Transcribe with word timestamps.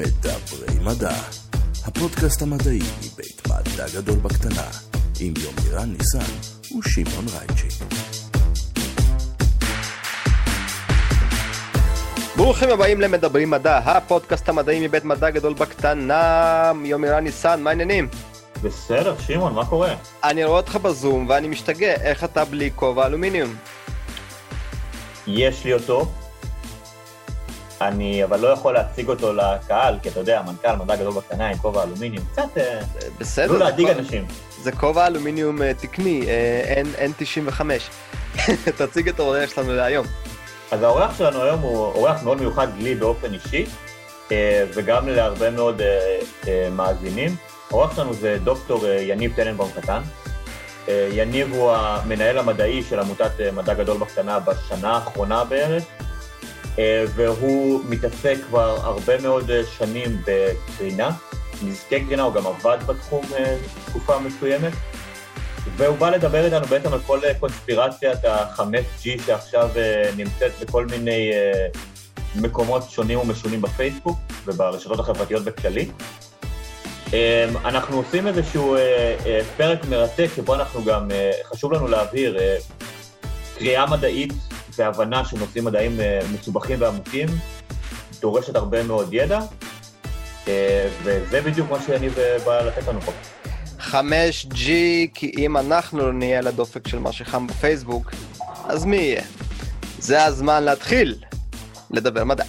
מדברי 0.00 0.78
מדע, 0.84 1.14
הפודקאסט 1.84 2.42
המדעי 2.42 2.78
מבית 2.78 3.42
מדע 3.46 3.86
גדול 3.94 4.18
בקטנה, 4.18 4.66
עם 5.20 5.34
יומירן 5.42 5.92
ניסן 5.98 6.32
ושמעון 6.78 7.24
רייצ'י. 7.28 7.84
ברוכים 12.36 12.68
הבאים 12.68 13.00
למדברים 13.00 13.50
מדע, 13.50 13.78
הפודקאסט 13.78 14.48
המדעי 14.48 14.86
מבית 14.86 15.04
מדע 15.04 15.30
גדול 15.30 15.54
בקטנה, 15.54 16.72
יומירן 16.84 17.24
ניסן, 17.24 17.62
מה 17.62 17.70
העניינים? 17.70 18.08
בסדר, 18.62 19.14
שמעון, 19.18 19.54
מה 19.54 19.66
קורה? 19.66 19.94
אני 20.24 20.44
רואה 20.44 20.56
אותך 20.56 20.76
בזום 20.76 21.26
ואני 21.28 21.48
משתגע, 21.48 21.94
איך 21.94 22.24
אתה 22.24 22.44
בלי 22.44 22.70
כובע 22.76 23.06
אלומיניום? 23.06 23.54
יש 25.26 25.64
לי 25.64 25.72
אותו, 25.72 26.12
אני 27.80 28.24
אבל 28.24 28.40
לא 28.40 28.48
יכול 28.48 28.74
להציג 28.74 29.08
אותו 29.08 29.32
לקהל, 29.32 29.98
כי 30.02 30.08
אתה 30.08 30.20
יודע, 30.20 30.42
מנכ"ל 30.46 30.76
מדע 30.76 30.96
גדול 30.96 31.12
בקטנה 31.12 31.48
עם 31.48 31.58
כובע 31.58 31.82
אלומיניום, 31.82 32.24
קצת... 32.32 32.58
אה, 32.58 32.80
בסדר. 33.18 33.52
לא 33.52 33.58
להדאיג 33.58 33.88
אנשים. 33.88 34.26
זה 34.62 34.72
כובע 34.72 35.06
אלומיניום 35.06 35.62
אה, 35.62 35.74
תקני, 35.74 36.24
אה, 36.28 36.82
N- 36.82 37.20
N95. 37.20 37.60
תציג 38.78 39.08
את 39.08 39.18
האורח 39.18 39.54
שלנו 39.54 39.72
להיום. 39.72 40.06
אז 40.70 40.82
האורח 40.82 41.18
שלנו 41.18 41.42
היום 41.42 41.60
הוא 41.60 41.76
אורח 41.78 42.22
מאוד 42.22 42.40
מיוחד 42.40 42.68
לי 42.78 42.94
באופן 42.94 43.34
אישי, 43.34 43.66
וגם 44.74 45.08
להרבה 45.08 45.50
מאוד 45.50 45.82
מאזינים. 46.72 47.36
האורח 47.70 47.96
שלנו 47.96 48.14
זה 48.14 48.38
דוקטור 48.44 48.86
יניב 48.86 49.32
טננבאום 49.36 49.70
קטן. 49.76 50.00
יניב 50.88 51.52
הוא 51.54 51.72
המנהל 51.72 52.38
המדעי 52.38 52.82
של 52.82 53.00
עמותת 53.00 53.30
מדע 53.52 53.74
גדול 53.74 53.98
בקטנה 53.98 54.38
בשנה 54.40 54.90
האחרונה 54.90 55.44
בערך, 55.44 55.84
והוא 57.14 57.80
מתעסק 57.88 58.36
כבר 58.48 58.78
הרבה 58.82 59.20
מאוד 59.20 59.50
אה, 59.50 59.60
שנים 59.78 60.22
בקרינה, 60.26 61.10
נזקי 61.62 62.04
קרינה, 62.04 62.22
הוא 62.22 62.34
גם 62.34 62.46
עבד 62.46 62.78
בתחום 62.86 63.24
אה, 63.38 63.56
תקופה 63.86 64.18
מסוימת. 64.18 64.72
והוא 65.76 65.96
בא 65.96 66.10
לדבר 66.10 66.44
איתנו 66.44 66.66
בעצם 66.66 66.92
על 66.92 67.00
כל 67.06 67.20
אה, 67.24 67.34
קונספירציית 67.34 68.24
ה-5G 68.24 69.22
שעכשיו 69.26 69.70
אה, 69.76 70.10
נמצאת 70.16 70.52
בכל 70.60 70.86
מיני 70.86 71.32
אה, 71.32 71.66
מקומות 72.36 72.82
שונים 72.90 73.18
ומשונים 73.18 73.62
בפייסבוק 73.62 74.18
וברשתות 74.44 74.98
החברתיות 75.00 75.44
בכללי. 75.44 75.90
אה, 77.14 77.48
אנחנו 77.64 77.96
עושים 77.96 78.26
איזשהו 78.26 78.74
אה, 78.74 79.16
אה, 79.26 79.40
פרק 79.56 79.84
מרתק 79.84 80.28
שבו 80.36 80.54
אנחנו 80.54 80.84
גם, 80.84 81.10
אה, 81.10 81.30
חשוב 81.44 81.72
לנו 81.72 81.88
להבהיר, 81.88 82.38
אה, 82.38 82.56
קריאה 83.58 83.86
מדעית 83.86 84.32
והבנה 84.80 85.24
של 85.24 85.38
נושאים 85.38 85.64
מדעיים 85.64 86.00
אה, 86.00 86.20
מסובכים 86.34 86.80
ועמוקים 86.80 87.28
דורשת 88.20 88.56
הרבה 88.56 88.82
מאוד 88.82 89.08
ידע, 89.14 89.40
אה, 90.48 90.88
וזה 91.02 91.40
בדיוק 91.40 91.70
מה 91.70 91.82
שיניב 91.82 92.18
אה, 92.18 92.36
בא 92.44 92.60
לתת 92.60 92.88
לנו 92.88 93.00
פה. 93.00 93.12
5G, 93.80 94.66
כי 95.14 95.32
אם 95.38 95.56
אנחנו 95.56 95.98
לא 95.98 96.12
נהיה 96.12 96.38
על 96.38 96.46
הדופק 96.46 96.88
של 96.88 96.98
מה 96.98 97.12
שחם 97.12 97.46
בפייסבוק, 97.46 98.10
אז 98.64 98.84
מי 98.84 98.96
יהיה? 98.96 99.22
זה 99.98 100.24
הזמן 100.24 100.62
להתחיל 100.62 101.14
לדבר 101.90 102.24
מדע. 102.24 102.44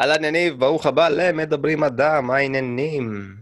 אהלן 0.00 0.24
יניב, 0.24 0.60
ברוך 0.60 0.86
הבא 0.86 1.08
למדברים 1.08 1.80
מדע, 1.80 2.20
מה 2.20 2.36
העניינים? 2.36 3.34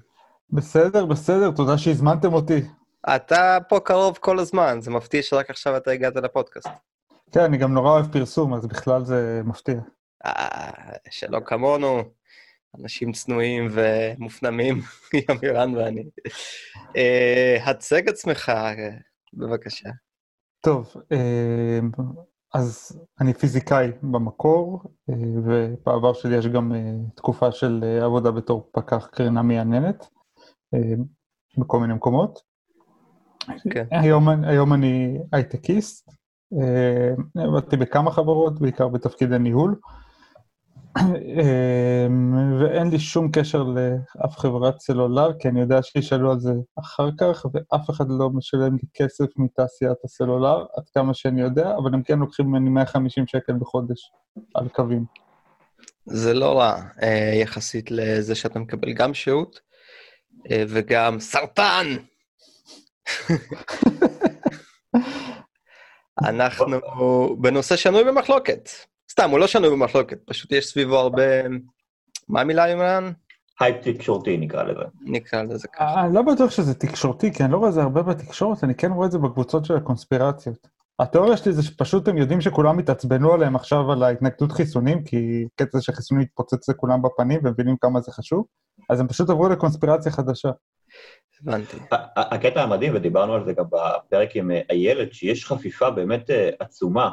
בסדר, 0.53 1.07
בסדר, 1.07 1.51
תודה 1.51 1.79
שהזמנתם 1.79 2.33
אותי. 2.33 2.61
אתה 3.07 3.59
פה 3.69 3.81
קרוב 3.81 4.19
כל 4.21 4.39
הזמן, 4.39 4.81
זה 4.81 4.91
מפתיע 4.91 5.23
שרק 5.23 5.51
עכשיו 5.51 5.77
אתה 5.77 5.91
הגעת 5.91 6.17
לפודקאסט. 6.17 6.69
כן, 7.33 7.41
אני 7.41 7.57
גם 7.57 7.75
נורא 7.75 7.91
אוהב 7.91 8.13
פרסום, 8.13 8.55
אז 8.55 8.67
בכלל 8.67 9.05
זה 9.05 9.41
מפתיע. 9.45 9.81
אה, 10.27 10.71
שלא 11.11 11.41
כמונו, 11.45 12.03
אנשים 12.81 13.13
צנועים 13.13 13.69
ומופנמים, 13.71 14.81
ימירן 15.29 15.77
ואני. 15.77 16.05
אה, 16.97 17.57
הצג 17.65 18.09
עצמך, 18.09 18.53
בבקשה. 19.35 19.89
טוב, 20.61 20.95
אה, 21.13 21.81
אז 22.55 23.01
אני 23.21 23.35
פיזיקאי 23.35 23.89
במקור, 24.03 24.83
אה, 25.11 25.15
ובעבר 25.45 26.13
שלי 26.13 26.37
יש 26.37 26.47
גם 26.47 26.73
תקופה 27.17 27.53
של 27.53 27.85
עבודה 28.03 28.31
בתור 28.31 28.71
פקח 28.73 29.07
קרינה 29.13 29.43
מייננת, 29.43 30.07
בכל 31.59 31.81
מיני 31.81 31.95
מקומות. 31.95 32.48
כן. 33.71 33.85
היום, 33.91 34.29
היום 34.29 34.73
אני 34.73 35.19
הייטקיסט, 35.33 36.11
אה, 36.53 37.43
עבדתי 37.45 37.77
בכמה 37.77 38.11
חברות, 38.11 38.61
בעיקר 38.61 38.89
בתפקידי 38.89 39.39
ניהול, 39.39 39.75
אה, 40.97 42.07
ואין 42.61 42.91
לי 42.91 42.99
שום 42.99 43.31
קשר 43.33 43.63
לאף 43.63 44.39
חברת 44.39 44.81
סלולר, 44.81 45.33
כי 45.39 45.49
אני 45.49 45.61
יודע 45.61 45.83
שישאלו 45.83 46.33
על 46.33 46.41
זה 46.41 46.53
אחר 46.79 47.09
כך, 47.19 47.47
ואף 47.55 47.91
אחד 47.91 48.05
לא 48.09 48.31
משלם 48.31 48.75
לי 48.75 48.89
כסף 48.95 49.27
מתעשיית 49.37 49.99
הסלולר, 50.05 50.65
עד 50.77 50.85
כמה 50.95 51.15
שאני 51.15 51.41
יודע, 51.41 51.75
אבל 51.77 51.95
הם 51.95 52.03
כן 52.03 52.19
לוקחים 52.19 52.47
ממני 52.47 52.71
150 52.71 53.27
שקל 53.27 53.53
בחודש 53.61 54.11
על 54.55 54.69
קווים. 54.69 55.05
זה 56.07 56.35
לא 56.35 56.59
רע, 56.59 56.75
אה, 57.03 57.33
יחסית 57.35 57.91
לזה 57.91 58.35
שאתה 58.35 58.59
מקבל 58.59 58.93
גם 58.93 59.15
שהות 59.15 59.61
וגם 60.51 61.21
סרטן. 61.21 61.87
אנחנו 66.25 66.77
בנושא 67.41 67.77
שנוי 67.77 68.05
במחלוקת. 68.05 68.69
סתם, 69.11 69.31
הוא 69.31 69.39
לא 69.39 69.47
שנוי 69.47 69.71
במחלוקת, 69.71 70.19
פשוט 70.27 70.53
יש 70.53 70.67
סביבו 70.67 70.97
הרבה... 70.97 71.23
מה 72.29 72.41
המילה, 72.41 72.69
יומרני? 72.69 73.13
הייפ 73.61 73.77
תקשורתי 73.83 74.37
נקרא 74.37 74.63
לזה. 74.63 74.83
נקרא 75.01 75.43
לזה 75.43 75.69
ככה. 75.69 76.01
אני 76.05 76.15
לא 76.15 76.23
בטוח 76.23 76.51
שזה 76.51 76.75
תקשורתי, 76.75 77.33
כי 77.33 77.43
אני 77.45 77.53
לא 77.53 77.57
רואה 77.57 77.69
את 77.69 77.75
זה 77.75 77.83
הרבה 77.83 78.03
בתקשורת, 78.03 78.65
אני 78.65 78.75
כן 78.75 78.93
רואה 78.93 79.07
את 79.07 79.13
זה 79.13 79.19
בקבוצות 79.19 79.65
של 79.65 79.77
הקונספירציות. 79.77 80.69
התיאוריה 80.99 81.37
שלי 81.37 81.53
זה 81.53 81.63
שפשוט 81.63 82.09
הם 82.09 82.17
יודעים 82.17 82.41
שכולם 82.41 82.79
התעצבנו 82.79 83.33
עליהם 83.33 83.57
עכשיו 83.57 83.93
על 83.93 84.03
ההתנגדות 84.03 84.53
חיסונים, 84.53 85.05
כי 85.05 85.47
קטע 85.57 85.81
שחיסונים 85.81 86.23
מתפוצץ 86.23 86.69
לכולם 86.69 87.03
בפנים 87.03 87.41
ומבינים 87.45 87.77
כמה 87.81 88.01
זה 88.01 88.13
חשוב, 88.13 88.45
אז 88.91 89.01
הם 89.01 89.09
פשוט 89.09 89.31
עברו 89.31 89.49
לקונספירציה 89.49 90.13
חדשה. 90.13 90.51
הבנתי. 91.43 91.77
הקטע 92.17 92.63
המדהים, 92.63 92.93
ודיברנו 92.95 93.35
על 93.35 93.45
זה 93.45 93.53
גם 93.53 93.65
בפרק 93.71 94.37
עם 94.37 94.51
אה, 94.51 94.61
איילת, 94.71 95.15
שיש 95.15 95.47
חפיפה 95.47 95.91
באמת 95.91 96.31
אה, 96.31 96.51
עצומה 96.61 97.11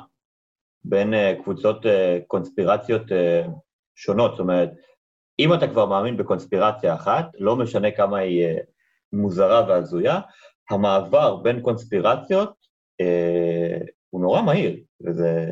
בין 0.84 1.13
אה, 1.13 1.34
קבוצות 1.44 1.86
קונספירציות 2.28 3.03
שונות. 3.96 4.31
זאת 4.31 4.40
אומרת, 4.40 4.69
אם 5.40 5.53
אתה 5.53 5.68
כבר 5.68 5.86
מאמין 5.86 6.18
בקונספירציה 6.18 6.94
אחת, 6.94 7.25
לא 7.40 7.56
משנה 7.56 7.91
כמה 7.91 8.18
היא 8.18 8.47
מוזרה 9.13 9.66
והזויה, 9.68 10.19
המעבר 10.69 11.36
בין 11.36 11.62
קונספירציות 11.62 12.53
הוא 14.09 14.22
נורא 14.22 14.42
מהיר, 14.42 14.80
וזה 15.06 15.46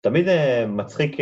תמיד 0.00 0.26
מצחיק 0.68 1.16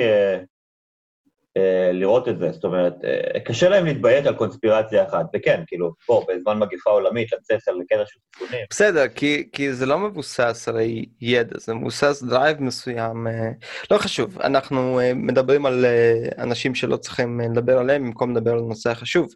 לראות 1.93 2.29
את 2.29 2.39
זה, 2.39 2.53
זאת 2.53 2.65
אומרת, 2.65 2.95
אה, 3.05 3.41
קשה 3.41 3.69
להם 3.69 3.87
להתביית 3.87 4.27
על 4.27 4.35
קונספירציה 4.35 5.09
אחת, 5.09 5.27
וכן, 5.37 5.63
כאילו, 5.67 5.93
בוא, 6.09 6.25
בזמן 6.29 6.59
מגפה 6.59 6.91
עולמית, 6.91 7.33
לצאת 7.33 7.69
על 7.69 7.75
קטע 7.89 8.03
של 8.07 8.19
חיסונים, 8.39 8.65
בסדר, 8.71 9.09
כי, 9.09 9.49
כי 9.53 9.73
זה 9.73 9.87
לא 9.87 9.99
מבוסס 9.99 10.69
על 10.69 10.77
ידע, 11.21 11.59
זה 11.59 11.75
מבוסס 11.75 12.23
drive 12.23 12.63
מסוים. 12.63 13.27
אה, 13.27 13.51
לא 13.91 13.99
חשוב, 13.99 14.41
אנחנו 14.41 15.01
אה, 15.01 15.15
מדברים 15.15 15.67
על 15.67 15.85
אה, 15.85 16.43
אנשים 16.43 16.75
שלא 16.75 16.97
צריכים 16.97 17.41
אה, 17.41 17.47
לדבר 17.49 17.79
עליהם 17.79 18.05
במקום 18.05 18.37
לדבר 18.37 18.53
על 18.53 18.59
הנושא 18.59 18.91
החשוב. 18.91 19.29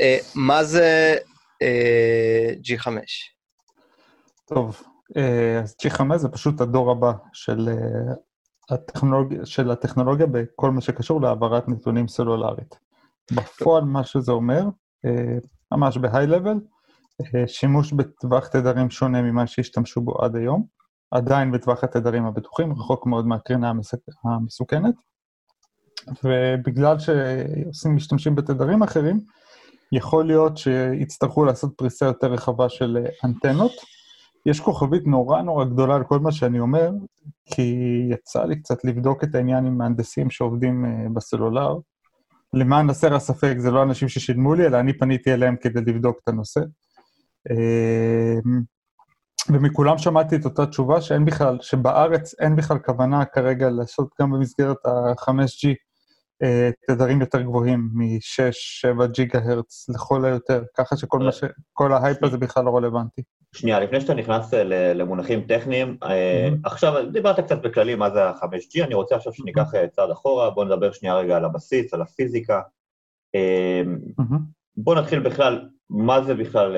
אה, 0.00 0.18
מה 0.34 0.64
זה 0.64 1.16
אה, 1.62 2.48
G5? 2.64 2.88
טוב, 4.48 4.82
אה, 5.16 5.60
אז 5.62 5.76
G5 5.86 6.16
זה 6.16 6.28
פשוט 6.28 6.60
הדור 6.60 6.90
הבא 6.90 7.12
של, 7.32 7.68
אה, 7.68 8.14
הטכנולוג... 8.72 9.44
של 9.44 9.70
הטכנולוגיה 9.70 10.26
בכל 10.26 10.70
מה 10.70 10.80
שקשור 10.80 11.20
להעברת 11.20 11.68
נתונים 11.68 12.08
סלולרית. 12.08 12.78
בפועל 13.32 13.84
מה 13.84 14.04
שזה 14.04 14.32
אומר, 14.32 14.64
אה, 15.04 15.38
ממש 15.72 15.96
level, 15.96 16.58
אה, 17.20 17.48
שימוש 17.48 17.92
בטווח 17.92 18.46
תדרים 18.46 18.90
שונה 18.90 19.22
ממה 19.22 19.46
שהשתמשו 19.46 20.00
בו 20.00 20.22
עד 20.22 20.36
היום, 20.36 20.66
עדיין 21.10 21.52
בטווח 21.52 21.84
התדרים 21.84 22.26
הבטוחים, 22.26 22.72
רחוק 22.72 23.06
מאוד 23.06 23.26
מהקרינה 23.26 23.70
המסק... 23.70 23.98
המסוכנת, 24.24 24.94
ובגלל 26.24 26.98
שעושים 26.98 27.96
משתמשים 27.96 28.34
בתדרים 28.34 28.82
אחרים, 28.82 29.20
יכול 29.92 30.26
להיות 30.26 30.58
שיצטרכו 30.58 31.44
לעשות 31.44 31.72
פריסה 31.76 32.06
יותר 32.06 32.32
רחבה 32.32 32.68
של 32.68 32.98
אה, 33.04 33.10
אנטנות. 33.24 33.72
יש 34.46 34.60
כוכבית 34.60 35.06
נורא 35.06 35.42
נורא 35.42 35.64
גדולה 35.64 35.94
על 35.94 36.04
כל 36.04 36.18
מה 36.18 36.32
שאני 36.32 36.60
אומר, 36.60 36.90
כי 37.46 37.74
יצא 38.10 38.44
לי 38.44 38.60
קצת 38.60 38.84
לבדוק 38.84 39.24
את 39.24 39.34
העניין 39.34 39.66
עם 39.66 39.78
מהנדסים 39.78 40.30
שעובדים 40.30 40.84
אה, 40.84 41.06
בסלולר. 41.14 41.74
למען 42.54 42.90
הסר 42.90 43.14
הספק, 43.14 43.54
זה 43.58 43.70
לא 43.70 43.82
אנשים 43.82 44.08
ששילמו 44.08 44.54
לי, 44.54 44.66
אלא 44.66 44.80
אני 44.80 44.98
פניתי 44.98 45.32
אליהם 45.32 45.56
כדי 45.56 45.80
לבדוק 45.80 46.18
את 46.22 46.28
הנושא. 46.28 46.60
אה, 47.50 48.38
ומכולם 49.48 49.98
שמעתי 49.98 50.36
את 50.36 50.44
אותה 50.44 50.66
תשובה 50.66 51.00
שאין 51.00 51.24
בכלל, 51.24 51.58
שבארץ 51.60 52.34
אין 52.40 52.56
בכלל 52.56 52.78
כוונה 52.78 53.24
כרגע 53.24 53.70
לעשות 53.70 54.08
גם 54.20 54.30
במסגרת 54.30 54.86
ה-5G 54.86 55.74
אה, 56.42 56.70
תדרים 56.88 57.20
יותר 57.20 57.42
גבוהים 57.42 57.88
מ-6-7 57.92 59.06
ג'יגה 59.06 59.38
הרץ 59.38 59.88
לכל 59.88 60.24
היותר, 60.24 60.62
ככה 60.78 60.96
שכל 60.96 61.18
מה 61.18 61.32
ש... 61.32 61.44
כל 61.72 61.92
ההייפ 61.92 62.24
הזה 62.24 62.38
בכלל 62.38 62.64
לא 62.64 62.76
רלוונטי. 62.76 63.22
שנייה, 63.54 63.80
לפני 63.80 64.00
שאתה 64.00 64.14
נכנס 64.14 64.54
אה, 64.54 64.64
למונחים 64.94 65.40
טכניים, 65.40 65.96
אה, 66.02 66.48
Mhm. 66.48 66.56
עכשיו 66.64 67.10
דיברת 67.12 67.40
קצת 67.40 67.62
בכללי 67.62 67.94
מה 67.94 68.10
זה 68.10 68.24
ה-5G, 68.24 68.84
אני 68.84 68.94
רוצה 68.94 69.16
עכשיו 69.16 69.32
שניקח 69.32 69.74
אה, 69.74 69.88
צעד 69.88 70.10
אחורה, 70.10 70.50
בואו 70.50 70.66
נדבר 70.66 70.92
שנייה 70.92 71.14
רגע 71.14 71.36
על 71.36 71.44
הבסיס, 71.44 71.94
על 71.94 72.02
הפיזיקה. 72.02 72.60
מהמם. 74.18 74.38
בואו 74.76 75.00
נתחיל 75.00 75.20
בכלל, 75.20 75.68
מה 75.90 76.22
זה 76.22 76.34
בכלל 76.34 76.76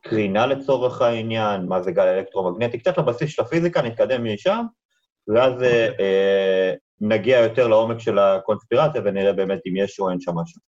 קרינה 0.00 0.46
לצורך 0.46 1.02
העניין, 1.02 1.66
מה 1.66 1.82
זה 1.82 1.92
גל 1.92 2.02
אלקטרומגנטי, 2.06 2.78
קצת 2.78 2.98
לבסיס 2.98 3.30
של 3.30 3.42
הפיזיקה, 3.42 3.82
נתקדם 3.82 4.24
משם, 4.34 4.64
ואז 5.28 5.62
אה, 5.62 6.72
נגיע 7.00 7.38
יותר 7.38 7.68
לעומק 7.68 7.98
של 7.98 8.18
הקונספירציה 8.18 9.00
ונראה 9.04 9.32
באמת 9.32 9.60
אם 9.66 9.76
יש 9.76 10.00
או 10.00 10.10
אין 10.10 10.20
שם 10.20 10.34
משהו. 10.34 10.60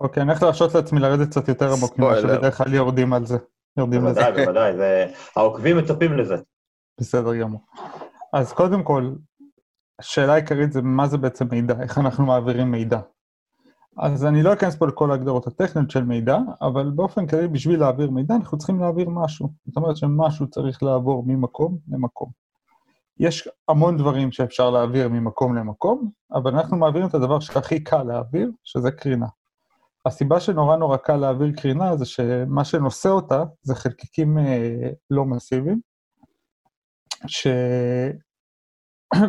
אוקיי, 0.00 0.22
אני 0.22 0.30
הולך 0.30 0.42
להרשות 0.42 0.74
לעצמי 0.74 1.00
לרדת 1.00 1.28
קצת 1.28 1.48
יותר 1.48 1.72
עמוק 1.72 1.98
ממה. 1.98 2.20
שבדרך 2.20 2.58
כלל 2.58 2.74
יורדים 2.74 3.12
על 3.12 3.26
זה. 3.26 3.36
יורדים 3.76 4.04
לזה. 4.04 4.20
בוודאי, 4.20 4.44
בוודאי, 4.44 4.76
זה- 4.76 5.06
העוקבים 5.36 5.78
מצפים 5.78 6.12
לזה. 6.18 6.34
בסדר 7.00 7.34
גמור. 7.36 7.60
אז 8.32 8.52
קודם 8.52 8.82
כל, 8.82 9.12
השאלה 9.98 10.32
העיקרית 10.32 10.72
זה 10.72 10.82
מה 10.82 11.06
זה 11.06 11.18
בעצם 11.18 11.46
מידע, 11.50 11.74
איך 11.82 11.98
אנחנו 11.98 12.26
מעבירים 12.26 12.70
מידע. 12.70 13.00
אז 13.98 14.24
אני 14.24 14.42
לא 14.42 14.52
אכנס 14.52 14.76
פה 14.76 14.86
לכל 14.86 15.10
ההגדרות 15.10 15.46
הטכניות 15.46 15.90
של 15.90 16.04
מידע, 16.04 16.38
אבל 16.60 16.90
באופן 16.90 17.26
כללי, 17.26 17.48
בשביל 17.48 17.80
להעביר 17.80 18.10
מידע, 18.10 18.34
אנחנו 18.34 18.58
צריכים 18.58 18.80
להעביר 18.80 19.08
משהו. 19.08 19.48
זאת 19.66 19.76
אומרת 19.76 19.96
שמשהו 19.96 20.46
צריך 20.50 20.82
לעבור 20.82 21.24
ממקום 21.26 21.78
למקום. 21.88 22.30
יש 23.20 23.48
המון 23.68 23.96
דברים 23.96 24.32
שאפשר 24.32 24.70
להעביר 24.70 25.08
ממקום 25.08 25.56
למקום, 25.56 26.10
אבל 26.32 26.54
אנחנו 26.54 26.76
מעבירים 26.76 27.08
את 27.08 27.14
הדבר 27.14 27.40
שהכי 27.40 27.84
קל 27.84 28.02
להעביר, 28.02 28.50
שזה 28.64 28.90
קרינה. 28.90 29.26
הסיבה 30.06 30.40
שנורא 30.40 30.76
נורא 30.76 30.96
קל 30.96 31.16
להעביר 31.16 31.52
קרינה 31.56 31.96
זה 31.96 32.04
שמה 32.04 32.64
שנושא 32.64 33.08
אותה 33.08 33.44
זה 33.62 33.74
חלקיקים 33.74 34.38
אה, 34.38 34.90
לא 35.10 35.24
מסיביים, 35.24 35.80
ש... 37.26 37.46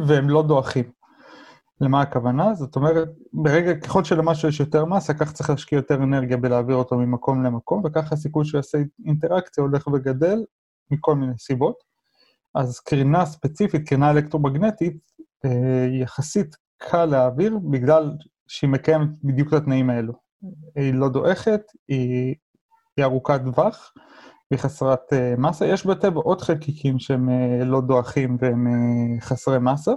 והם 0.08 0.30
לא 0.30 0.44
דועכים. 0.44 0.92
למה 1.82 2.02
הכוונה? 2.02 2.54
זאת 2.54 2.76
אומרת, 2.76 3.08
ברגע, 3.34 3.76
ככל 3.76 4.04
שלמשהו 4.04 4.50
יש 4.50 4.60
יותר 4.60 4.86
מסה, 4.86 5.14
כך 5.14 5.32
צריך 5.32 5.50
להשקיע 5.50 5.76
יותר 5.78 5.96
אנרגיה 5.96 6.38
בלהעביר 6.38 6.76
אותו 6.76 6.98
ממקום 6.98 7.44
למקום, 7.44 7.82
וככה 7.86 8.16
הסיכוי 8.16 8.46
שהוא 8.46 8.60
יעשה 8.60 8.78
אינטראקציה 9.06 9.64
הולך 9.64 9.88
וגדל 9.88 10.46
מכל 10.92 11.16
מיני 11.16 11.38
סיבות. 11.38 11.76
אז 12.56 12.80
קרינה 12.80 13.26
ספציפית, 13.26 13.88
קרינה 13.88 14.12
אלקטרומגנטית, 14.12 14.98
אה, 15.46 15.88
יחסית 16.02 16.56
קל 16.78 17.06
להעביר, 17.06 17.60
בגלל 17.72 18.12
שהיא 18.48 18.70
מקיימת 18.70 19.10
בדיוק 19.24 19.48
את 19.48 19.54
התנאים 19.54 19.90
האלו. 19.90 20.25
היא 20.76 20.94
לא 20.94 21.10
דועכת, 21.10 21.62
היא, 21.88 22.36
היא 22.98 23.06
ארוכת 23.06 23.42
טווח, 23.46 23.94
והיא 24.52 24.60
חסרת 24.60 25.14
אה, 25.14 25.34
מסה. 25.38 25.66
יש 25.66 25.86
בטבע 25.86 26.22
עוד 26.22 26.42
חלקיקים 26.42 27.00
שהם 27.00 27.30
אה, 27.30 27.66
לא 27.66 27.82
דועכים 27.82 28.38
והם 28.40 28.68
אה, 28.68 29.22
חסרי 29.22 29.60
מסה, 29.60 29.92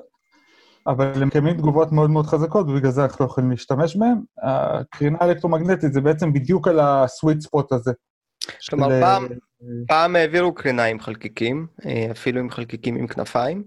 אבל 0.86 1.22
הם 1.22 1.28
מקיימים 1.28 1.56
תגובות 1.56 1.92
מאוד 1.92 2.10
מאוד 2.10 2.26
חזקות, 2.26 2.66
ובגלל 2.68 2.90
זה 2.90 3.04
אנחנו 3.04 3.24
לא 3.24 3.30
יכולים 3.30 3.50
להשתמש 3.50 3.96
בהם. 3.96 4.18
הקרינה 4.42 5.18
האלקטרומגנטית 5.20 5.92
זה 5.92 6.00
בעצם 6.00 6.32
בדיוק 6.32 6.68
על 6.68 6.80
הסוויט 6.80 7.40
ספוט 7.40 7.72
הזה. 7.72 7.92
כלומר, 8.70 8.88
של, 8.88 9.00
פעם- 9.00 9.28
פעם 9.88 10.16
העבירו 10.16 10.54
קרינה 10.54 10.84
עם 10.84 11.00
חלקיקים, 11.00 11.66
אפילו 12.10 12.40
עם 12.40 12.50
חלקיקים 12.50 12.96
עם 12.96 13.06
כנפיים. 13.06 13.64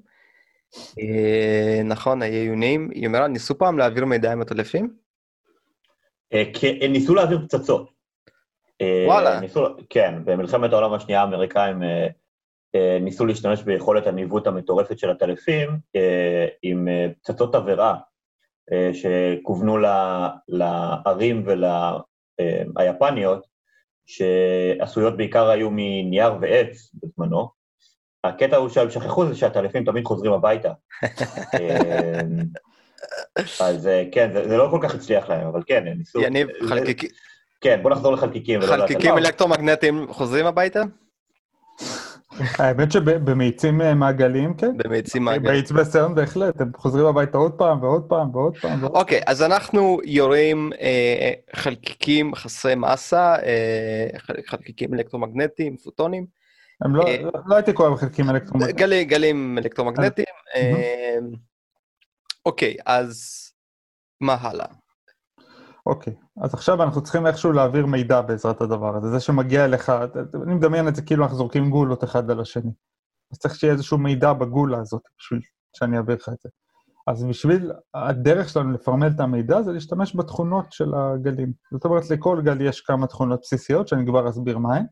נכון, 1.86 2.22
העיונים. 2.22 2.90
היא 2.94 3.08
אומרת, 3.08 3.30
ניסו 3.30 3.58
פעם 3.58 3.78
להעביר 3.78 4.06
מידע 4.06 4.32
עם 4.32 4.42
עטלפים? 4.42 4.94
אה, 6.34 6.44
כן, 6.54 6.92
ניסו 6.92 7.16
להעביר 7.16 7.40
פצצות. 7.46 7.90
אה, 8.82 9.04
וואלה. 9.08 9.40
ניסו, 9.40 9.66
כן, 9.90 10.16
במלחמת 10.26 10.74
העולם 10.74 10.94
השנייה 10.94 11.22
האמריקאים 11.22 11.84
אה, 11.84 12.98
ניסו 13.02 13.26
להשתמש 13.26 13.64
ביכולת 13.64 14.08
הניווט 14.08 14.48
המטורפת 14.48 15.00
של 15.00 15.10
הטלפים 15.10 15.70
עם 16.64 16.88
פצצות 17.22 17.54
תבערה 17.54 17.98
אה, 18.72 18.92
שכוונו 18.94 19.78
לערים 20.48 21.46
וליפניות, 22.38 23.48
שעשויות 24.06 25.18
בעיקר 25.18 25.50
היו 25.50 25.70
מנייר 25.72 26.34
ועץ 26.42 26.92
בזמנו. 26.94 27.50
הקטע 28.24 28.56
הוא 28.56 28.70
שהם 28.70 28.90
שכחו 28.90 29.26
זה 29.26 29.36
שהטלפים 29.36 29.86
תמיד 29.86 30.06
חוזרים 30.06 30.34
הביתה. 30.34 30.74
אה, 33.38 33.44
אז 33.68 33.88
אה, 33.88 34.04
כן, 34.12 34.30
זה, 34.34 34.48
זה 34.50 34.58
לא 34.58 34.68
כל 34.72 34.80
כך 34.82 34.96
הצליח 34.96 35.30
להם, 35.30 35.48
אבל 35.48 35.62
כן, 35.66 35.84
הם 35.88 35.98
ניסו... 35.98 36.22
יניב, 36.22 36.48
זה- 36.62 36.68
חלקיקים- 36.70 37.10
כן, 37.62 37.80
בוא 37.84 37.92
נחזור 37.92 38.14
לחלקיקים. 38.14 38.62
חלקיקים. 38.62 39.18
אלקטרומגנטיים 39.18 40.06
חוזרים 40.10 40.46
הביתה? 40.46 40.82
האמת 42.60 42.92
שבמאיצים 42.92 43.82
אה, 43.82 43.94
מעגליים, 43.94 44.54
כן. 44.54 44.78
במאיצים 44.78 45.24
מעגל. 45.26 45.52
מאיץ 45.52 45.72
בסרן 45.72 46.16
בהחלט, 46.16 46.62
הם 46.62 46.72
חוזרים 46.78 47.06
הביתה 47.06 47.38
עוד 47.38 47.52
פעם 47.52 47.84
ועוד 47.84 48.04
פעם 48.10 48.36
ועוד 48.36 48.58
פעם. 48.58 48.84
אוקיי, 48.84 49.22
אז 49.28 49.42
אנחנו 49.44 50.00
יורים 50.04 50.72
אה, 50.82 51.32
חלקיקים 51.56 52.36
חסרי 52.36 52.76
מסה, 52.76 53.36
אה, 53.36 54.08
חל- 54.18 54.34
חלקיקים 54.48 54.94
אלקטרומגנטיים, 54.94 55.78
פוטונים, 55.78 56.26
הם 56.86 56.96
לא, 56.96 57.04
אה, 57.08 57.18
לא 57.46 57.56
הייתי 57.56 57.74
קורא 57.74 57.90
בחלקים 57.90 58.30
אלקטרומגנטיים. 58.30 58.78
גלי, 58.78 59.06
גלים 59.06 59.58
אלקטרומגנטיים. 59.58 60.26
אה, 60.56 61.18
אוקיי, 62.46 62.76
אז 62.86 63.42
מה 64.22 64.34
הלאה? 64.34 64.66
אוקיי, 65.86 66.14
אז 66.42 66.54
עכשיו 66.54 66.84
אנחנו 66.84 67.04
צריכים 67.04 67.28
איכשהו 67.28 67.52
להעביר 67.52 67.86
מידע 67.86 68.22
בעזרת 68.22 68.62
הדבר 68.62 68.98
הזה. 68.98 69.10
זה 69.10 69.20
שמגיע 69.20 69.66
אליך, 69.66 69.90
אני 70.44 70.54
מדמיין 70.54 70.88
את 70.88 70.96
זה 70.96 71.02
כאילו 71.02 71.24
אנחנו 71.24 71.38
זורקים 71.38 71.70
גולות 71.70 72.04
אחד 72.04 72.32
על 72.32 72.40
השני. 72.40 72.72
אז 73.32 73.38
צריך 73.38 73.56
שיהיה 73.56 73.74
איזשהו 73.74 73.98
מידע 73.98 74.34
בגולה 74.34 74.80
הזאת 74.80 75.02
בשביל 75.20 75.42
שאני 75.78 75.98
אעביר 75.98 76.16
לך 76.16 76.30
את 76.30 76.40
זה. 76.44 76.50
אז 77.08 77.24
בשביל, 77.24 77.72
הדרך 77.94 78.50
שלנו 78.50 78.72
לפרמל 78.72 79.08
את 79.16 79.20
המידע 79.20 79.62
זה 79.62 79.72
להשתמש 79.72 80.16
בתכונות 80.16 80.72
של 80.72 80.94
הגלים. 80.96 81.54
זאת 81.72 81.86
אומרת, 81.86 82.10
לכל 82.10 82.42
גל 82.42 82.62
יש 82.62 82.82
כמה 82.82 83.08
תכונות 83.08 83.40
בסיסיות, 83.42 83.88
שאני 83.88 84.06
כבר 84.06 84.30
אסביר 84.30 84.58
מהן, 84.58 84.86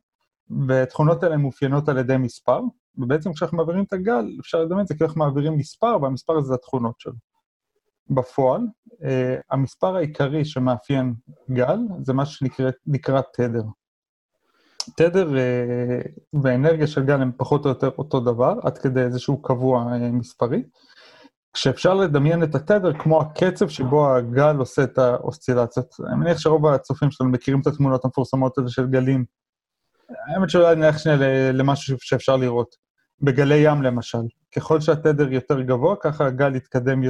והתכונות 0.68 1.24
האלה 1.24 1.38
מאופיינות 1.38 1.90
על 1.90 1.98
ידי 1.98 2.18
מספר, 2.18 2.60
ובעצם 2.98 3.34
כשאנחנו 3.34 3.58
מעבירים 3.58 3.84
את 3.84 3.94
הגל, 3.94 4.38
אפשר 4.40 4.62
לדמיין 4.62 4.82
את 4.82 4.88
זה 4.88 4.94
כאילו 4.94 5.08
אנחנו 5.08 5.20
מעבירים 5.20 5.58
מספר, 5.58 5.98
והמספר 6.02 6.38
הזה 6.38 6.48
זה 6.48 6.54
התכונות 6.54 7.00
שלו. 7.00 7.29
בפועל, 8.10 8.62
uh, 8.92 9.06
המספר 9.52 9.96
העיקרי 9.96 10.46
שמאפיין 10.46 11.14
גל 11.52 11.80
זה 12.04 12.14
מה 12.14 12.26
שנקרא 12.26 13.22
תדר. 13.34 13.64
תדר 14.98 15.30
uh, 15.30 16.40
והאנרגיה 16.44 16.88
של 16.88 17.06
גל 17.06 17.22
הם 17.22 17.32
פחות 17.38 17.66
או 17.66 17.70
יותר 17.70 17.90
אותו 17.98 18.20
דבר, 18.20 18.54
עד 18.64 18.78
כדי 18.78 19.02
איזשהו 19.02 19.42
קבוע 19.42 19.84
uh, 19.84 19.98
מספרי, 20.12 20.64
כשאפשר 21.54 21.94
לדמיין 21.94 22.44
את 22.44 22.56
התדר 22.56 22.94
כמו 22.94 23.22
הקצב 23.22 23.68
שבו 23.70 24.16
הגל 24.16 24.56
עושה 24.56 24.84
את 24.84 24.98
האוסצילציות. 24.98 25.96
אני 26.08 26.16
מניח 26.16 26.38
שרוב 26.38 26.68
הצופים 26.68 27.12
שלנו 27.12 27.30
מכירים 27.30 27.62
את 27.62 27.68
התמונות 27.68 28.06
המפורסמות 28.06 28.58
האלה 28.58 28.70
של 28.70 28.88
גלים. 28.88 29.26
האמת 30.10 30.50
שאולי 30.50 30.76
נלך 30.76 31.00
שנייה 31.00 31.18
למשהו 31.52 31.98
שאפשר 32.00 32.36
לראות. 32.36 32.89
בגלי 33.22 33.56
ים 33.56 33.84
למשל, 33.84 34.18
ככל 34.56 34.82
שהתדר 34.82 35.34
יותר 35.34 35.62
גבוה, 35.62 35.96
ככה 35.96 36.26
הגל 36.26 36.56
יתקדם, 36.56 37.04
אה, 37.04 37.10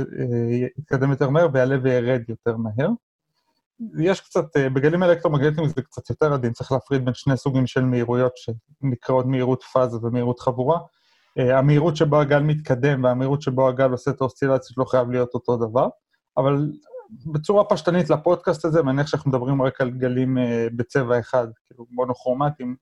יתקדם 0.77 1.09
יותר 1.09 1.29
מהר 1.29 1.47
ויעלה 1.53 1.77
וירד 1.83 2.21
יותר 2.29 2.57
מהר. 2.57 2.89
יש 3.99 4.21
קצת, 4.21 4.57
אה, 4.57 4.69
בגלים 4.69 5.03
אלקטרומגנטיים 5.03 5.67
זה 5.67 5.81
קצת 5.81 6.09
יותר 6.09 6.33
עדין, 6.33 6.53
צריך 6.53 6.71
להפריד 6.71 7.05
בין 7.05 7.13
שני 7.13 7.37
סוגים 7.37 7.67
של 7.67 7.85
מהירויות 7.85 8.31
שנקראות 8.35 9.25
מהירות 9.25 9.63
פאזה 9.63 9.97
ומהירות 10.01 10.39
חבורה. 10.39 10.79
אה, 11.37 11.57
המהירות 11.59 11.95
שבו 11.95 12.19
הגל 12.19 12.43
מתקדם 12.43 13.03
והמהירות 13.03 13.41
שבו 13.41 13.67
הגל 13.67 13.91
עושה 13.91 14.11
את 14.11 14.21
האוסצילציות 14.21 14.77
לא 14.77 14.85
חייב 14.85 15.11
להיות 15.11 15.33
אותו 15.33 15.57
דבר, 15.57 15.87
אבל 16.37 16.71
בצורה 17.25 17.63
פשטנית 17.63 18.09
לפודקאסט 18.09 18.65
הזה, 18.65 18.83
מניח 18.83 19.07
שאנחנו 19.07 19.31
מדברים 19.31 19.61
רק 19.61 19.81
על 19.81 19.89
גלים 19.89 20.37
בצבע 20.75 21.19
אחד, 21.19 21.47
כאילו 21.67 21.85
מונוכרומטיים, 21.91 22.75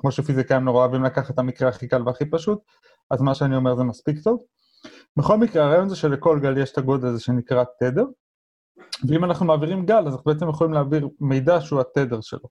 כמו 0.00 0.12
שפיזיקאים 0.12 0.64
נורא 0.64 0.78
אוהבים 0.78 1.04
לקחת 1.04 1.34
את 1.34 1.38
המקרה 1.38 1.68
הכי 1.68 1.88
קל 1.88 2.02
והכי 2.06 2.24
פשוט, 2.24 2.58
אז 3.10 3.20
מה 3.20 3.34
שאני 3.34 3.56
אומר 3.56 3.74
זה 3.74 3.84
מספיק 3.84 4.18
טוב. 4.24 4.42
בכל 5.16 5.36
מקרה, 5.36 5.64
הרעיון 5.64 5.88
זה 5.88 5.96
שלכל 5.96 6.38
גל 6.40 6.58
יש 6.58 6.72
את 6.72 6.78
הגודל 6.78 7.06
הזה 7.06 7.20
שנקרא 7.20 7.64
תדר, 7.80 8.04
ואם 9.08 9.24
אנחנו 9.24 9.46
מעבירים 9.46 9.86
גל, 9.86 10.06
אז 10.06 10.14
אנחנו 10.14 10.32
בעצם 10.32 10.48
יכולים 10.48 10.72
להעביר 10.72 11.08
מידע 11.20 11.60
שהוא 11.60 11.80
התדר 11.80 12.20
שלו. 12.20 12.48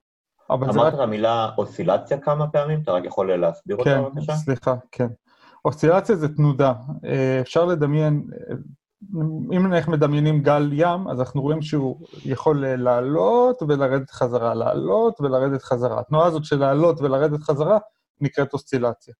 אמרת 0.52 0.76
רק... 0.76 0.94
המילה 0.94 1.50
אוסילציה 1.58 2.18
כמה 2.18 2.48
פעמים? 2.48 2.82
אתה 2.82 2.92
רק 2.92 3.04
יכול 3.04 3.34
להסביר 3.34 3.84
כן, 3.84 3.98
אותה 3.98 4.10
בבקשה? 4.10 4.32
כן, 4.32 4.38
סליחה, 4.38 4.74
כן. 4.92 5.08
אוסילציה 5.64 6.16
זה 6.16 6.36
תנודה. 6.36 6.72
אפשר 7.40 7.64
לדמיין, 7.64 8.26
אם 9.52 9.66
אנחנו 9.66 9.92
מדמיינים 9.92 10.42
גל 10.42 10.70
ים, 10.72 11.08
אז 11.08 11.20
אנחנו 11.20 11.42
רואים 11.42 11.62
שהוא 11.62 12.00
יכול 12.24 12.66
לעלות 12.66 13.62
ולרדת 13.62 14.10
חזרה, 14.10 14.54
לעלות 14.54 15.20
ולרדת 15.20 15.62
חזרה. 15.62 16.00
התנועה 16.00 16.26
הזאת 16.26 16.44
של 16.44 16.56
לעלות 16.56 17.00
ולרדת 17.00 17.42
חזרה 17.42 17.78
נקראת 18.20 18.52
אוסצילציה. 18.52 19.14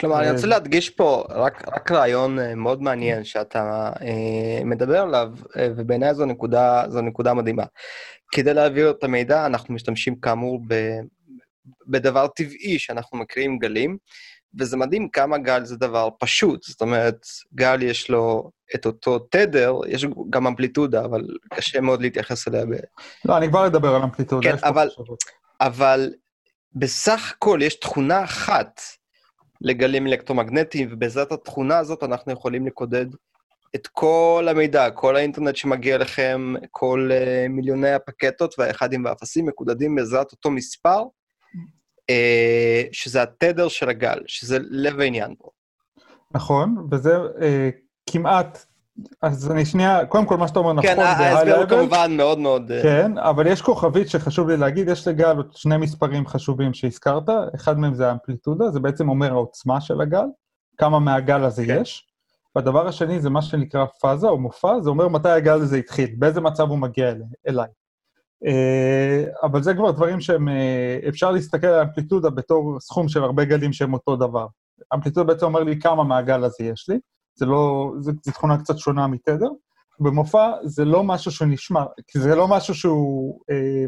כלומר, 0.00 0.18
אני 0.18 0.26
אה, 0.26 0.32
רוצה 0.32 0.46
להדגיש 0.46 0.90
פה 0.90 1.24
רק, 1.28 1.68
רק 1.68 1.92
רעיון 1.92 2.38
אה, 2.38 2.54
מאוד 2.54 2.82
מעניין 2.82 3.24
שאתה 3.24 3.92
אה, 4.00 4.64
מדבר 4.64 4.98
עליו, 4.98 5.32
אה, 5.56 5.68
ובעיניי 5.76 6.14
זו 6.14 6.24
נקודה, 6.24 6.84
זו 6.88 7.00
נקודה 7.00 7.34
מדהימה. 7.34 7.64
כדי 8.32 8.54
להעביר 8.54 8.90
את 8.90 9.04
המידע, 9.04 9.46
אנחנו 9.46 9.74
משתמשים 9.74 10.20
כאמור 10.20 10.60
ב, 10.68 10.74
בדבר 11.86 12.26
טבעי 12.26 12.78
שאנחנו 12.78 13.18
מקריאים 13.18 13.58
גלים, 13.58 13.96
וזה 14.58 14.76
מדהים 14.76 15.08
כמה 15.08 15.38
גל 15.38 15.64
זה 15.64 15.76
דבר 15.76 16.08
פשוט. 16.20 16.62
זאת 16.62 16.80
אומרת, 16.80 17.26
גל 17.54 17.82
יש 17.82 18.10
לו 18.10 18.50
את 18.74 18.86
אותו 18.86 19.18
תדר, 19.18 19.74
יש 19.88 20.06
גם 20.30 20.46
אמפליטודה, 20.46 21.04
אבל 21.04 21.26
קשה 21.54 21.80
מאוד 21.80 22.00
להתייחס 22.00 22.48
אליה. 22.48 22.66
ב... 22.66 22.70
לא, 23.24 23.36
אני 23.36 23.48
כבר 23.48 23.66
אדבר 23.66 23.94
על 23.94 24.02
אמפליטודה. 24.02 24.50
כן, 24.50 24.66
אבל-. 24.66 24.88
אבל 25.60 26.10
בסך 26.74 27.32
הכל 27.36 27.58
יש 27.62 27.80
תכונה 27.80 28.24
אחת 28.24 28.80
לגלים 29.60 30.06
אלקטרומגנטיים, 30.06 30.88
ובעזרת 30.90 31.32
התכונה 31.32 31.78
הזאת 31.78 32.02
אנחנו 32.02 32.32
יכולים 32.32 32.66
לקודד 32.66 33.06
את 33.74 33.86
כל 33.86 34.46
המידע, 34.50 34.90
כל 34.90 35.16
האינטרנט 35.16 35.56
שמגיע 35.56 35.94
אליכם, 35.94 36.54
כל 36.70 37.10
uh, 37.12 37.48
מיליוני 37.48 37.90
הפקטות 37.90 38.54
והאחדים 38.58 39.04
והאפסים 39.04 39.46
מקודדים 39.46 39.94
בעזרת 39.94 40.32
אותו 40.32 40.50
מספר, 40.50 41.02
uh, 41.02 42.88
שזה 42.92 43.22
התדר 43.22 43.68
של 43.68 43.88
הגל, 43.88 44.18
שזה 44.26 44.58
לב 44.60 45.00
העניין 45.00 45.34
פה. 45.38 45.50
נכון, 46.34 46.88
וזה 46.90 47.16
אה, 47.42 47.70
כמעט, 48.12 48.66
אז 49.22 49.50
אני 49.50 49.64
שנייה, 49.64 50.06
קודם 50.06 50.26
כל 50.26 50.36
מה 50.36 50.48
שאתה 50.48 50.58
אומר 50.58 50.72
נכון, 50.72 50.90
כן, 50.90 51.00
ההסבר 51.00 51.56
הוא 51.56 51.66
כמובן 51.68 52.16
מאוד 52.16 52.38
מאוד... 52.38 52.72
אה, 52.72 52.82
כן, 52.82 53.18
אבל 53.18 53.46
יש 53.46 53.62
כוכבית 53.62 54.08
שחשוב 54.08 54.48
לי 54.48 54.56
להגיד, 54.56 54.88
יש 54.88 55.08
לגל 55.08 55.36
עוד 55.36 55.52
שני 55.56 55.76
מספרים 55.76 56.26
חשובים 56.26 56.74
שהזכרת, 56.74 57.28
אחד 57.54 57.78
מהם 57.78 57.94
זה 57.94 58.08
האמפליטודה, 58.08 58.70
זה 58.70 58.80
בעצם 58.80 59.08
אומר 59.08 59.32
העוצמה 59.32 59.80
של 59.80 60.00
הגל, 60.00 60.24
כמה 60.76 60.98
מהגל 60.98 61.44
הזה 61.44 61.66
כן. 61.66 61.78
יש, 61.80 62.06
והדבר 62.56 62.88
השני 62.88 63.20
זה 63.20 63.30
מה 63.30 63.42
שנקרא 63.42 63.84
פאזה 64.00 64.28
או 64.28 64.38
מופע, 64.38 64.80
זה 64.80 64.90
אומר 64.90 65.08
מתי 65.08 65.28
הגל 65.28 65.60
הזה 65.60 65.76
התחיל, 65.76 66.10
באיזה 66.18 66.40
מצב 66.40 66.68
הוא 66.68 66.78
מגיע 66.78 67.10
אלי- 67.10 67.24
אליי. 67.48 67.68
אה, 68.46 69.24
אבל 69.42 69.62
זה 69.62 69.74
כבר 69.74 69.90
דברים 69.90 70.20
שהם, 70.20 70.48
אה, 70.48 70.98
אפשר 71.08 71.30
להסתכל 71.30 71.66
על 71.66 71.78
האמפליטודה 71.78 72.30
בתור 72.30 72.76
סכום 72.80 73.08
של 73.08 73.22
הרבה 73.22 73.44
גלים 73.44 73.72
שהם 73.72 73.94
אותו 73.94 74.16
דבר. 74.16 74.46
אמפליטודה 74.94 75.26
בעצם 75.32 75.46
אומר 75.46 75.62
לי 75.62 75.80
כמה 75.80 76.04
מהגל 76.04 76.44
הזה 76.44 76.64
יש 76.64 76.88
לי, 76.88 76.98
זה 77.34 77.46
לא, 77.46 77.92
זו 77.98 78.12
תכונה 78.22 78.58
קצת 78.58 78.78
שונה 78.78 79.06
מתדר. 79.06 79.48
במופע 80.00 80.52
זה 80.64 80.84
לא 80.84 81.04
משהו 81.04 81.30
שנשמע, 81.30 81.84
כי 82.08 82.18
זה 82.18 82.34
לא 82.34 82.48
משהו 82.48 82.74
שהוא... 82.74 83.40
אה, 83.50 83.84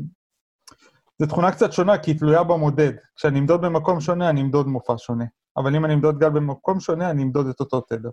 זו 1.18 1.26
תכונה 1.26 1.52
קצת 1.52 1.72
שונה, 1.72 1.98
כי 1.98 2.10
היא 2.10 2.18
תלויה 2.18 2.42
במודד. 2.42 2.92
כשאני 3.16 3.38
אמדוד 3.38 3.60
במקום 3.60 4.00
שונה, 4.00 4.30
אני 4.30 4.42
אמדוד 4.42 4.66
מופע 4.66 4.94
שונה. 4.98 5.24
אבל 5.56 5.76
אם 5.76 5.84
אני 5.84 5.94
אמדוד 5.94 6.18
גל 6.18 6.28
במקום 6.28 6.80
שונה, 6.80 7.10
אני 7.10 7.22
אמדוד 7.22 7.46
את 7.46 7.60
אותו 7.60 7.80
תדר. 7.80 8.10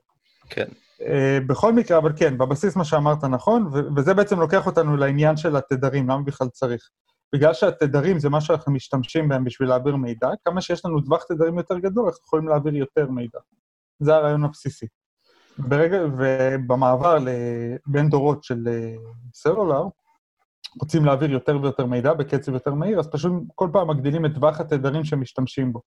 כן. 0.50 0.68
Uh, 1.00 1.48
בכל 1.48 1.74
מקרה, 1.74 1.98
אבל 1.98 2.14
כן, 2.16 2.38
בבסיס 2.38 2.76
מה 2.76 2.86
שאמרת 2.86 3.24
נכון, 3.24 3.68
ו- 3.74 3.96
וזה 3.96 4.14
בעצם 4.14 4.40
לוקח 4.40 4.66
אותנו 4.66 4.98
לעניין 4.98 5.38
של 5.38 5.56
התדרים, 5.56 6.10
למה 6.10 6.24
בכלל 6.24 6.48
צריך. 6.50 6.90
בגלל 7.36 7.54
שהתדרים 7.54 8.20
זה 8.20 8.30
מה 8.30 8.42
שאנחנו 8.42 8.72
משתמשים 8.72 9.30
בהם 9.30 9.44
בשביל 9.44 9.70
להעביר 9.70 9.96
מידע, 9.96 10.30
כמה 10.46 10.62
שיש 10.62 10.86
לנו 10.86 11.02
טווח 11.02 11.24
תדרים 11.24 11.58
יותר 11.58 11.80
גדול, 11.80 12.06
אנחנו 12.06 12.24
יכולים 12.26 12.48
להעביר 12.48 12.76
יותר 12.76 13.12
מידע. 13.12 13.40
זה 14.00 14.16
הרעיון 14.16 14.44
הבסיסי. 14.44 14.86
ברגע, 15.60 15.98
ובמעבר 16.18 17.18
ל- 17.20 17.30
בין 17.88 18.10
דורות 18.10 18.44
של 18.44 18.68
אה, 18.68 18.96
סלולר, 19.34 19.84
רוצים 20.82 21.06
להעביר 21.06 21.32
יותר 21.32 21.60
ויותר 21.62 21.86
מידע 21.86 22.14
בקצב 22.14 22.54
יותר 22.54 22.74
מהיר, 22.74 23.00
אז 23.00 23.08
פשוט 23.08 23.34
כל 23.56 23.70
פעם 23.74 23.90
מגדילים 23.90 24.26
את 24.26 24.32
טווח 24.36 24.60
התדרים 24.60 25.04
שמשתמשים 25.04 25.74
בו. 25.74 25.82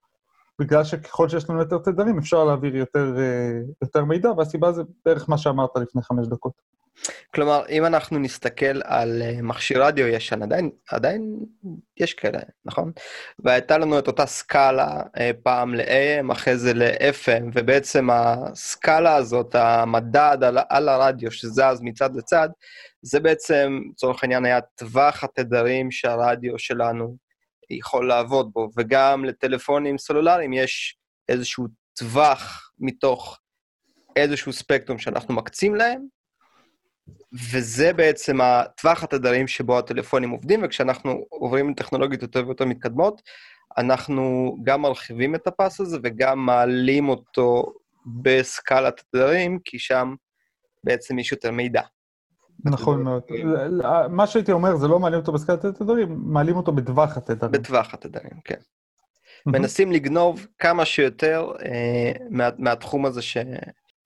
בגלל 0.58 0.84
שככל 0.84 1.28
שיש 1.28 1.50
לנו 1.50 1.58
יותר 1.58 1.78
תדרים, 1.78 2.18
אפשר 2.18 2.44
להעביר 2.44 2.76
יותר, 2.76 3.14
אה, 3.18 3.60
יותר 3.82 4.04
מידע, 4.04 4.30
והסיבה 4.36 4.72
זה 4.72 4.82
בערך 5.06 5.28
מה 5.28 5.38
שאמרת 5.38 5.76
לפני 5.76 6.02
חמש 6.02 6.26
דקות. 6.26 6.52
כלומר, 7.34 7.62
אם 7.68 7.84
אנחנו 7.84 8.18
נסתכל 8.18 8.80
על 8.84 9.22
אה, 9.22 9.42
מכשיר 9.42 9.84
רדיו 9.84 10.06
ישן, 10.06 10.42
עדיין, 10.42 10.70
עדיין 10.88 11.36
יש 11.96 12.14
כאלה, 12.14 12.38
נכון? 12.64 12.92
והייתה 13.38 13.78
לנו 13.78 13.98
את 13.98 14.06
אותה 14.06 14.26
סקאלה 14.26 15.02
אה, 15.18 15.30
פעם 15.42 15.74
ל-AM, 15.74 16.32
אחרי 16.32 16.58
זה 16.58 16.74
ל-FM, 16.74 17.44
ובעצם 17.54 18.08
הסקאלה 18.10 19.14
הזאת, 19.14 19.54
המדד 19.54 20.38
על, 20.42 20.58
על 20.68 20.88
הרדיו 20.88 21.30
שזז 21.30 21.80
מצד 21.80 22.16
לצד, 22.16 22.48
זה 23.02 23.20
בעצם, 23.20 23.80
לצורך 23.90 24.22
העניין, 24.22 24.44
היה 24.44 24.60
טווח 24.60 25.24
התדרים 25.24 25.90
שהרדיו 25.90 26.58
שלנו 26.58 27.16
יכול 27.70 28.08
לעבוד 28.08 28.50
בו, 28.52 28.68
וגם 28.76 29.24
לטלפונים 29.24 29.98
סלולריים 29.98 30.52
יש 30.52 30.96
איזשהו 31.28 31.66
טווח 31.98 32.72
מתוך 32.78 33.38
איזשהו 34.16 34.52
ספקטרום 34.52 34.98
שאנחנו 34.98 35.34
מקצים 35.34 35.74
להם, 35.74 36.06
וזה 37.52 37.92
בעצם 37.92 38.40
הטווח 38.40 39.04
התדרים 39.04 39.48
שבו 39.48 39.78
הטלפונים 39.78 40.30
עובדים, 40.30 40.60
וכשאנחנו 40.64 41.24
עוברים 41.28 41.70
לטכנולוגיות 41.70 42.22
יותר 42.22 42.46
ויותר 42.46 42.64
מתקדמות, 42.64 43.22
אנחנו 43.78 44.56
גם 44.62 44.82
מרחיבים 44.82 45.34
את 45.34 45.46
הפס 45.46 45.80
הזה 45.80 45.98
וגם 46.02 46.46
מעלים 46.46 47.08
אותו 47.08 47.72
בסקלת 48.06 49.00
התדרים, 49.00 49.58
כי 49.64 49.78
שם 49.78 50.14
בעצם 50.84 51.18
יש 51.18 51.32
יותר 51.32 51.50
מידע. 51.50 51.82
נכון 52.64 53.02
מאוד. 53.02 53.22
מה 54.10 54.26
שהייתי 54.26 54.52
אומר, 54.52 54.76
זה 54.76 54.88
לא 54.88 54.98
מעלים 54.98 55.20
אותו 55.20 55.32
בסקלת 55.32 55.64
התדרים, 55.64 56.18
מעלים 56.24 56.56
אותו 56.56 56.72
בטווח 56.72 57.16
התדרים. 57.16 57.52
בטווח 57.52 57.94
התדרים, 57.94 58.40
כן. 58.44 58.60
מנסים 59.46 59.92
לגנוב 59.92 60.46
כמה 60.58 60.84
שיותר 60.84 61.52
אה, 61.64 62.12
מה, 62.30 62.48
מהתחום 62.58 63.06
הזה 63.06 63.22
ש... 63.22 63.36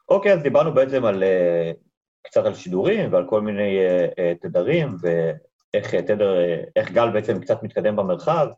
אוקיי, 0.09 0.33
אז 0.33 0.43
דיברנו 0.43 0.75
בעצם 0.75 1.05
על, 1.05 1.23
אה, 1.23 1.73
קצת 2.27 2.47
על 2.47 2.55
שידורים 2.55 3.13
ועל 3.13 3.27
כל 3.29 3.41
מיני 3.41 3.79
אה, 3.79 4.07
אה, 4.19 4.33
תדרים, 4.41 4.89
ואיך 5.01 5.95
אה, 5.95 6.03
תדר, 6.03 6.41
אה, 6.41 6.63
איך 6.77 6.93
גל 6.93 7.11
בעצם 7.11 7.41
קצת 7.41 7.63
מתקדם 7.63 7.97
במרחב. 7.97 8.49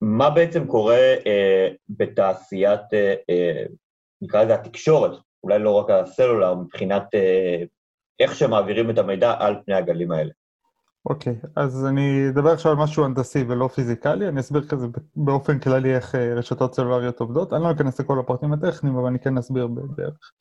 מה 0.00 0.30
בעצם 0.30 0.66
קורה 0.66 1.14
אה, 1.26 1.68
בתעשיית, 1.88 2.94
אה, 2.94 3.14
אה, 3.30 3.64
נקרא 4.22 4.44
לזה 4.44 4.54
התקשורת, 4.54 5.18
אולי 5.44 5.58
לא 5.58 5.70
רק 5.70 5.90
הסלולר, 5.90 6.54
מבחינת 6.54 7.14
אה, 7.14 7.62
איך 8.20 8.34
שמעבירים 8.34 8.90
את 8.90 8.98
המידע 8.98 9.34
על 9.38 9.56
פני 9.64 9.74
הגלים 9.74 10.12
האלה. 10.12 10.30
אוקיי, 11.06 11.34
אז 11.56 11.86
אני 11.86 12.28
אדבר 12.28 12.50
עכשיו 12.50 12.72
על 12.72 12.78
משהו 12.78 13.04
הנדסי 13.04 13.44
ולא 13.48 13.68
פיזיקלי, 13.68 14.28
אני 14.28 14.40
אסביר 14.40 14.68
כזה 14.68 14.86
באופן 15.16 15.58
כללי 15.58 15.94
איך 15.94 16.14
רשתות 16.14 16.74
סלולריות 16.74 17.20
עובדות. 17.20 17.52
אני 17.52 17.62
לא 17.62 17.70
אכנס 17.70 18.00
לכל 18.00 18.18
הפרטים 18.18 18.52
הטכניים, 18.52 18.96
אבל 18.96 19.06
אני 19.06 19.18
כן 19.18 19.38
אסביר 19.38 19.66
בערך. 19.66 20.32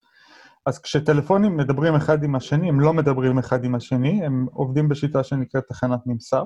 אז 0.68 0.80
כשטלפונים 0.80 1.58
מדברים 1.58 1.96
אחד 1.96 2.24
עם 2.24 2.36
השני, 2.36 2.70
הם 2.70 2.80
לא 2.80 2.94
מדברים 2.94 3.38
אחד 3.38 3.64
עם 3.64 3.76
השני, 3.76 4.26
הם 4.26 4.48
עובדים 4.54 4.90
בשיטה 4.90 5.24
שנקראת 5.24 5.64
תחנת 5.68 6.00
ממסר. 6.06 6.44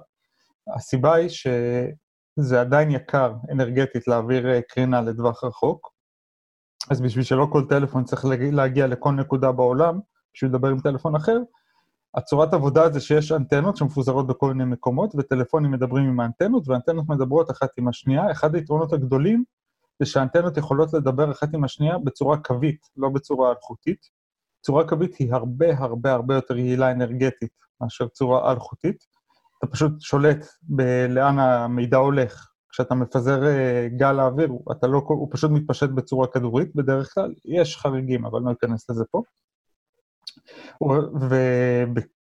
הסיבה 0.75 1.13
היא 1.13 1.30
שזה 1.30 2.62
עדיין 2.62 2.92
יקר 2.92 3.34
אנרגטית 3.51 4.08
להעביר 4.08 4.50
אה, 4.50 4.62
קרינה 4.62 5.01
לטווח 5.01 5.44
רחוק, 5.44 5.90
אז 6.92 7.01
בשביל 7.01 7.24
שלא 7.24 7.48
כל 7.51 7.66
טלפון 7.70 8.04
צריך 8.04 8.25
להגיע- 8.51 8.88
לכל 8.88 9.12
נקודה 9.12 9.51
בעולם, 9.51 10.00
בשביל 10.34 10.50
לדבר 10.50 10.68
עם 10.68 10.80
טלפון 10.80 11.16
אחר, 11.16 11.38
הצורת 12.18 12.54
עבודה 12.54 12.90
זה 12.90 13.00
שיש 13.00 13.32
אנטנות 13.32 13.78
שמפוזרות 13.78 14.28
בכל 14.28 14.54
מיני 14.54 14.72
מקומות, 14.72 15.13
וטלפונים 15.18 15.72
מדברים 15.72 16.04
עם 16.06 16.20
האנטנות, 16.20 16.68
והאנטנות 16.68 17.10
מדברות 17.10 17.51
אחת 17.51 17.70
עם 17.78 17.88
השנייה. 17.88 18.32
אחד 18.32 18.56
היתרונות 18.56 18.94
הגדולים 18.94 19.44
זה 20.01 20.05
שהאנטנות 20.05 20.58
יכולות 20.58 20.93
לדבר 20.93 21.31
אחת 21.31 21.53
עם 21.53 21.63
השנייה 21.63 21.98
בצורה 21.98 22.38
קווית, 22.38 22.81
לא 22.98 23.10
בצורה 23.10 23.50
אלחוטית. 23.50 24.00
צורה 24.62 24.88
קווית 24.88 25.15
היא 25.15 25.34
הרבה 25.34 25.77
הרבה 25.77 26.12
הרבה 26.12 26.36
יותר 26.36 26.58
יעילה 26.58 26.91
אנרגטית 26.91 27.51
מאשר 27.81 28.08
צורה 28.08 28.51
אלחוטית. 28.51 29.05
אתה 29.58 29.67
פשוט 29.67 30.01
שולט 30.01 30.46
בלאן 30.62 31.39
המידע 31.39 31.98
הולך. 31.98 32.48
כשאתה 32.70 32.96
מפזר 32.96 33.48
אה, 33.48 33.88
גל 33.98 34.20
האוויר, 34.20 34.51
אתה 34.72 34.88
לא, 34.88 35.01
הוא 35.08 35.27
פשוט 35.31 35.51
מתפשט 35.51 35.89
בצורה 35.89 36.27
כדורית 36.27 36.75
בדרך 36.75 37.13
כלל. 37.13 37.34
יש 37.46 37.77
חריגים, 37.77 38.25
אבל 38.25 38.41
לא 38.41 38.51
אכנס 38.51 38.89
לזה 38.89 39.03
פה. 39.12 39.22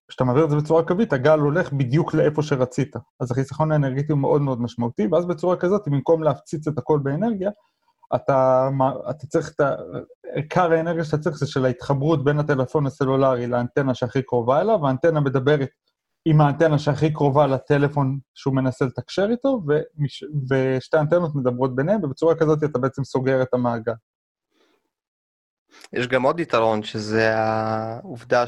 וכשאתה 0.09 0.23
מעביר 0.23 0.45
את 0.45 0.49
זה 0.49 0.55
בצורה 0.55 0.83
קווית, 0.83 1.13
הגל 1.13 1.39
הולך 1.39 1.73
בדיוק 1.73 2.13
לאיפה 2.13 2.41
שרצית. 2.41 2.95
אז 3.19 3.31
החיסכון 3.31 3.71
האנרגטי 3.71 4.11
הוא 4.11 4.19
מאוד 4.19 4.41
מאוד 4.41 4.61
משמעותי, 4.61 5.07
ואז 5.11 5.25
בצורה 5.25 5.57
כזאת, 5.57 5.87
במקום 5.87 6.23
להפציץ 6.23 6.67
את 6.67 6.77
הכל 6.77 6.99
באנרגיה, 7.03 7.49
אתה, 8.15 8.69
אתה 9.09 9.27
צריך 9.27 9.51
את 9.55 9.59
ה... 9.59 9.75
עיקר 10.33 10.71
האנרגיה 10.71 11.03
שאתה 11.03 11.17
צריך 11.17 11.37
זה 11.37 11.47
של 11.47 11.65
ההתחברות 11.65 12.23
בין 12.23 12.39
הטלפון 12.39 12.85
הסלולרי 12.85 13.47
לאנטנה 13.47 13.93
שהכי 13.93 14.21
קרובה 14.21 14.61
אליו, 14.61 14.79
והאנטנה 14.81 15.19
מדברת 15.19 15.69
עם 16.25 16.41
האנטנה 16.41 16.79
שהכי 16.79 17.13
קרובה 17.13 17.47
לטלפון 17.47 18.19
שהוא 18.33 18.55
מנסה 18.55 18.85
לתקשר 18.85 19.27
איתו, 19.31 19.61
ומש... 19.67 20.23
ושתי 20.49 20.97
האנטנות 20.97 21.35
מדברות 21.35 21.75
ביניהם, 21.75 22.03
ובצורה 22.03 22.35
כזאת 22.35 22.63
אתה 22.63 22.79
בעצם 22.79 23.03
סוגר 23.03 23.41
את 23.41 23.53
המעגל. 23.53 23.93
יש 25.93 26.07
גם 26.07 26.23
עוד 26.23 26.39
יתרון, 26.39 26.83
שזה 26.83 27.37
העובדה 27.37 28.47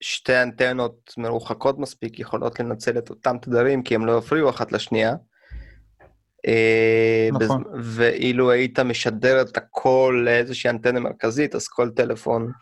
ששתי 0.00 0.42
אנטנות 0.42 1.12
מרוחקות 1.18 1.78
מספיק 1.78 2.18
יכולות 2.18 2.60
לנצל 2.60 2.98
את 2.98 3.10
אותם 3.10 3.36
תדרים, 3.42 3.82
כי 3.82 3.94
הם 3.94 4.06
לא 4.06 4.18
יפריעו 4.18 4.50
אחת 4.50 4.72
לשנייה, 4.72 5.14
אה, 6.46 7.28
נכון. 7.32 7.62
בז- 7.64 7.78
ואילו 7.84 8.50
היית 8.50 8.78
משדר 8.80 9.40
את 9.42 9.56
הכל 9.56 10.22
לאיזושהי 10.24 10.70
אנטנה 10.70 11.00
מרכזית, 11.00 11.54
אז 11.54 11.68
כל 11.68 11.90
טלפון 11.90 12.52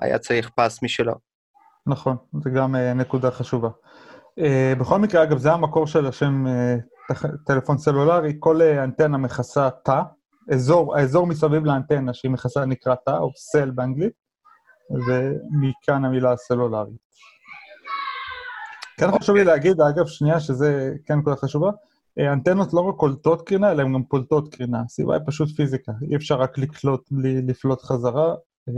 היה 0.00 0.18
צריך 0.18 0.50
פס 0.56 0.82
משלו. 0.82 1.14
נכון, 1.86 2.16
זה 2.44 2.50
גם 2.50 2.76
אה, 2.76 2.94
נקודה 2.94 3.30
חשובה. 3.30 3.68
אה, 4.38 4.72
בכל 4.80 4.98
מקרה, 4.98 5.22
אגב, 5.22 5.38
זה 5.38 5.52
המקור 5.52 5.86
של 5.86 6.06
השם 6.06 6.46
אה, 6.46 6.76
טלפון 7.46 7.78
סלולרי, 7.78 8.36
כל 8.38 8.62
אה, 8.62 8.84
אנטנה 8.84 9.18
מכסה 9.18 9.68
תא, 9.84 10.00
אזור, 10.52 10.96
האזור 10.96 11.26
מסביב 11.26 11.64
לאנטנה 11.64 12.14
שהיא 12.14 12.30
מכסה 12.30 12.64
נקרא 12.64 12.94
תא, 13.06 13.10
או 13.18 13.30
סל 13.36 13.70
באנגלית, 13.70 14.12
ומכאן 14.90 16.04
המילה 16.04 16.36
סלולרי. 16.36 16.92
כן 19.00 19.18
חשוב 19.18 19.36
לי 19.36 19.44
להגיד, 19.44 19.80
אגב, 19.80 20.06
שנייה, 20.06 20.40
שזה 20.40 20.92
כן 21.06 21.14
נקודה 21.18 21.36
חשובה, 21.36 21.70
אה, 22.18 22.32
אנטנות 22.32 22.72
לא 22.72 22.80
רק 22.80 22.94
קולטות 22.94 23.48
קרינה, 23.48 23.70
אלא 23.70 23.82
הן 23.82 23.92
גם 23.94 24.02
פולטות 24.04 24.54
קרינה. 24.54 24.82
הסיבה 24.86 25.14
היא 25.14 25.22
פשוט 25.26 25.48
פיזיקה, 25.56 25.92
אי 26.10 26.16
אפשר 26.16 26.34
רק 26.34 26.58
לקלוט 26.58 27.08
בלי 27.10 27.42
לפלוט 27.42 27.82
חזרה, 27.82 28.34
אה, 28.68 28.74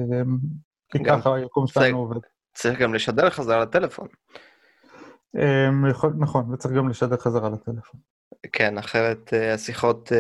כי 0.93 1.05
ככה 1.05 1.35
היקום 1.35 1.67
שלנו 1.67 1.99
עובד. 1.99 2.21
צריך 2.55 2.79
גם 2.81 2.95
לשדר 2.95 3.31
חזרה 3.31 3.63
לטלפון. 3.63 4.09
יכול- 5.91 6.15
נכון, 6.19 6.53
וצריך 6.53 6.75
גם 6.75 6.89
לשדר 6.89 7.17
חזרה 7.17 7.51
לטלפון. 7.51 8.01
כן, 8.53 8.79
אחרת 8.79 9.31
אה, 9.35 9.55
השיחות... 9.55 10.13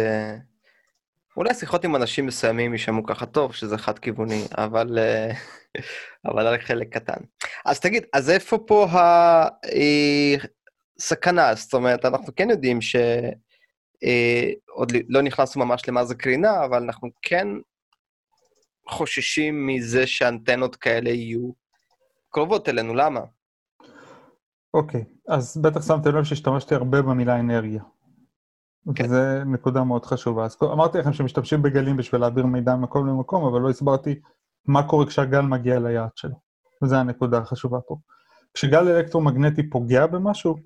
אה, 1.32 1.36
אולי 1.36 1.54
שיחות 1.54 1.84
עם 1.84 1.96
אנשים 1.96 2.26
מסוימים 2.26 2.72
יישמעו 2.72 3.06
ככה 3.06 3.26
טוב, 3.26 3.54
שזה 3.54 3.78
חד-כיווני, 3.78 4.44
אבל, 4.58 4.98
אה, 4.98 5.32
אבל 6.30 6.46
רק 6.46 6.62
חלק 6.62 6.94
קטן. 6.94 7.20
אז 7.64 7.80
תגיד, 7.80 8.04
אז 8.12 8.30
איפה 8.30 8.58
פה 8.66 8.86
הסכנה? 10.98 11.54
זאת 11.54 11.74
אומרת, 11.74 12.04
אנחנו 12.04 12.32
כן 12.36 12.50
יודעים 12.50 12.80
ש... 12.80 12.96
אה, 14.04 14.50
עוד 14.68 14.92
לא 15.08 15.22
נכנסנו 15.22 15.64
ממש 15.64 15.88
למה 15.88 16.04
זה 16.04 16.14
קרינה, 16.14 16.64
אבל 16.64 16.82
אנחנו 16.82 17.08
כן 17.22 17.48
חוששים 18.88 19.66
מזה 19.66 20.06
שאנטנות 20.06 20.76
כאלה 20.76 21.10
יהיו 21.10 21.52
קרובות 22.30 22.68
אלינו, 22.68 22.94
למה? 22.94 23.20
אוקיי, 24.74 25.04
אז 25.28 25.56
בטח 25.56 25.86
שמתם 25.86 26.16
לב 26.16 26.24
שהשתמשתי 26.24 26.74
הרבה 26.74 27.02
במילה 27.02 27.40
אנרגיה. 27.40 27.82
כן. 28.94 29.04
וזו 29.04 29.44
נקודה 29.46 29.84
מאוד 29.84 30.04
חשובה. 30.04 30.44
אז 30.44 30.56
אמרתי 30.62 30.98
לכם 30.98 31.12
שמשתמשים 31.12 31.62
בגלים 31.62 31.96
בשביל 31.96 32.20
להעביר 32.20 32.46
מידע 32.46 32.76
ממקום 32.76 33.06
למקום, 33.06 33.44
אבל 33.44 33.60
לא 33.60 33.70
הסברתי 33.70 34.20
מה 34.66 34.88
קורה 34.88 35.06
כשהגל 35.06 35.40
מגיע 35.40 35.80
ליעד 35.80 36.10
שלו. 36.16 36.34
וזו 36.82 36.96
הנקודה 36.96 37.38
החשובה 37.38 37.80
פה. 37.80 37.96
כשגל 38.54 38.88
אלקטרומגנטי 38.88 39.70
פוגע 39.70 40.06
במשהו, 40.06 40.56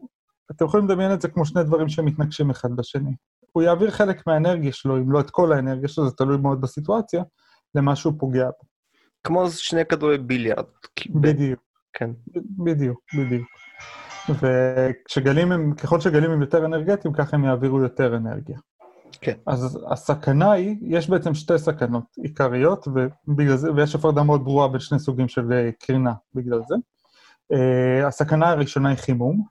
אתם 0.51 0.65
יכולים 0.65 0.87
לדמיין 0.87 1.13
את 1.13 1.21
זה 1.21 1.29
כמו 1.29 1.47
שני 1.47 1.65
דברים 1.65 1.89
שמתנגשים 1.89 2.51
אחד 2.51 2.77
בשני. 2.77 3.15
הוא 3.53 3.63
יעביר 3.63 3.91
חלק 3.91 4.27
מהאנרגיה 4.27 4.73
שלו, 4.73 4.97
אם 4.97 5.13
לא 5.13 5.21
את 5.21 5.31
כל 5.31 5.53
האנרגיה 5.53 5.89
שלו, 5.89 6.09
זה 6.09 6.17
תלוי 6.17 6.37
מאוד 6.37 6.61
בסיטואציה, 6.61 7.23
למה 7.75 7.97
שהוא 7.97 8.13
פוגע 8.19 8.47
בו. 8.47 8.69
כמו 9.25 9.51
שני 9.51 9.87
כדורי 9.87 10.19
ביליארד. 10.19 10.65
בדיוק. 11.09 11.61
כן. 11.93 12.11
בדיוק, 12.65 13.01
בדיוק. 13.19 13.49
וכשגלים 14.29 15.53
הם, 15.53 15.75
ככל 15.75 16.01
שגלים 16.01 16.31
הם 16.31 16.41
יותר 16.41 16.65
אנרגטיים, 16.65 17.15
ככה 17.15 17.37
הם 17.37 17.45
יעבירו 17.45 17.81
יותר 17.81 18.17
אנרגיה. 18.17 18.59
כן. 19.21 19.35
אז 19.47 19.79
הסכנה 19.91 20.53
היא, 20.53 20.77
יש 20.83 21.11
בעצם 21.11 21.35
שתי 21.35 21.59
סכנות 21.59 22.05
עיקריות, 22.23 22.89
ובגלל 22.89 23.57
זה, 23.57 23.73
ויש 23.73 23.95
הפרדה 23.95 24.23
מאוד 24.23 24.45
ברורה 24.45 24.69
בין 24.69 24.81
שני 24.81 24.99
סוגים 24.99 25.29
של 25.29 25.53
אה, 25.53 25.71
קרינה 25.79 26.13
בגלל 26.35 26.61
זה. 26.69 26.75
Uh, 27.53 28.07
הסכנה 28.07 28.51
הראשונה 28.51 28.89
היא 28.89 28.99
חימום. 28.99 29.45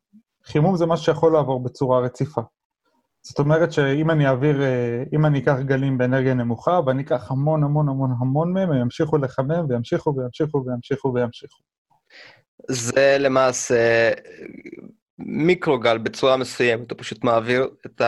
חימום 0.46 0.76
זה 0.76 0.86
משהו 0.86 1.06
שיכול 1.06 1.34
לעבור 1.34 1.64
בצורה 1.64 2.00
רציפה. 2.00 2.42
זאת 3.22 3.40
אומרת 3.40 3.72
שאם 3.72 4.12
אני 4.12 4.28
אעביר, 4.28 4.62
אה, 4.62 5.04
אם 5.14 5.26
אני 5.26 5.40
אקח 5.40 5.56
גלים 5.60 5.98
באנרגיה 5.98 6.34
נמוכה, 6.34 6.80
ואני 6.86 7.02
אקח 7.04 7.32
המון 7.32 7.64
המון 7.64 7.90
המון 7.90 8.12
המון 8.20 8.54
מהם, 8.54 8.72
הם 8.72 8.82
ימשיכו 8.82 9.18
לחמם, 9.18 9.66
וימשיכו 9.70 10.14
וימשיכו 10.18 10.64
וימשיכו 10.66 11.14
וימשיכו. 11.14 11.64
זה 12.68 13.18
למעשה 13.20 14.12
מיקרוגל 15.20 15.98
בצורה 15.98 16.38
מסוימת, 16.38 16.92
הוא 16.92 17.00
פשוט 17.00 17.24
מעביר 17.24 17.70
את 17.86 18.02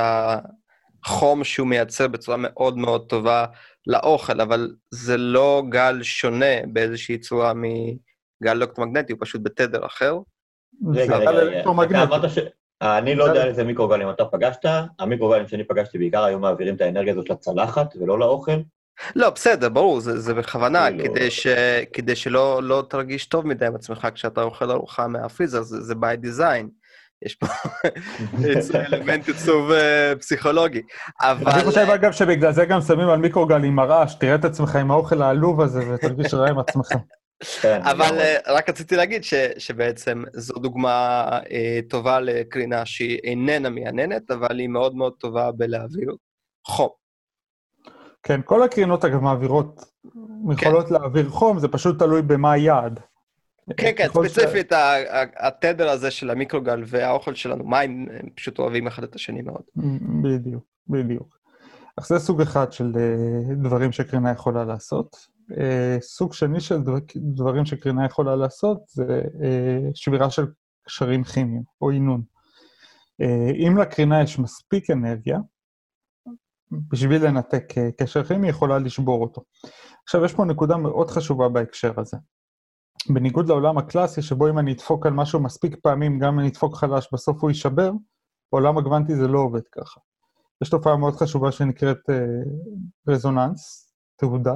החום 1.05 1.43
שהוא 1.43 1.67
מייצר 1.67 2.07
בצורה 2.07 2.37
מאוד 2.39 2.77
מאוד 2.77 3.09
טובה 3.09 3.45
לאוכל, 3.87 4.41
אבל 4.41 4.71
זה 4.91 5.17
לא 5.17 5.63
גל 5.69 6.03
שונה 6.03 6.55
באיזושהי 6.67 7.17
צורה 7.17 7.53
מגל 7.53 8.51
אלקטרומגנטי, 8.51 9.13
הוא 9.13 9.19
פשוט 9.21 9.41
בתדר 9.43 9.85
אחר. 9.85 10.17
רגע, 10.93 11.17
רגע, 11.17 11.29
רגע. 11.31 12.03
אמרת 12.03 12.31
ש... 12.31 12.37
אני 12.81 13.15
לא 13.15 13.23
יודע 13.23 13.45
איזה 13.45 13.63
מיקרוגלים 13.63 14.09
אתה 14.09 14.25
פגשת, 14.25 14.65
המיקרוגלים 14.99 15.47
שאני 15.47 15.63
פגשתי 15.63 15.97
בעיקר 15.97 16.23
היו 16.23 16.39
מעבירים 16.39 16.75
את 16.75 16.81
האנרגיה 16.81 17.13
הזאת 17.13 17.29
לצלחת 17.29 17.95
ולא 17.95 18.19
לאוכל. 18.19 18.51
לא, 19.15 19.29
בסדר, 19.29 19.69
ברור, 19.69 19.99
זה, 19.99 20.19
זה 20.19 20.33
בכוונה, 20.33 20.87
כאילו- 20.89 21.13
כדי, 21.13 21.31
ש, 21.31 21.47
כדי 21.93 22.15
שלא 22.15 22.63
לא 22.63 22.83
תרגיש 22.89 23.25
טוב 23.25 23.47
מדי 23.47 23.65
עם 23.65 23.75
עצמך 23.75 24.07
כשאתה 24.15 24.41
אוכל 24.41 24.71
ארוחה 24.71 25.07
מהפריזר, 25.07 25.61
זה, 25.61 25.81
זה 25.81 25.93
by 25.93 26.25
design. 26.25 26.67
יש 27.21 27.35
פה 27.35 27.47
אלמנט 28.93 29.27
עיצוב 29.27 29.71
אה, 29.71 30.13
פסיכולוגי. 30.19 30.81
אבל... 31.21 31.51
אני 31.51 31.63
חושב, 31.63 31.87
אגב, 31.95 32.11
שבגלל 32.11 32.51
זה 32.51 32.65
גם 32.65 32.81
שמים 32.81 33.09
על 33.09 33.19
מיקרוגל 33.19 33.63
עם 33.63 33.79
הרעש, 33.79 34.15
תראה 34.15 34.35
את 34.35 34.45
עצמך 34.45 34.75
עם 34.75 34.91
האוכל 34.91 35.21
העלוב 35.21 35.61
הזה 35.61 35.93
ותרגיש 35.93 36.33
רע 36.33 36.49
עם 36.49 36.59
עצמך. 36.59 36.87
כן, 37.61 37.81
אבל. 37.83 38.19
אה, 38.19 38.37
רק 38.47 38.69
רציתי 38.69 38.95
להגיד 38.95 39.23
ש, 39.23 39.33
שבעצם 39.57 40.23
זו 40.33 40.53
דוגמה 40.53 41.29
אה, 41.51 41.79
טובה 41.89 42.19
לקרינה 42.19 42.85
שהיא 42.85 43.19
איננה 43.23 43.69
מייננת, 43.69 44.31
אבל 44.31 44.59
היא 44.59 44.67
מאוד 44.67 44.95
מאוד 44.95 45.13
טובה 45.19 45.51
בלהעביר 45.51 46.15
חום. 46.67 47.06
כן, 48.27 48.41
כל 48.45 48.63
הקרינות, 48.63 49.05
אגב, 49.05 49.19
מעבירות, 49.21 49.85
יכולות 50.51 50.91
להעביר 50.91 51.29
חום, 51.29 51.59
זה 51.59 51.67
פשוט 51.67 51.99
תלוי 51.99 52.21
במה 52.21 52.51
היעד. 52.51 52.99
כן, 53.77 53.91
כן, 53.97 54.07
ש- 54.07 54.11
ספציפית, 54.13 54.71
ה- 54.71 54.95
התדר 55.47 55.89
הזה 55.89 56.11
של 56.11 56.29
המיקרוגל 56.29 56.83
והאוכל 56.87 57.35
שלנו, 57.35 57.63
מים, 57.63 58.07
הם 58.19 58.29
פשוט 58.35 58.59
אוהבים 58.59 58.87
אחד 58.87 59.03
את 59.03 59.15
השני 59.15 59.41
מאוד. 59.41 59.61
בדיוק, 60.23 60.63
בדיוק. 60.87 61.37
אז 61.97 62.07
זה 62.07 62.19
סוג 62.19 62.41
אחד 62.41 62.71
של 62.71 62.91
אה, 62.99 63.55
דברים 63.55 63.91
שקרינה 63.91 64.31
יכולה 64.31 64.63
לעשות. 64.65 65.15
אה, 65.57 65.97
סוג 66.01 66.33
שני 66.33 66.59
של 66.59 66.81
דבר- 66.81 66.97
דברים 67.15 67.65
שקרינה 67.65 68.05
יכולה 68.05 68.35
לעשות 68.35 68.77
זה 68.87 69.21
אה, 69.43 69.77
שבירה 69.93 70.29
של 70.29 70.45
קשרים 70.85 71.23
כימיים 71.23 71.63
או 71.81 71.89
עינון. 71.89 72.21
אם 73.67 73.77
לקרינה 73.77 74.21
יש 74.23 74.39
מספיק 74.39 74.89
אנרגיה, 74.89 75.37
בשביל 76.71 77.25
לנתק 77.25 77.77
אה, 77.77 77.89
קשר 77.97 78.23
כימי, 78.23 78.47
היא 78.47 78.49
יכולה 78.49 78.79
לשבור 78.79 79.21
אותו. 79.21 79.41
עכשיו, 80.03 80.25
יש 80.25 80.33
פה 80.33 80.45
נקודה 80.45 80.77
מאוד 80.77 81.11
חשובה 81.11 81.49
בהקשר 81.49 81.93
הזה. 81.97 82.17
בניגוד 83.09 83.49
לעולם 83.49 83.77
הקלאסי, 83.77 84.21
שבו 84.21 84.49
אם 84.49 84.59
אני 84.59 84.73
אדפוק 84.73 85.05
על 85.05 85.13
משהו 85.13 85.39
מספיק 85.39 85.75
פעמים, 85.83 86.19
גם 86.19 86.33
אם 86.33 86.39
אני 86.39 86.49
אדפוק 86.49 86.75
חלש, 86.75 87.09
בסוף 87.13 87.41
הוא 87.41 87.49
יישבר, 87.49 87.91
בעולם 88.51 88.77
הקוונטי 88.77 89.15
זה 89.15 89.27
לא 89.27 89.39
עובד 89.39 89.61
ככה. 89.71 89.99
יש 90.63 90.69
תופעה 90.69 90.97
מאוד 90.97 91.15
חשובה 91.15 91.51
שנקראת 91.51 92.09
אה, 92.09 92.25
רזוננס, 93.07 93.91
תהודה, 94.17 94.55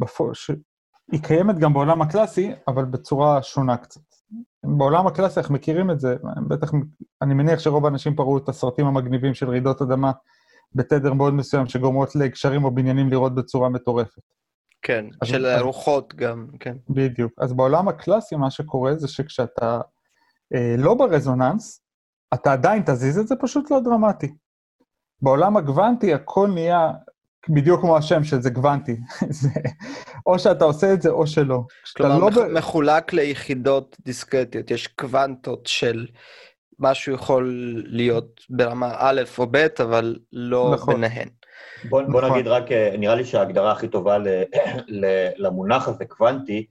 בפו, 0.00 0.34
שהיא 0.34 1.22
קיימת 1.22 1.58
גם 1.58 1.72
בעולם 1.72 2.02
הקלאסי, 2.02 2.52
אבל 2.68 2.84
בצורה 2.84 3.42
שונה 3.42 3.76
קצת. 3.76 4.00
בעולם 4.64 5.06
הקלאסי 5.06 5.40
אנחנו 5.40 5.54
מכירים 5.54 5.90
את 5.90 6.00
זה, 6.00 6.16
בטח, 6.48 6.72
אני 7.22 7.34
מניח 7.34 7.58
שרוב 7.58 7.84
האנשים 7.84 8.16
פראו 8.16 8.38
את 8.38 8.48
הסרטים 8.48 8.86
המגניבים 8.86 9.34
של 9.34 9.48
רעידות 9.48 9.82
אדמה 9.82 10.12
בתדר 10.74 11.12
מאוד 11.12 11.34
מסוים, 11.34 11.66
שגורמות 11.66 12.16
לגשרים 12.16 12.64
או 12.64 12.70
בניינים 12.74 13.08
לראות 13.10 13.34
בצורה 13.34 13.68
מטורפת. 13.68 14.22
כן, 14.82 15.04
אז- 15.22 15.28
של 15.28 15.46
אז- 15.46 15.62
רוחות 15.62 16.14
גם, 16.14 16.46
כן. 16.60 16.76
בדיוק. 16.90 17.32
אז 17.38 17.52
בעולם 17.52 17.88
הקלאסי 17.88 18.36
מה 18.36 18.50
שקורה 18.50 18.94
זה 18.96 19.08
שכשאתה 19.08 19.80
אה, 20.54 20.74
לא 20.78 20.94
ברזוננס, 20.94 21.80
אתה 22.34 22.52
עדיין 22.52 22.82
תזיז 22.86 23.18
את 23.18 23.28
זה, 23.28 23.34
פשוט 23.40 23.70
לא 23.70 23.80
דרמטי. 23.80 24.34
בעולם 25.22 25.56
הגוונטי 25.56 26.14
הכל 26.14 26.48
נהיה 26.54 26.90
בדיוק 27.48 27.80
כמו 27.80 27.96
השם 27.96 28.24
של 28.24 28.40
זה 28.42 28.50
גוונטי. 28.50 28.96
זה, 29.30 29.48
או 30.26 30.38
שאתה 30.38 30.64
עושה 30.64 30.94
את 30.94 31.02
זה 31.02 31.10
או 31.10 31.26
שלא. 31.26 31.60
כלומר, 31.96 32.18
לא 32.18 32.28
מח- 32.30 32.36
מחולק 32.58 33.12
ליחידות 33.12 33.96
דיסקרטיות, 34.04 34.70
יש 34.70 34.86
קוונטות 34.86 35.66
של 35.66 36.06
משהו 36.78 37.14
יכול 37.14 37.52
להיות 37.86 38.40
ברמה 38.50 38.94
א' 38.98 39.22
או 39.38 39.46
ב', 39.50 39.66
אבל 39.82 40.16
לא 40.32 40.70
נכון. 40.74 40.94
ביניהן. 40.94 41.28
בוא, 41.88 42.02
בוא 42.02 42.20
נכון. 42.20 42.32
נגיד 42.32 42.46
רק, 42.46 42.72
אה, 42.72 42.94
נראה 42.98 43.14
לי 43.14 43.24
שההגדרה 43.24 43.72
הכי 43.72 43.88
טובה 43.88 44.18
ל, 44.18 44.28
ל, 45.00 45.28
למונח 45.36 45.88
הזה, 45.88 46.04
קוונטי, 46.04 46.66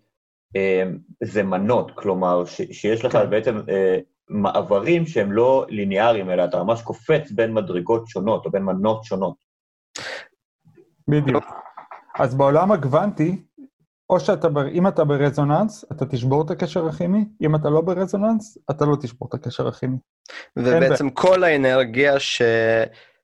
אה, 0.56 0.84
זה 1.24 1.44
מנות, 1.44 1.92
כלומר, 1.96 2.46
ש, 2.46 2.62
שיש 2.72 3.06
לך 3.06 3.12
כן. 3.12 3.30
בעצם 3.30 3.62
אה, 3.70 4.00
מעברים 4.30 5.06
שהם 5.06 5.32
לא 5.32 5.66
ליניאריים, 5.70 6.30
אלא 6.30 6.44
אתה 6.44 6.64
ממש 6.64 6.82
קופץ 6.82 7.32
בין 7.32 7.54
מדרגות 7.54 8.08
שונות, 8.08 8.46
או 8.46 8.52
בין 8.52 8.64
מנות 8.64 9.04
שונות. 9.04 9.36
בדיוק. 11.08 11.44
אז 12.20 12.36
בעולם 12.36 12.72
הגוונטי, 12.72 13.42
או 14.10 14.20
שאתה, 14.20 14.48
אם 14.72 14.88
אתה 14.88 15.04
ברזוננס, 15.04 15.86
אתה 15.92 16.06
תשבור 16.06 16.42
את 16.42 16.52
הקשר 16.52 16.88
הכימי, 16.88 17.26
אם 17.42 17.56
אתה 17.56 17.70
לא 17.70 17.82
ברזוננס, 17.82 18.58
אתה 18.72 18.86
לא 18.86 18.96
תשבור 19.02 19.28
את 19.30 19.34
הקשר 19.34 19.68
הכימי. 19.68 19.98
ובעצם 20.58 21.10
כל 21.10 21.44
האנרגיה 21.44 22.18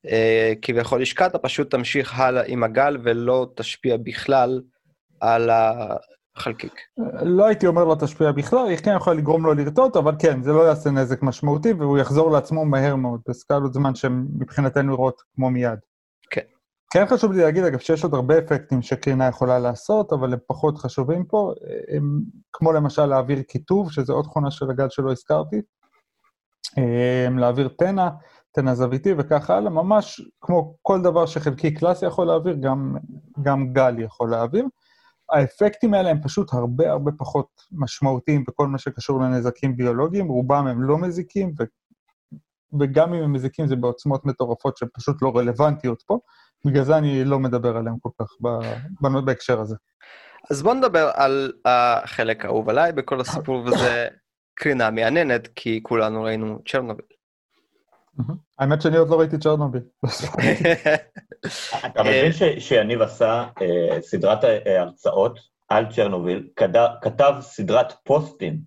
אה, 0.07 0.53
כביכול 0.61 1.01
השקעת, 1.01 1.35
פשוט 1.35 1.71
תמשיך 1.71 2.19
הלאה 2.19 2.43
עם 2.47 2.63
הגל 2.63 2.97
ולא 3.03 3.47
תשפיע 3.55 3.97
בכלל 3.97 4.61
על 5.19 5.49
החלקיק. 5.49 6.73
לא 7.21 7.45
הייתי 7.45 7.67
אומר 7.67 7.83
לא 7.83 7.95
תשפיע 7.99 8.31
בכלל, 8.31 8.67
היא 8.67 8.77
כן 8.77 8.95
יכולה 8.95 9.15
לגרום 9.15 9.45
לו 9.45 9.53
לרטוט, 9.53 9.95
אבל 9.95 10.15
כן, 10.19 10.43
זה 10.43 10.51
לא 10.51 10.61
יעשה 10.61 10.91
נזק 10.91 11.23
משמעותי, 11.23 11.73
והוא 11.73 11.97
יחזור 11.97 12.31
לעצמו 12.31 12.65
מהר 12.65 12.95
מאוד, 12.95 13.21
בסקלות 13.27 13.73
זמן 13.73 13.95
שמבחינתנו 13.95 14.83
נראות 14.83 15.21
כמו 15.35 15.49
מיד. 15.49 15.79
כן. 16.93 17.05
חשוב 17.05 17.31
לי 17.31 17.43
להגיד, 17.43 17.63
אגב, 17.63 17.79
שיש 17.79 18.03
עוד 18.03 18.13
הרבה 18.13 18.39
אפקטים 18.39 18.81
שקרינה 18.81 19.27
יכולה 19.27 19.59
לעשות, 19.59 20.13
אבל 20.13 20.33
הם 20.33 20.39
פחות 20.47 20.77
חשובים 20.77 21.25
פה, 21.25 21.53
הם, 21.95 22.21
כמו 22.53 22.71
למשל 22.73 23.05
להעביר 23.05 23.43
כיתוב, 23.47 23.91
שזה 23.91 24.13
עוד 24.13 24.25
תכונה 24.25 24.51
של 24.51 24.69
הגל 24.69 24.89
שלא 24.89 25.11
הזכרתי, 25.11 25.61
הם, 26.77 27.37
להעביר 27.37 27.69
תנע, 27.77 28.09
תנע 28.51 28.73
זוויתי 28.75 29.13
וכך 29.17 29.49
הלאה, 29.49 29.69
ממש 29.69 30.21
כמו 30.41 30.75
כל 30.81 31.01
דבר 31.01 31.25
שחלקי 31.25 31.73
קלאסי 31.73 32.05
יכול 32.05 32.27
להעביר, 32.27 32.55
גם, 32.59 32.95
גם 33.41 33.73
גל 33.73 33.99
יכול 33.99 34.31
להעביר. 34.31 34.65
האפקטים 35.31 35.93
האלה 35.93 36.09
הם 36.09 36.21
פשוט 36.21 36.53
הרבה 36.53 36.91
הרבה 36.91 37.11
פחות 37.17 37.47
משמעותיים 37.71 38.43
בכל 38.47 38.67
מה 38.67 38.77
שקשור 38.77 39.19
לנזקים 39.19 39.77
ביולוגיים, 39.77 40.27
רובם 40.27 40.67
הם 40.67 40.83
לא 40.83 40.97
מזיקים, 40.97 41.53
ו... 41.59 41.63
וגם 42.79 43.13
אם 43.13 43.23
הם 43.23 43.33
מזיקים 43.33 43.67
זה 43.67 43.75
בעוצמות 43.75 44.25
מטורפות 44.25 44.77
שהן 44.77 44.89
פשוט 44.93 45.21
לא 45.21 45.31
רלוונטיות 45.35 46.03
פה, 46.07 46.19
בגלל 46.65 46.83
זה 46.83 46.97
אני 46.97 47.23
לא 47.23 47.39
מדבר 47.39 47.77
עליהם 47.77 47.95
כל 47.99 48.09
כך 48.19 48.27
ב... 48.41 48.47
בהקשר 49.25 49.59
הזה. 49.59 49.75
אז 50.51 50.63
בוא 50.63 50.73
נדבר 50.73 51.11
על 51.13 51.51
החלק 51.65 52.45
האהוב 52.45 52.69
עליי 52.69 52.91
בכל 52.91 53.21
הסיפור, 53.21 53.63
וזה 53.65 54.07
קרינה 54.55 54.91
מעניינת, 54.91 55.47
כי 55.55 55.79
כולנו 55.83 56.23
ראינו 56.23 56.59
צ'רנוביל. 56.67 57.05
האמת 58.59 58.81
שאני 58.81 58.97
עוד 58.97 59.09
לא 59.09 59.19
ראיתי 59.19 59.37
צ'רנוביל. 59.37 59.81
אתה 61.85 62.03
מבין 62.03 62.31
שיניב 62.59 63.01
עשה 63.01 63.45
אה, 63.61 64.01
סדרת 64.01 64.43
אה, 64.43 64.81
הרצאות 64.81 65.39
על 65.69 65.85
צ'רנוביל, 65.91 66.49
כתב 67.01 67.33
סדרת 67.41 67.93
פוסטים. 68.03 68.59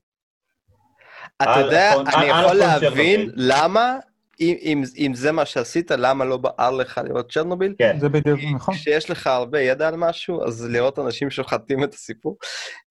אתה 1.43 1.61
יודע, 1.61 1.93
אני 2.17 2.27
יכול 2.27 2.57
להבין 2.57 3.31
למה, 3.35 3.97
אם 4.41 5.11
זה 5.15 5.33
מה 5.33 5.47
שעשית, 5.47 5.91
למה 5.91 6.25
לא 6.25 6.37
בער 6.37 6.71
לך 6.71 7.01
לראות 7.05 7.33
צ'רנוביל? 7.33 7.75
כן. 7.79 7.97
זה 8.01 8.09
בדיוק 8.09 8.41
נכון. 8.55 8.75
כשיש 8.75 9.11
לך 9.11 9.27
הרבה 9.27 9.61
ידע 9.61 9.89
על 9.89 9.97
משהו, 9.97 10.45
אז 10.45 10.67
לראות 10.71 10.99
אנשים 10.99 11.31
שוחטים 11.31 11.85
את 11.85 11.95
הסיפור. 11.95 12.37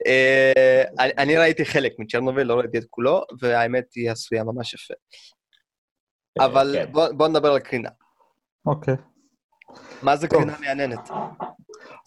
אה, 0.07 0.83
אני 0.99 1.37
ראיתי 1.37 1.65
חלק 1.65 1.91
מצ'רנוביל, 1.99 2.47
לא 2.47 2.53
ראיתי 2.53 2.77
את 2.77 2.85
כולו, 2.89 3.21
והאמת 3.41 3.85
היא 3.95 4.11
עשויה 4.11 4.43
ממש 4.43 4.73
יפה. 4.73 4.93
אבל 6.39 6.75
כן. 6.79 6.91
בוא, 6.91 7.07
בוא 7.11 7.27
נדבר 7.27 7.51
על 7.51 7.59
קרינה. 7.59 7.89
אוקיי. 8.65 8.95
מה 10.01 10.15
זה 10.15 10.27
קרינה 10.27 10.55
מייננת? 10.59 11.09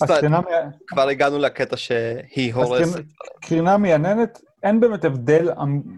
קרינה... 0.06 0.40
כבר 0.86 1.08
הגענו 1.08 1.38
לקטע 1.38 1.76
שהיא 1.76 2.54
הורסת. 2.54 3.04
קרינה 3.42 3.76
מייננת, 3.76 4.40
אין 4.62 4.80
באמת 4.80 5.04
הבדל, 5.04 5.48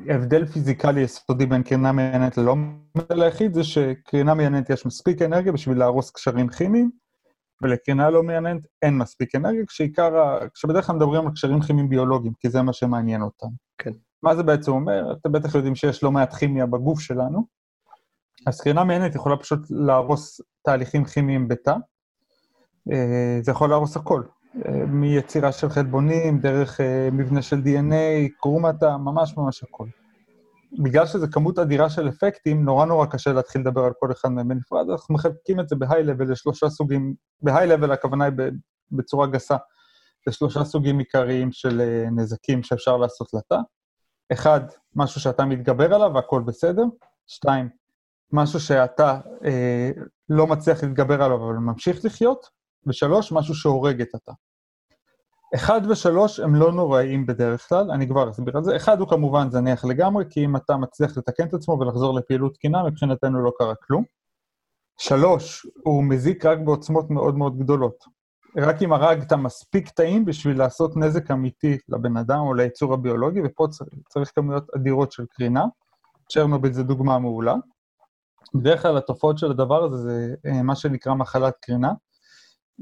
הבדל 0.09 0.46
פיזיקלי 0.46 1.01
יסודי 1.01 1.46
בין 1.46 1.62
קרינה 1.62 1.92
מייננת 1.92 2.38
ללא 2.38 2.57
הבדל 2.94 3.23
היחיד, 3.23 3.55
זה 3.55 3.64
שקרינה 3.64 4.35
מייננת 4.35 4.70
יש 4.70 4.87
מספיק 4.87 5.23
אנרגיה 5.23 5.53
בשביל 5.53 5.79
להרוס 5.79 6.11
קשרים 6.11 6.49
כימיים, 6.49 6.90
ולקרינה 7.62 8.11
לא 8.11 8.23
מייננת 8.23 8.66
אין 8.83 8.99
מספיק 8.99 9.35
אנרגיה, 9.35 9.66
כשעיקר, 9.66 10.38
כשבדרך 10.55 10.87
כלל 10.87 10.96
מדברים 10.96 11.27
על 11.27 11.33
קשרים 11.33 11.61
כימיים 11.61 11.88
ביולוגיים, 11.88 12.33
כי 12.40 12.51
זה 12.51 12.62
מה 12.62 12.73
שמעניין 12.73 13.23
אותם. 13.23 13.46
כן. 13.79 13.92
מה 14.23 14.37
זה 14.37 14.42
בעצם 14.42 14.73
אומר? 14.73 15.12
אתם 15.12 15.33
בטח 15.33 15.55
יודעים 15.55 15.75
שיש 15.75 16.03
לא 16.03 16.11
מעט 16.11 16.35
כימיה 16.35 16.66
בגוף 16.66 17.01
שלנו, 17.01 17.46
אז 18.46 18.61
קרינה 18.61 18.85
מייננת 18.85 19.14
יכולה 19.14 19.37
פשוט 19.37 19.61
להרוס 19.70 20.40
תהליכים 20.62 21.05
כימיים 21.05 21.49
בתא. 21.49 21.75
אה, 22.92 23.38
זה 23.42 23.51
יכול 23.51 23.70
להרוס 23.70 23.96
הכל, 23.96 24.23
מיצירה 24.86 25.52
של 25.52 25.68
חלבונים, 25.68 26.38
דרך 26.38 26.80
אה, 26.80 27.08
מבנה 27.12 27.42
של 27.42 27.56
DNA, 27.56 28.46
התא, 28.68 28.96
ממש 28.96 29.36
ממש 29.36 29.62
הכל. 29.62 29.86
בגלל 30.82 31.06
שזו 31.06 31.26
כמות 31.32 31.58
אדירה 31.58 31.90
של 31.90 32.08
אפקטים, 32.08 32.64
נורא 32.64 32.86
נורא 32.86 33.06
קשה 33.06 33.32
להתחיל 33.32 33.60
לדבר 33.60 33.84
על 33.84 33.92
כל 34.00 34.12
אחד 34.12 34.28
מהם 34.28 34.48
בנפרד, 34.48 34.90
אנחנו 34.90 35.14
מחלקים 35.14 35.60
את 35.60 35.68
זה 35.68 35.76
בהיי-לבל 35.76 36.32
לשלושה 36.32 36.68
סוגים, 36.68 37.14
בהיי-לבל 37.42 37.92
הכוונה 37.92 38.24
היא 38.24 38.32
בצורה 38.92 39.26
גסה, 39.26 39.56
לשלושה 40.26 40.64
סוגים 40.64 40.98
עיקריים 40.98 41.52
של 41.52 41.82
נזקים 42.16 42.62
שאפשר 42.62 42.96
לעשות 42.96 43.34
לתא. 43.34 43.58
אחד, 44.32 44.60
משהו 44.96 45.20
שאתה 45.20 45.44
מתגבר 45.44 45.94
עליו 45.94 46.10
והכול 46.14 46.42
בסדר. 46.42 46.84
שתיים, 47.26 47.68
משהו 48.32 48.60
שאתה 48.60 49.20
אה, 49.44 49.90
לא 50.28 50.46
מצליח 50.46 50.82
להתגבר 50.82 51.22
עליו, 51.22 51.44
אבל 51.44 51.54
ממשיך 51.54 52.04
לחיות, 52.04 52.60
ושלוש, 52.86 53.32
משהו 53.32 53.54
שהורג 53.54 54.00
את 54.00 54.14
התא. 54.14 54.32
אחד 55.54 55.80
ושלוש 55.90 56.40
הם 56.40 56.54
לא 56.54 56.72
נוראים 56.72 57.26
בדרך 57.26 57.68
כלל, 57.68 57.90
אני 57.90 58.08
כבר 58.08 58.30
אסביר 58.30 58.56
על 58.56 58.64
זה. 58.64 58.76
אחד 58.76 59.00
הוא 59.00 59.08
כמובן 59.08 59.50
זניח 59.50 59.84
לגמרי, 59.84 60.24
כי 60.30 60.44
אם 60.44 60.56
אתה 60.56 60.76
מצליח 60.76 61.16
לתקן 61.16 61.46
את 61.46 61.54
עצמו 61.54 61.78
ולחזור 61.80 62.14
לפעילות 62.14 62.54
תקינה, 62.54 62.82
מבחינתנו 62.82 63.42
לא 63.42 63.52
קרה 63.58 63.74
כלום. 63.74 64.04
שלוש, 65.00 65.66
הוא 65.84 66.04
מזיק 66.04 66.44
רק 66.44 66.58
בעוצמות 66.58 67.10
מאוד 67.10 67.36
מאוד 67.36 67.58
גדולות. 67.58 68.04
רק 68.56 68.82
אם 68.82 68.92
הרגת 68.92 69.32
מספיק 69.32 69.88
תאים 69.88 70.24
בשביל 70.24 70.58
לעשות 70.58 70.96
נזק 70.96 71.30
אמיתי 71.30 71.78
לבן 71.88 72.16
אדם 72.16 72.38
או 72.40 72.54
ליצור 72.54 72.94
הביולוגי, 72.94 73.40
ופה 73.44 73.66
צריך, 73.70 73.88
צריך 74.08 74.32
כמויות 74.34 74.64
אדירות 74.76 75.12
של 75.12 75.24
קרינה. 75.30 75.64
צ'רנוביל 76.32 76.72
זה 76.72 76.82
דוגמה 76.82 77.18
מעולה. 77.18 77.54
בדרך 78.54 78.82
כלל 78.82 78.96
התופעות 78.96 79.38
של 79.38 79.50
הדבר 79.50 79.84
הזה 79.84 79.96
זה 79.96 80.34
אה, 80.46 80.62
מה 80.62 80.76
שנקרא 80.76 81.14
מחלת 81.14 81.54
קרינה. 81.60 81.92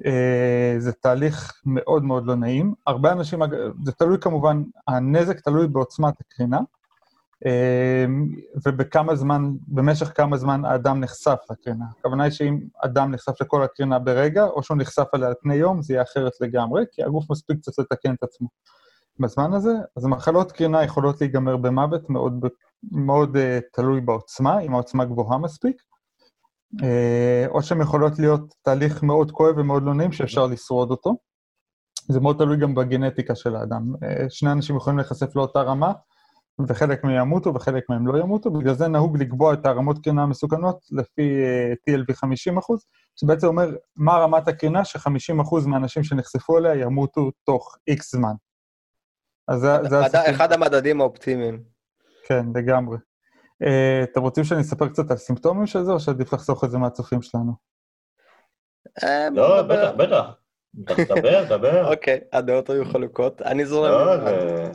אה, 0.07 0.75
זה 0.79 0.93
תהליך 0.93 1.53
מאוד 1.67 2.05
מאוד 2.05 2.27
לא 2.27 2.35
נעים. 2.35 2.75
הרבה 2.87 3.13
אנשים, 3.13 3.41
זה 3.85 3.93
תלוי 3.93 4.19
כמובן, 4.21 4.63
הנזק 4.89 5.41
תלוי 5.41 5.69
בעוצמת 5.69 6.15
הקרינה, 6.21 6.59
אה, 7.47 8.07
ובכמה 8.67 9.17
זמן, 9.17 9.53
במשך 9.69 10.13
כמה 10.17 10.37
זמן 10.37 10.65
האדם 10.65 11.01
נחשף 11.01 11.39
לקרינה. 11.51 11.85
הכוונה 11.99 12.25
היא 12.25 12.33
שאם 12.33 12.59
אדם 12.85 13.11
נחשף 13.11 13.41
לכל 13.41 13.63
הקרינה 13.63 13.99
ברגע, 13.99 14.45
או 14.45 14.63
שהוא 14.63 14.77
נחשף 14.77 15.07
עליה 15.13 15.29
על 15.29 15.35
פני 15.41 15.55
יום, 15.55 15.83
זה 15.83 15.95
יהיה 15.95 16.03
אחרת 16.03 16.33
לגמרי, 16.41 16.85
כי 16.93 17.03
הגוף 17.03 17.31
מספיק 17.31 17.59
קצת 17.59 17.79
לתקן 17.79 18.15
את 18.15 18.23
עצמו. 18.23 18.49
בזמן 19.21 19.53
הזה, 19.53 19.73
אז 19.97 20.07
מחלות 20.07 20.53
קרינה 20.53 20.85
יכולות 20.85 21.21
להיגמר 21.21 21.57
במוות 21.57 22.11
מאוד 22.11 22.45
מאוד 22.93 23.37
uh, 23.37 23.41
תלוי 23.73 24.01
בעוצמה, 24.01 24.61
אם 24.61 24.75
העוצמה 24.75 25.05
גבוהה 25.05 25.39
מספיק, 25.39 25.83
או 27.49 27.63
שהן 27.63 27.81
יכולות 27.81 28.19
להיות 28.19 28.55
תהליך 28.63 29.03
מאוד 29.03 29.31
כואב 29.31 29.59
ומאוד 29.59 29.83
לא 29.83 29.95
נעים 29.95 30.13
שאפשר 30.13 30.47
לשרוד 30.47 30.91
אותו. 30.91 31.17
זה 32.09 32.21
מאוד 32.21 32.39
תלוי 32.39 32.57
גם 32.57 32.75
בגנטיקה 32.75 33.35
של 33.35 33.57
האדם. 33.57 33.95
Uh, 33.95 34.07
שני 34.29 34.53
אנשים 34.53 34.77
יכולים 34.77 34.99
להיחשף 34.99 35.37
לאותה 35.37 35.63
רמה, 35.63 35.93
וחלק 36.69 37.05
מהם 37.05 37.15
ימותו 37.15 37.55
וחלק 37.55 37.85
מהם 37.89 38.07
לא 38.07 38.19
ימותו, 38.19 38.51
בגלל 38.51 38.75
זה 38.75 38.89
נהוג 38.89 39.19
לקבוע 39.19 39.55
את 39.55 39.67
הרמות 39.67 40.05
קרינה 40.05 40.23
המסוכנות 40.23 40.79
לפי 40.91 41.43
TLV 41.91 42.15
50 42.15 42.59
אחוז, 42.59 42.85
שבעצם 43.21 43.47
אומר 43.47 43.69
מה 43.97 44.13
רמת 44.13 44.49
הקרינה 44.49 44.85
ש-50 44.85 45.43
אחוז 45.43 45.67
מהאנשים 45.67 46.05
שנחשפו 46.05 46.59
אליה 46.59 46.75
ימותו 46.75 47.31
תוך 47.45 47.77
איקס 47.89 48.13
זמן. 48.13 48.33
אז 49.49 49.61
זה, 49.61 50.09
זה 50.09 50.31
אחד 50.31 50.53
המדדים 50.53 51.01
האופטימיים. 51.01 51.63
כן, 52.27 52.47
לגמרי. 52.55 52.97
Uh, 53.65 54.05
אתם 54.05 54.21
רוצים 54.21 54.45
שאני 54.45 54.61
אספר 54.61 54.89
קצת 54.89 55.11
על 55.11 55.17
סימפטומים 55.17 55.67
של 55.67 55.83
זה, 55.83 55.93
או 55.93 56.01
שעדיף 56.01 56.33
לחסוך 56.33 56.65
את 56.65 56.71
זה 56.71 56.79
מהצופים 56.79 57.23
שלנו? 57.23 57.53
אה, 59.03 59.29
לא, 59.31 59.63
בטח, 59.63 59.91
בטח. 59.97 60.25
דבר, 61.09 61.45
דבר. 61.49 61.87
אוקיי, 61.93 62.21
הדעות 62.33 62.71
היו 62.71 62.85
חלוקות. 62.85 63.43
אני 63.43 63.67
זורם. 63.67 63.91
לא, 63.91 64.17
זה... 64.17 64.73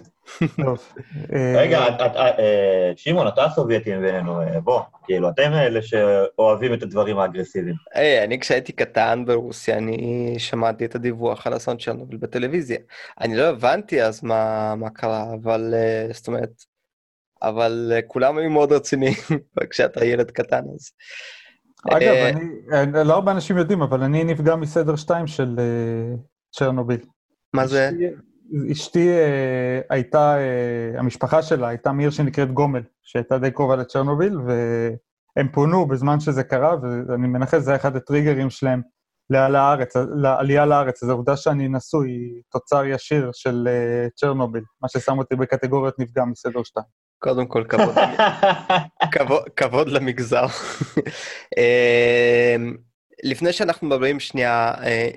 רגע, 1.55 1.79
אה, 1.79 2.91
שמעון, 2.95 3.27
אתה 3.27 3.45
הסובייטים 3.45 4.01
בינינו, 4.01 4.39
בוא, 4.63 4.81
כאילו, 5.03 5.29
אתם 5.29 5.53
אלה 5.53 5.81
שאוהבים 5.81 6.73
את 6.73 6.83
הדברים 6.83 7.19
האגרסיביים. 7.19 7.75
היי, 7.93 8.23
אני 8.23 8.39
כשהייתי 8.39 8.71
קטן 8.71 9.23
ברוסיה, 9.27 9.77
אני 9.77 10.35
שמעתי 10.37 10.85
את 10.85 10.95
הדיווח 10.95 11.47
על 11.47 11.55
אסון 11.55 11.77
צ'רנוביל 11.77 12.17
בטלוויזיה. 12.17 12.77
אני 13.21 13.35
לא 13.35 13.43
הבנתי 13.43 14.03
אז 14.03 14.23
מה 14.23 14.89
קרה, 14.93 15.33
אבל 15.33 15.73
זאת 16.11 16.27
אומרת, 16.27 16.72
אבל 17.43 17.91
uh, 17.97 18.01
כולם 18.07 18.37
היו 18.37 18.49
מאוד 18.49 18.71
רציניים, 18.71 19.13
כשאתה 19.69 20.05
ילד 20.05 20.31
קטן, 20.31 20.63
אז... 20.75 20.91
אגב, 21.91 22.13
אה, 22.13 22.29
אני, 22.81 23.07
לא 23.07 23.13
הרבה 23.13 23.31
אנשים 23.31 23.57
יודעים, 23.57 23.81
אבל 23.81 24.03
אני 24.03 24.23
נפגע 24.23 24.55
מסדר 24.55 24.95
2 24.95 25.27
של 25.27 25.59
צ'רנוביל. 26.55 26.99
מה 27.53 27.67
זה? 27.67 27.89
אשתי 28.71 29.09
הייתה, 29.89 30.35
המשפחה 30.97 31.41
שלה 31.41 31.67
הייתה 31.67 31.91
מעיר 31.91 32.09
שנקראת 32.09 32.51
גומל, 32.51 32.81
שהייתה 33.03 33.37
די 33.37 33.51
קרובה 33.51 33.75
לצ'רנוביל, 33.75 34.37
והם 34.37 35.47
פונו 35.51 35.87
בזמן 35.87 36.19
שזה 36.19 36.43
קרה, 36.43 36.75
ואני 37.07 37.27
מנחש 37.27 37.55
שזה 37.55 37.71
היה 37.71 37.79
אחד 37.79 37.95
הטריגרים 37.95 38.49
שלהם 38.49 38.81
לארץ, 39.29 39.95
לעלייה 39.95 40.65
לארץ. 40.65 41.03
אז 41.03 41.09
העובדה 41.09 41.37
שאני 41.37 41.67
נשוי 41.67 42.09
היא 42.09 42.41
תוצר 42.51 42.85
ישיר 42.85 43.29
של 43.33 43.67
צ'רנוביל, 44.15 44.63
מה 44.81 44.89
ששם 44.89 45.17
אותי 45.17 45.35
בקטגוריית 45.35 45.99
נפגע 45.99 46.25
מסדר 46.25 46.63
2. 46.63 46.85
קודם 47.23 47.47
כל, 47.47 47.63
כבוד, 47.69 47.95
כבוד, 49.13 49.43
כבוד 49.55 49.87
למגזר. 49.87 50.45
אה, 51.57 52.55
לפני 53.23 53.53
שאנחנו 53.53 53.87
מדברים 53.87 54.19
שנייה, 54.19 54.73
אה, 54.83 55.09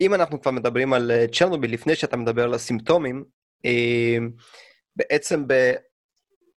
אם 0.00 0.14
אנחנו 0.14 0.42
כבר 0.42 0.50
מדברים 0.50 0.92
על 0.92 1.10
אה, 1.10 1.26
צ'רנוביל, 1.32 1.72
לפני 1.72 1.94
שאתה 1.94 2.16
מדבר 2.16 2.44
על 2.44 2.54
הסימפטומים, 2.54 3.24
בעצם 4.96 5.44
ב, 5.46 5.72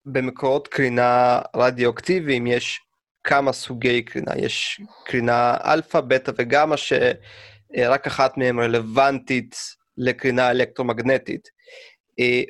במקורות 0.06 0.68
קרינה 0.68 1.42
רדיואקטיביים 1.56 2.48
יש 2.48 2.80
כמה 3.24 3.54
סוגי 3.54 4.02
קרינה. 4.02 4.32
יש 4.38 4.82
קרינה 5.06 5.58
אלפא, 5.66 6.02
בטא 6.02 6.32
וגמא, 6.38 6.76
שרק 6.78 8.08
אחת 8.08 8.38
מהן 8.38 8.60
רלוונטית 8.60 9.56
לקרינה 9.98 10.52
אלקטרומגנטית. 10.52 11.50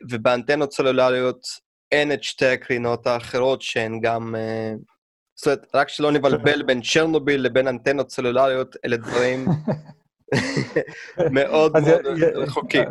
ובאנטנות 0.10 0.74
סלולריות 0.74 1.65
אין 1.96 2.12
את 2.12 2.24
שתי 2.24 2.46
הקרינות 2.46 3.08
האחרות 3.08 3.62
שהן 3.62 4.00
גם... 4.00 4.36
אה, 4.36 4.74
זאת 5.36 5.48
אומרת, 5.48 5.68
רק 5.74 5.90
שלא 5.90 6.12
נבלבל 6.12 6.64
בין 6.64 6.82
צ'רנוביל 6.82 7.42
לבין 7.42 7.68
אנטנות 7.68 8.12
סלולריות, 8.12 8.76
אלה 8.86 8.98
דברים 8.98 9.46
מאוד 11.36 11.72
מאוד 11.80 12.06
רחוקים. 12.36 12.84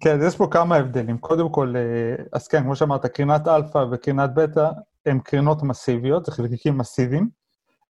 כן, 0.00 0.18
יש 0.26 0.36
פה 0.36 0.48
כמה 0.50 0.76
הבדלים. 0.76 1.18
קודם 1.18 1.48
כל, 1.52 1.74
אה, 1.76 2.24
אז 2.32 2.48
כן, 2.48 2.62
כמו 2.62 2.76
שאמרת, 2.76 3.06
קרינת 3.06 3.48
אלפא 3.48 3.84
וקרינת 3.92 4.30
בטא 4.34 4.68
הן 5.06 5.20
קרינות 5.20 5.62
מסיביות, 5.62 6.26
זה 6.26 6.32
חלקיקים 6.32 6.78
מסיביים. 6.78 7.28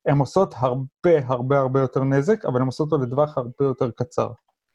הן 0.05 0.17
עושות 0.17 0.53
הרבה 0.58 1.19
הרבה 1.25 1.60
הרבה 1.60 1.79
יותר 1.79 2.03
נזק, 2.03 2.45
אבל 2.45 2.62
הן 2.62 2.65
עושות 2.65 2.91
אותו 2.91 3.03
לטווח 3.03 3.38
הרבה 3.38 3.65
יותר 3.65 3.91
קצר. 3.91 4.29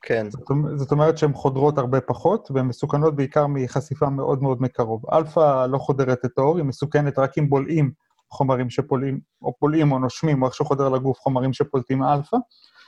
כן. 0.07 0.31
זאת, 0.31 0.43
זאת 0.77 0.93
אומרת 0.93 1.19
שהן 1.19 1.33
חודרות 1.33 1.79
הרבה 1.79 2.01
פחות, 2.01 2.51
והן 2.55 2.67
מסוכנות 2.67 3.17
בעיקר 3.17 3.47
מחשיפה 3.47 4.11
מאוד 4.11 4.43
מאוד 4.43 4.63
מקרוב. 4.63 5.03
אלפא 5.13 5.67
לא 5.67 5.79
חודרת 5.79 6.25
את 6.25 6.39
העור, 6.39 6.57
היא 6.57 6.65
מסוכנת 6.65 7.19
רק 7.19 7.39
אם 7.39 7.49
בולעים 7.49 7.91
חומרים 8.31 8.71
שפולטים, 8.71 9.21
או 9.43 9.53
בולעים 9.59 9.93
או 9.93 9.99
נושמים, 9.99 10.43
או 10.43 10.47
איכשהו 10.47 10.65
חודר 10.65 10.89
לגוף 10.89 11.19
חומרים 11.19 11.53
שפולטים 11.53 12.03
אלפא. 12.03 12.37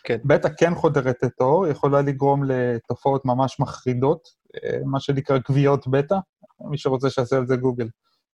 כן. 0.04 0.18
בטא 0.24 0.48
כן 0.58 0.74
חודרת 0.74 1.24
את 1.24 1.40
העור, 1.40 1.66
יכולה 1.66 2.02
לגרום 2.02 2.44
לתופעות 2.44 3.24
ממש 3.24 3.60
מחרידות, 3.60 4.28
אה, 4.54 4.78
מה 4.84 5.00
שנקרא 5.00 5.38
כוויות 5.48 5.88
בטא, 5.88 6.16
מי 6.60 6.78
שרוצה 6.78 7.10
שיעשה 7.10 7.36
על 7.36 7.46
זה 7.46 7.56
גוגל. 7.56 7.88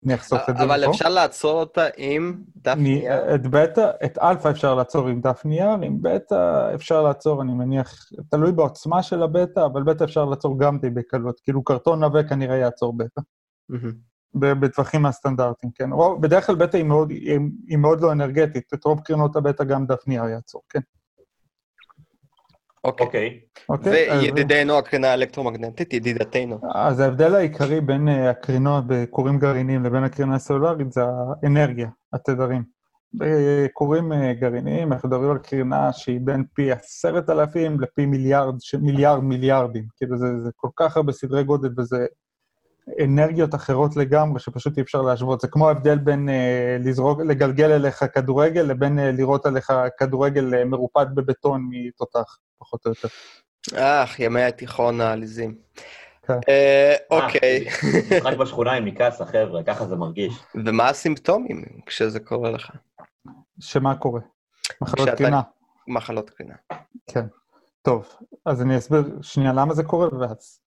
אני 0.04 0.14
אחשוף 0.14 0.48
את 0.48 0.56
זה 0.56 0.64
אבל 0.64 0.90
אפשר 0.90 1.08
לעצור 1.08 1.60
אותה 1.60 1.84
עם 1.96 2.42
דף 2.56 2.74
נייר? 2.76 3.34
את 3.34 3.46
בטא, 3.46 3.90
את 4.04 4.18
אלפא 4.18 4.48
אפשר 4.48 4.74
לעצור 4.74 5.08
עם 5.08 5.20
דף 5.20 5.44
נייר, 5.44 5.70
עם 5.70 5.98
בטא 6.02 6.74
אפשר 6.74 7.02
לעצור, 7.02 7.42
אני 7.42 7.52
מניח, 7.52 8.08
תלוי 8.30 8.52
בעוצמה 8.52 9.02
של 9.02 9.22
הבטא, 9.22 9.66
אבל 9.66 9.82
בטא 9.82 10.04
אפשר 10.04 10.24
לעצור 10.24 10.58
גם 10.58 10.78
די 10.78 10.90
בקלות. 10.90 11.40
כאילו 11.40 11.64
קרטון 11.64 12.04
עבה 12.04 12.22
כנראה 12.22 12.56
יעצור 12.56 12.96
בטא. 12.96 13.20
בטווחים 14.34 15.06
הסטנדרטיים, 15.06 15.72
כן. 15.74 15.90
בדרך 16.20 16.46
כלל 16.46 16.54
בטא 16.54 16.76
היא 16.76 16.84
מאוד, 16.84 17.10
היא 17.68 17.78
מאוד 17.78 18.00
לא 18.00 18.12
אנרגטית, 18.12 18.74
את 18.74 18.84
רוב 18.84 19.00
קרינות 19.00 19.36
הבטא 19.36 19.64
גם 19.64 19.86
דף 19.86 20.06
נייר 20.06 20.24
יעצור, 20.24 20.62
כן. 20.68 20.80
אוקיי. 22.88 23.40
אוקיי. 23.68 24.10
אוקיי 24.10 24.18
וידידנו 24.18 24.78
הקרינה 24.78 25.08
האלקטרומגנטית, 25.08 25.92
ידידתנו. 25.92 26.60
אז 26.74 27.00
ההבדל 27.00 27.34
העיקרי 27.34 27.80
בין 27.80 28.08
אה, 28.08 28.30
הקרינות 28.30 28.84
בכורים 28.86 29.38
גרעיניים 29.38 29.84
לבין 29.84 30.04
הקרינה 30.04 30.34
הסלולרית 30.34 30.92
זה 30.92 31.00
האנרגיה, 31.42 31.88
התדרים. 32.12 32.62
בכורים 33.14 34.12
אה, 34.12 34.32
גרעיניים 34.32 34.92
אנחנו 34.92 35.08
מדברים 35.08 35.30
על 35.30 35.38
קרינה 35.38 35.92
שהיא 35.92 36.20
בין 36.22 36.44
פי 36.54 36.72
עשרת 36.72 37.30
אלפים 37.30 37.80
לפי 37.80 38.06
מיליארד, 38.06 38.54
מיליארד 38.80 39.24
מיליארדים. 39.24 39.84
כאילו 39.96 40.18
זה, 40.18 40.26
זה 40.44 40.50
כל 40.56 40.68
כך 40.76 40.96
הרבה 40.96 41.12
סדרי 41.12 41.44
גודל 41.44 41.68
וזה 41.78 42.06
אנרגיות 43.04 43.54
אחרות 43.54 43.96
לגמרי, 43.96 44.40
שפשוט 44.40 44.76
אי 44.76 44.82
אפשר 44.82 45.02
להשוות. 45.02 45.40
זה 45.40 45.48
כמו 45.48 45.68
ההבדל 45.68 45.98
בין 45.98 46.28
אה, 46.28 46.76
לזרוק, 46.80 47.20
לגלגל 47.20 47.70
אליך 47.70 48.04
כדורגל 48.14 48.60
לבין 48.60 48.98
אה, 48.98 49.12
לראות 49.12 49.46
עליך 49.46 49.72
כדורגל 49.98 50.54
אה, 50.54 50.64
מרופד 50.64 51.06
בבטון 51.14 51.68
מתותח. 51.70 52.38
פחות 52.58 52.86
או 52.86 52.90
יותר. 52.90 53.08
אך, 53.74 54.20
ימי 54.20 54.42
התיכון 54.42 55.00
העליזים. 55.00 55.54
כן. 56.26 56.38
אה, 56.48 56.94
אוקיי. 57.10 57.66
משחק 58.18 58.36
בשכונה 58.36 58.72
עם 58.72 58.84
מקאסה, 58.84 59.26
חבר'ה, 59.26 59.62
ככה 59.62 59.86
זה 59.86 59.96
מרגיש. 59.96 60.34
ומה 60.54 60.88
הסימפטומים 60.88 61.64
כשזה 61.86 62.20
קורה 62.20 62.50
לך? 62.50 62.70
שמה 63.60 63.96
קורה? 63.96 64.20
מחלות 64.80 65.08
קרינה. 65.08 65.42
מחלות 65.88 66.30
קרינה. 66.30 66.54
כן. 67.06 67.26
טוב, 67.82 68.08
אז 68.44 68.62
אני 68.62 68.78
אסביר 68.78 69.18
שנייה 69.22 69.52
למה 69.52 69.74
זה 69.74 69.82
קורה, 69.82 70.08
ואז... 70.20 70.60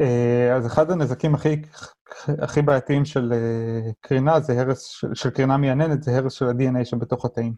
אה, 0.00 0.56
אז 0.56 0.66
אחד 0.66 0.90
הנזקים 0.90 1.34
הכי, 1.34 1.62
הכי 2.26 2.62
בעייתיים 2.62 3.04
של 3.04 3.32
אה, 3.32 3.90
קרינה 4.00 4.40
זה 4.40 4.60
הרס, 4.60 5.04
של 5.14 5.30
קרינה 5.30 5.56
מייננת, 5.56 6.02
זה 6.02 6.16
הרס 6.16 6.32
של 6.32 6.48
ה-DNA 6.48 6.84
שבתוך 6.84 7.24
התאים. 7.24 7.52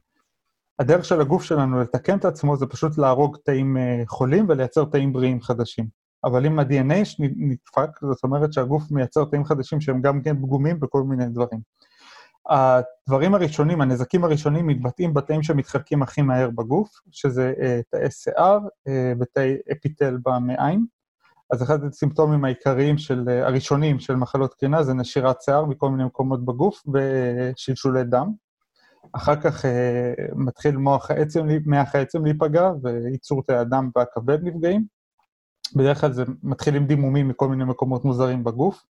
הדרך 0.79 1.05
של 1.05 1.21
הגוף 1.21 1.43
שלנו 1.43 1.81
לתקן 1.81 2.19
את 2.19 2.25
עצמו 2.25 2.57
זה 2.57 2.67
פשוט 2.67 2.99
להרוג 2.99 3.37
תאים 3.45 3.77
אה, 3.77 4.03
חולים 4.07 4.47
ולייצר 4.49 4.85
תאים 4.85 5.13
בריאים 5.13 5.41
חדשים. 5.41 5.87
אבל 6.25 6.47
אם 6.47 6.59
ה-DNA 6.59 7.17
נדפק, 7.37 7.91
זאת 8.03 8.25
אומרת 8.25 8.53
שהגוף 8.53 8.91
מייצר 8.91 9.25
תאים 9.25 9.45
חדשים 9.45 9.81
שהם 9.81 10.03
גם 10.03 10.23
כן 10.23 10.37
פגומים 10.37 10.81
בכל 10.81 11.03
מיני 11.03 11.27
דברים. 11.27 11.61
הדברים 12.49 13.35
הראשונים, 13.35 13.81
הנזקים 13.81 14.25
הראשונים 14.25 14.67
מתבטאים 14.67 15.15
בתאים 15.15 15.43
שמתחלקים 15.43 16.03
הכי 16.03 16.23
מהר 16.23 16.51
בגוף, 16.51 17.01
שזה 17.11 17.53
אה, 17.63 17.81
תאי 17.91 18.11
שיער 18.11 18.59
אה, 18.89 19.13
ותאי 19.21 19.57
אפיטל 19.73 20.19
במעיים. 20.23 20.87
אז 21.51 21.63
אחד 21.63 21.85
הסימפטומים 21.85 22.45
העיקריים 22.45 22.99
של, 22.99 23.29
הראשונים 23.29 23.99
של 23.99 24.17
מחלות 24.17 24.55
קרינה 24.55 24.83
זה 24.83 24.95
נשירת 24.95 25.43
שיער 25.43 25.65
מכל 25.65 25.91
מיני 25.91 26.05
מקומות 26.05 26.45
בגוף 26.45 26.83
ושלשולי 26.95 28.05
דם. 28.05 28.33
אחר 29.13 29.37
כך 29.37 29.65
אה, 29.65 30.13
מתחיל 30.35 30.77
מוח 30.77 31.11
העצם, 31.11 31.47
מח 31.67 31.95
העצם 31.95 32.25
להיפגע, 32.25 32.71
וייצור 32.83 33.43
תאי 33.43 33.57
הדם 33.57 33.91
והכבד 33.97 34.39
נפגעים. 34.43 34.85
בדרך 35.75 36.01
כלל 36.01 36.13
זה 36.13 36.25
מתחיל 36.43 36.77
עם 36.77 36.87
דימומים 36.87 37.29
מכל 37.29 37.49
מיני 37.49 37.65
מקומות 37.65 38.05
מוזרים 38.05 38.45
בגוף. 38.45 38.85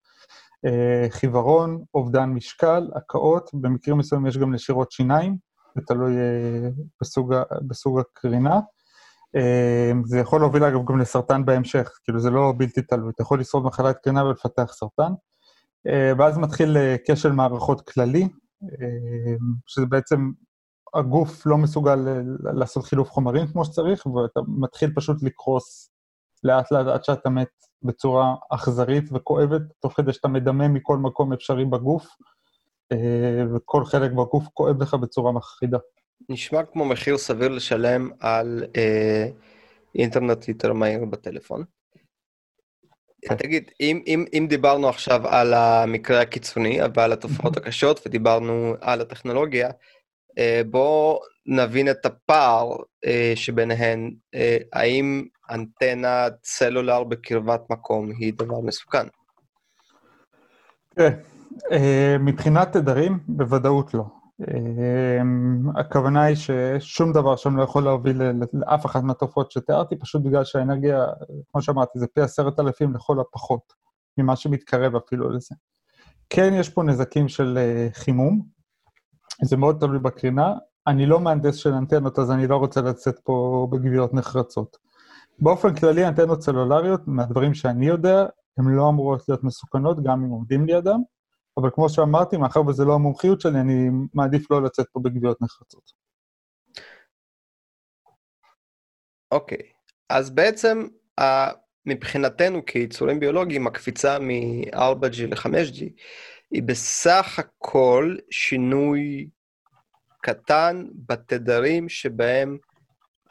אה, 0.65 1.08
חיוורון, 1.10 1.84
אובדן 1.93 2.30
משקל, 2.30 2.89
הקאות, 2.95 3.49
במקרים 3.54 3.97
מסוימים 3.97 4.28
יש 4.28 4.38
גם 4.38 4.54
נשירות 4.54 4.91
שיניים, 4.91 5.38
זה 5.76 5.82
תלוי 5.88 6.17
אה, 6.17 6.69
בסוג, 7.02 7.36
בסוג 7.67 7.99
הקרינה. 7.99 8.60
אה, 9.36 9.91
זה 10.06 10.19
יכול 10.19 10.41
להוביל 10.41 10.63
אגב 10.63 10.86
גם 10.86 10.99
לסרטן 10.99 11.45
בהמשך, 11.45 11.89
כאילו 12.04 12.19
זה 12.19 12.30
לא 12.30 12.54
בלתי 12.58 12.82
תלוי, 12.82 13.12
אתה 13.15 13.21
יכול 13.21 13.39
לשרוד 13.39 13.63
מחלת 13.63 13.97
קרינה 14.04 14.26
ולפתח 14.26 14.73
סרטן. 14.73 15.12
ואז 16.17 16.38
מתחיל 16.38 16.78
כשל 17.08 17.32
מערכות 17.32 17.89
כללי, 17.89 18.28
שזה 19.67 19.86
בעצם, 19.86 20.32
הגוף 20.93 21.45
לא 21.45 21.58
מסוגל 21.58 21.95
לעשות 22.54 22.84
חילוף 22.84 23.12
חומרים 23.12 23.47
כמו 23.47 23.65
שצריך, 23.65 24.06
ואתה 24.06 24.39
מתחיל 24.47 24.91
פשוט 24.95 25.23
לקרוס 25.23 25.89
לאט 26.43 26.71
לאט 26.71 26.88
עד 26.88 27.04
שאתה 27.04 27.30
מת 27.30 27.49
בצורה 27.84 28.36
אכזרית 28.49 29.04
וכואבת, 29.13 29.62
תוך 29.80 29.93
כדי 29.93 30.13
שאתה 30.13 30.28
מדמם 30.28 30.73
מכל 30.73 30.97
מקום 30.97 31.34
אפשרי 31.34 31.65
בגוף, 31.65 32.08
אה, 32.91 33.43
וכל 33.56 33.86
חלק 33.86 34.12
בגוף 34.12 34.47
כואב 34.54 34.82
לך 34.82 34.93
בצורה 34.93 35.32
מחרידה. 35.32 35.78
נשמע 36.30 36.63
כמו 36.63 36.86
מחיר 36.86 37.17
סביר 37.17 37.49
לשלם 37.49 38.10
על 38.19 38.63
אה, 38.78 39.28
אינטרנט 39.95 40.47
יותר 40.47 40.73
מהיר 40.73 41.06
בטלפון. 41.06 41.63
כן. 43.30 43.36
תגיד, 43.36 43.72
אם, 43.80 44.02
אם, 44.08 44.26
אם 44.34 44.46
דיברנו 44.50 44.90
עכשיו 44.90 45.28
על 45.28 45.54
המקרה 45.54 46.22
הקיצוני 46.22 46.80
ועל 46.94 47.14
התופעות 47.14 47.58
הקשות 47.58 48.00
ודיברנו 48.06 48.76
על 48.82 49.02
הטכנולוגיה, 49.02 49.70
אה, 50.38 50.62
בואו 50.70 51.20
נבין 51.46 51.90
את 51.90 52.06
הפער 52.06 52.76
אה, 53.06 53.34
שביניהן. 53.36 54.12
אה, 54.36 54.58
האם 54.74 55.26
אנטנת 55.50 56.34
סלולר 56.44 57.04
בקרבת 57.04 57.62
מקום 57.70 58.12
היא 58.20 58.34
דבר 58.34 58.60
מסוכן? 58.60 59.08
תראה, 60.96 61.10
מבחינת 62.20 62.74
תדרים, 62.74 63.20
בוודאות 63.28 63.94
לא. 63.94 64.23
אמ, 64.52 65.70
הכוונה 65.76 66.24
היא 66.24 66.36
ששום 66.36 67.14
דבר 67.14 67.36
שם 67.36 67.58
לא 67.58 67.64
יכול 67.64 67.84
להוביל 67.84 68.22
לאף 68.54 68.86
אחת 68.86 69.04
מהתופעות 69.04 69.52
שתיארתי, 69.52 69.96
פשוט 69.96 70.22
בגלל 70.22 70.44
שהאנרגיה, 70.44 71.06
כמו 71.52 71.62
שאמרתי, 71.62 72.00
זה 72.00 72.08
פי 72.08 72.22
עשרת 72.22 72.60
אלפים 72.60 72.94
לכל 72.94 73.20
הפחות, 73.20 73.74
ממה 74.18 74.36
שמתקרב 74.36 74.96
אפילו 74.96 75.30
לזה. 75.30 75.56
כן, 76.30 76.54
יש 76.54 76.70
פה 76.70 76.84
נזקים 76.84 77.28
של 77.28 77.58
אה, 77.58 77.88
חימום, 77.94 78.42
זה 79.44 79.58
מאוד 79.58 79.78
תלוי 79.80 80.00
בקרינה. 80.00 80.54
אני 80.88 81.06
לא 81.06 81.20
מהנדס 81.20 81.56
של 81.56 81.74
אנטנות, 81.74 82.20
אז 82.20 82.32
אני 82.32 82.48
לא 82.48 82.58
רוצה 82.58 82.82
לצאת 82.82 83.20
פה 83.24 83.68
בגביעות 83.72 84.14
נחרצות. 84.14 84.78
באופן 85.40 85.76
כללי, 85.76 86.08
אנטנות 86.08 86.42
סלולריות, 86.42 87.02
מהדברים 87.08 87.54
שאני 87.54 87.88
יודע, 87.88 88.26
הן 88.58 88.66
לא 88.66 88.90
אמורות 88.90 89.30
להיות 89.30 89.44
מסוכנות, 89.44 90.04
גם 90.04 90.24
אם 90.24 90.30
עומדים 90.30 90.66
לידם. 90.66 91.02
אבל 91.58 91.70
כמו 91.74 91.89
שאמרתי, 91.89 92.38
מאחר 92.38 92.68
וזו 92.68 92.86
לא 92.86 92.94
המומחיות 92.94 93.42
שלי, 93.42 93.60
אני 93.60 93.89
מעדיף 94.13 94.52
לא 94.52 94.63
לצאת 94.63 94.86
פה 94.92 95.00
בגביעות 95.04 95.42
נחרצות. 95.42 95.92
אוקיי, 99.32 99.58
okay. 99.58 99.74
אז 100.10 100.30
בעצם 100.30 100.88
מבחינתנו 101.86 102.66
כיצורים 102.66 103.20
ביולוגיים, 103.20 103.68
הקפיצה 103.68 104.20
מ-4G 104.20 105.28
ל-5G 105.28 105.84
היא 106.52 106.63
בסך 106.63 107.39
הכל 107.39 108.16
שינוי 108.32 109.30
קטן 110.22 110.86
בתדרים 111.08 111.89
שבהם 111.89 112.58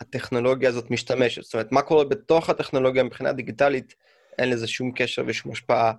הטכנולוגיה 0.00 0.68
הזאת 0.68 0.90
משתמשת. 0.90 1.42
זאת 1.42 1.54
אומרת, 1.54 1.72
מה 1.72 1.82
קורה 1.82 2.04
בתוך 2.04 2.50
הטכנולוגיה 2.50 3.02
מבחינה 3.02 3.32
דיגיטלית, 3.32 3.94
אין 4.38 4.50
לזה 4.50 4.66
שום 4.66 4.92
קשר 4.94 5.22
ושום 5.26 5.52
השפעה 5.52 5.92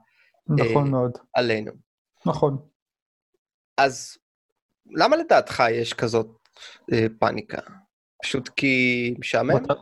נכון 0.47 0.85
אה, 0.85 0.91
מאוד. 0.91 1.11
עלינו. 1.33 1.71
נכון. 2.25 2.57
אז 3.77 4.17
למה 4.91 5.15
לדעתך 5.15 5.63
יש 5.71 5.93
כזאת 5.93 6.27
אה, 6.93 7.05
פאניקה? 7.19 7.57
פשוט 8.23 8.49
כי 8.49 9.13
משעמם? 9.19 9.51
מותר- 9.51 9.81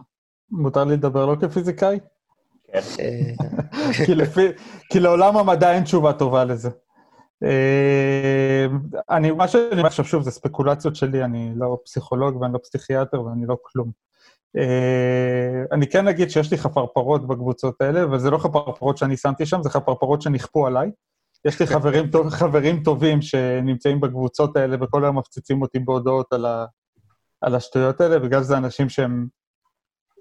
מותר 0.51 0.83
לי 0.83 0.93
לדבר 0.93 1.25
לא 1.25 1.35
כפיזיקאי? 1.41 1.99
כן. 2.63 2.79
אה, 2.99 3.33
כי 4.05 4.15
לפי- 4.15 4.51
כי 4.91 4.99
לעולם 4.99 5.37
המדע 5.37 5.73
אין 5.73 5.83
תשובה 5.83 6.13
טובה 6.13 6.43
לזה. 6.45 6.69
אה, 7.43 8.65
אני, 9.09 9.31
מה 9.31 9.47
שאני 9.47 9.63
אומר 9.71 9.85
עכשיו, 9.85 10.05
שוב, 10.05 10.23
זה 10.23 10.31
ספקולציות 10.31 10.95
שלי, 10.95 11.23
אני 11.23 11.53
לא 11.55 11.77
פסיכולוג 11.85 12.41
ואני 12.41 12.53
לא 12.53 12.59
פסיכיאטר 12.63 13.21
ואני 13.23 13.45
לא 13.45 13.57
כלום. 13.61 13.91
אה, 14.57 15.63
אני 15.71 15.87
כן 15.87 16.07
אגיד 16.07 16.29
שיש 16.29 16.51
לי 16.51 16.57
חפרפרות 16.57 17.27
בקבוצות 17.27 17.81
האלה, 17.81 18.11
וזה 18.13 18.29
לא 18.29 18.37
חפרפרות 18.37 18.97
שאני 18.97 19.17
שמתי 19.17 19.45
שם, 19.45 19.63
זה 19.63 19.69
חפרפרות 19.69 20.21
שנכפו 20.21 20.67
עליי. 20.67 20.91
יש 21.45 21.59
לי 21.59 21.67
חברים, 21.67 22.11
טוב, 22.11 22.29
חברים 22.29 22.83
טובים 22.83 23.21
שנמצאים 23.21 24.01
בקבוצות 24.01 24.57
האלה 24.57 24.77
וכל 24.81 25.03
היום 25.03 25.17
מפציצים 25.17 25.61
אותי 25.61 25.79
בהודעות 25.79 26.33
על, 26.33 26.45
ה, 26.45 26.65
על 27.41 27.55
השטויות 27.55 28.01
האלה, 28.01 28.19
בגלל 28.19 28.43
זה 28.43 28.57
אנשים 28.57 28.89
שהם 28.89 29.27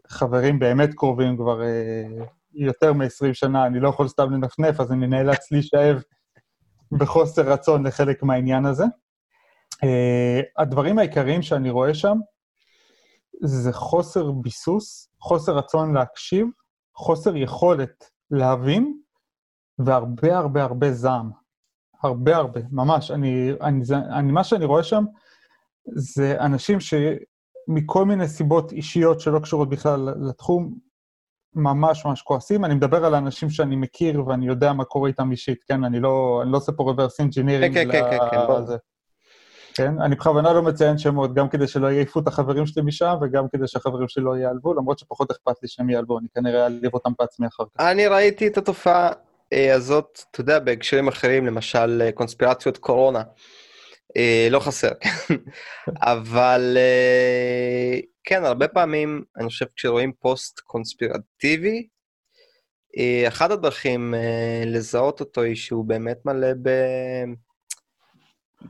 חברים 0.09 0.59
באמת 0.59 0.95
קרובים 0.95 1.37
כבר 1.37 1.63
אה, 1.63 2.25
יותר 2.55 2.93
מ-20 2.93 3.33
שנה, 3.33 3.67
אני 3.67 3.81
לא 3.81 3.89
יכול 3.89 4.09
סתם 4.09 4.33
לנפנף, 4.33 4.81
אז 4.81 4.93
אני 4.93 5.07
נאלץ 5.07 5.53
להישאב 5.53 6.03
בחוסר 6.93 7.53
רצון 7.53 7.87
לחלק 7.87 8.23
מהעניין 8.23 8.67
הזה. 8.67 8.85
Uh, 9.85 10.63
הדברים 10.63 10.99
העיקריים 10.99 11.43
שאני 11.43 11.71
רואה 11.71 11.95
שם 11.95 12.19
זה 13.43 13.73
חוסר 13.73 14.31
ביסוס, 14.31 15.09
חוסר 15.21 15.57
רצון 15.57 15.95
להקשיב, 15.95 16.47
חוסר 16.97 17.37
יכולת 17.37 18.11
להבין, 18.31 19.01
והרבה 19.85 20.37
הרבה 20.37 20.63
הרבה 20.63 20.93
זעם. 20.93 21.31
הרבה 22.03 22.37
הרבה, 22.37 22.61
ממש. 22.73 23.11
אני, 23.11 23.53
אני, 23.61 23.83
אני, 24.13 24.33
מה 24.33 24.45
שאני 24.45 24.65
רואה 24.65 24.83
שם 24.83 25.05
זה 25.87 26.37
אנשים 26.41 26.79
שמכל 26.81 28.05
מיני 28.05 28.29
סיבות 28.29 28.73
אישיות 28.73 29.21
שלא 29.21 29.39
קשורות 29.39 29.69
בכלל 29.69 30.09
לתחום, 30.29 30.75
ממש 31.55 32.07
ממש 32.07 32.23
כועסים. 32.23 32.65
אני 32.65 32.75
מדבר 32.75 33.05
על 33.05 33.15
אנשים 33.15 33.51
שאני 33.51 33.77
מכיר 33.77 34.27
ואני 34.27 34.47
יודע 34.47 34.73
מה 34.73 34.85
קורה 34.85 35.09
איתם 35.09 35.31
אישית, 35.31 35.65
כן? 35.69 35.85
אני 35.85 36.01
לא, 36.01 36.41
אני 36.43 36.53
לא 36.53 36.57
עושה 36.57 36.73
פה 36.73 36.93
reverse 36.93 37.23
engineering. 37.25 37.75
כן, 37.75 37.75
כן, 37.75 37.93
כן, 37.93 38.11
כן, 38.11 38.19
כן, 38.31 38.37
ברור. 38.47 38.77
כן? 39.75 40.01
אני 40.01 40.15
בכוונה 40.15 40.53
לא 40.53 40.63
מציין 40.63 40.99
שמות, 40.99 41.35
גם 41.35 41.49
כדי 41.49 41.67
שלא 41.67 41.87
יעיפו 41.87 42.21
את 42.21 42.29
החברים 42.29 42.67
שלי 42.67 42.83
משם, 42.83 43.15
וגם 43.23 43.45
כדי 43.53 43.69
שהחברים 43.69 44.09
שלי 44.09 44.25
לא 44.25 44.37
ייעלבו, 44.37 44.75
למרות 44.75 44.99
שפחות 44.99 45.31
אכפת 45.31 45.63
לי 45.63 45.69
שהם 45.69 45.91
ייעלבו, 45.91 46.19
אני 46.19 46.29
כנראה 46.35 46.63
אעליב 46.63 46.95
אותם 46.95 47.11
בעצמי 47.19 47.47
אחר 47.47 47.65
כך. 47.65 47.85
אני 47.85 48.07
ראיתי 48.07 48.47
את 48.47 48.59
התופעה 48.59 49.11
הזאת, 49.53 50.23
אתה 50.31 50.41
יודע, 50.41 50.59
בהקשרים 50.59 51.09
אחרים, 51.09 51.47
למשל 51.47 52.03
אה, 52.05 52.13
קונספירציות 52.13 52.79
קורונה. 52.79 53.23
אה, 54.17 54.49
לא 54.51 54.61
חסר, 54.61 54.91
כן. 55.01 55.35
אבל 56.15 56.77
אה, 56.77 58.01
כן, 58.25 58.45
הרבה 58.45 58.69
פעמים, 58.69 59.25
אני 59.37 59.49
חושב, 59.49 59.67
כשרואים 59.77 60.13
פוסט 60.21 60.61
קונספירטיבי, 60.61 61.87
אה, 62.99 63.29
אחת 63.29 63.51
הדרכים 63.51 64.15
אה, 64.15 64.63
לזהות 64.67 65.21
אותו 65.21 65.43
היא 65.43 65.57
שהוא 65.57 65.85
באמת 65.85 66.19
מלא 66.25 66.49
ב... 66.63 66.71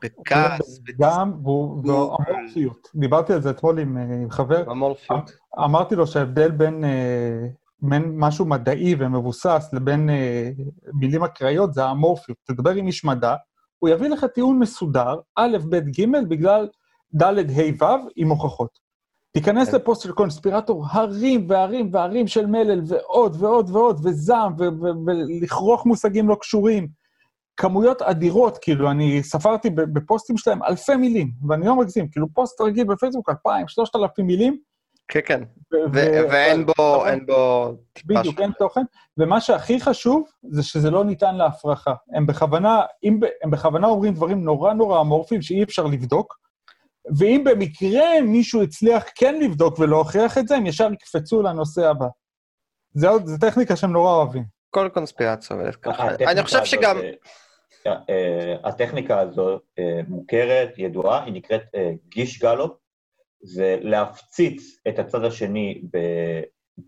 בכעס, 0.02 0.80
גם, 1.00 1.32
והוא 1.42 1.80
אמורפיות. 1.80 2.88
דיברתי 2.94 3.32
על 3.32 3.42
זה 3.42 3.50
אתמול 3.50 3.78
עם 3.78 3.98
אה, 3.98 4.30
חבר, 4.30 4.64
במורפיות. 4.64 5.30
אמרתי 5.64 5.94
לו 5.94 6.06
שההבדל 6.06 6.50
בין, 6.50 6.84
אה, 6.84 7.46
בין 7.82 8.12
משהו 8.16 8.44
מדעי 8.44 8.94
ומבוסס 8.98 9.70
לבין 9.72 10.10
אה, 10.10 10.50
מילים 10.94 11.24
אקראיות 11.24 11.74
זה 11.74 11.84
האמורפיות. 11.84 12.38
תדבר 12.44 12.70
עם 12.70 12.86
איש 12.86 13.04
מדע, 13.04 13.34
הוא 13.78 13.90
יביא 13.90 14.08
לך 14.08 14.24
טיעון 14.24 14.58
מסודר, 14.58 15.14
א', 15.36 15.58
ב', 15.70 15.76
ג', 15.76 16.28
בגלל 16.28 16.68
ד', 17.14 17.22
ה', 17.22 17.84
ו', 17.84 18.08
עם 18.16 18.28
הוכחות. 18.28 18.78
תיכנס 19.32 19.70
כן. 19.70 19.76
לפוסט 19.76 20.02
של 20.02 20.12
קונספירטור, 20.12 20.84
הרים 20.90 21.46
והרים 21.48 21.90
והרים 21.92 22.26
של 22.26 22.46
מלל, 22.46 22.80
ועוד 22.86 23.36
ועוד 23.38 23.70
ועוד, 23.70 24.00
וזעם, 24.06 24.52
ולכרוך 25.06 25.86
מושגים 25.86 26.28
לא 26.28 26.34
קשורים. 26.34 26.88
כמויות 27.56 28.02
אדירות, 28.02 28.58
כאילו, 28.58 28.90
אני 28.90 29.22
ספרתי 29.22 29.70
בפוסטים 29.70 30.36
שלהם 30.36 30.62
אלפי 30.62 30.96
מילים, 30.96 31.30
ואני 31.48 31.66
לא 31.66 31.76
מגזים, 31.76 32.08
כאילו, 32.08 32.26
פוסט 32.34 32.60
רגיל 32.60 32.86
בפייסבוק, 32.86 33.30
אלפיים, 33.30 33.68
שלושת 33.68 33.96
אלפים 33.96 34.26
מילים, 34.26 34.58
כן, 35.10 35.20
כן. 35.26 35.42
ואין 35.92 36.66
בו. 36.66 37.06
אין 37.06 37.26
בו 37.26 37.72
טיפה 37.92 38.14
בדיוק. 38.14 38.40
אין 38.40 38.52
תוכן, 38.58 38.80
ומה 39.18 39.40
שהכי 39.40 39.80
חשוב 39.80 40.28
זה 40.50 40.62
שזה 40.62 40.90
לא 40.90 41.04
ניתן 41.04 41.36
להפרחה. 41.36 41.94
הם 42.14 42.26
בכוונה, 42.26 42.82
אם, 43.04 43.20
הם 43.42 43.50
בכוונה 43.50 43.86
אומרים 43.86 44.14
דברים 44.14 44.44
נורא 44.44 44.72
נורא 44.72 45.00
אמורפיים 45.00 45.42
שאי 45.42 45.62
אפשר 45.62 45.84
לבדוק, 45.84 46.40
ואם 47.18 47.44
במקרה 47.44 48.20
מישהו 48.22 48.62
הצליח 48.62 49.04
כן 49.14 49.40
לבדוק 49.40 49.78
ולהוכיח 49.78 50.38
את 50.38 50.48
זה, 50.48 50.56
הם 50.56 50.66
ישר 50.66 50.92
יקפצו 50.92 51.42
לנושא 51.42 51.88
הבא. 51.88 52.06
זה 52.94 53.08
עוד, 53.08 53.26
זו 53.26 53.38
טכניקה 53.38 53.76
שהם 53.76 53.92
נורא 53.92 54.12
אוהבים. 54.12 54.44
כל 54.70 54.88
קונספירציה 54.94 55.56
עובדת 55.56 55.76
ככה. 55.76 56.04
הטכניקה 56.04 56.30
אני 56.30 56.42
חושב 56.42 56.64
שגם... 56.64 56.96
אה, 57.86 57.92
אה, 58.10 58.56
הטכניקה 58.64 59.20
הזו 59.20 59.60
אה, 59.78 60.00
מוכרת, 60.08 60.78
ידועה, 60.78 61.24
היא 61.24 61.32
נקראת 61.34 61.62
גיש 62.08 62.38
גלופ, 62.38 62.79
זה 63.42 63.78
להפציץ 63.80 64.80
את 64.88 64.98
הצד 64.98 65.24
השני 65.24 65.82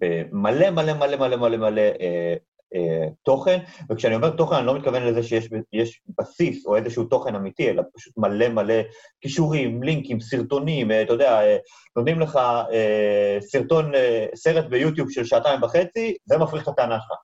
במלא 0.01 0.71
מלא 0.71 0.93
מלא 0.93 1.17
מלא 1.17 1.37
מלא 1.37 1.57
מלא 1.57 1.81
אה, 2.01 2.35
אה, 2.75 3.09
תוכן, 3.23 3.59
וכשאני 3.91 4.15
אומר 4.15 4.31
תוכן 4.31 4.55
אני 4.57 4.67
לא 4.67 4.79
מתכוון 4.79 5.03
לזה 5.03 5.23
שיש 5.23 5.49
יש 5.73 6.01
בסיס 6.19 6.67
או 6.67 6.77
איזשהו 6.77 7.05
תוכן 7.05 7.35
אמיתי, 7.35 7.71
אלא 7.71 7.83
פשוט 7.97 8.15
מלא 8.17 8.49
מלא 8.49 8.75
כישורים, 9.21 9.83
לינקים, 9.83 10.21
סרטונים, 10.21 10.91
אה, 10.91 11.03
אתה 11.03 11.13
יודע, 11.13 11.43
אה, 11.43 11.57
נותנים 11.97 12.21
לך 12.21 12.37
אה, 12.73 13.39
סרטון, 13.41 13.95
אה, 13.95 14.27
סרט 14.35 14.65
ביוטיוב 14.65 15.11
של 15.11 15.25
שעתיים 15.25 15.63
וחצי, 15.63 16.17
זה 16.25 16.39
מפריך 16.39 16.63
את 16.63 16.69
הטענה 16.69 16.99
שלך. 17.01 17.19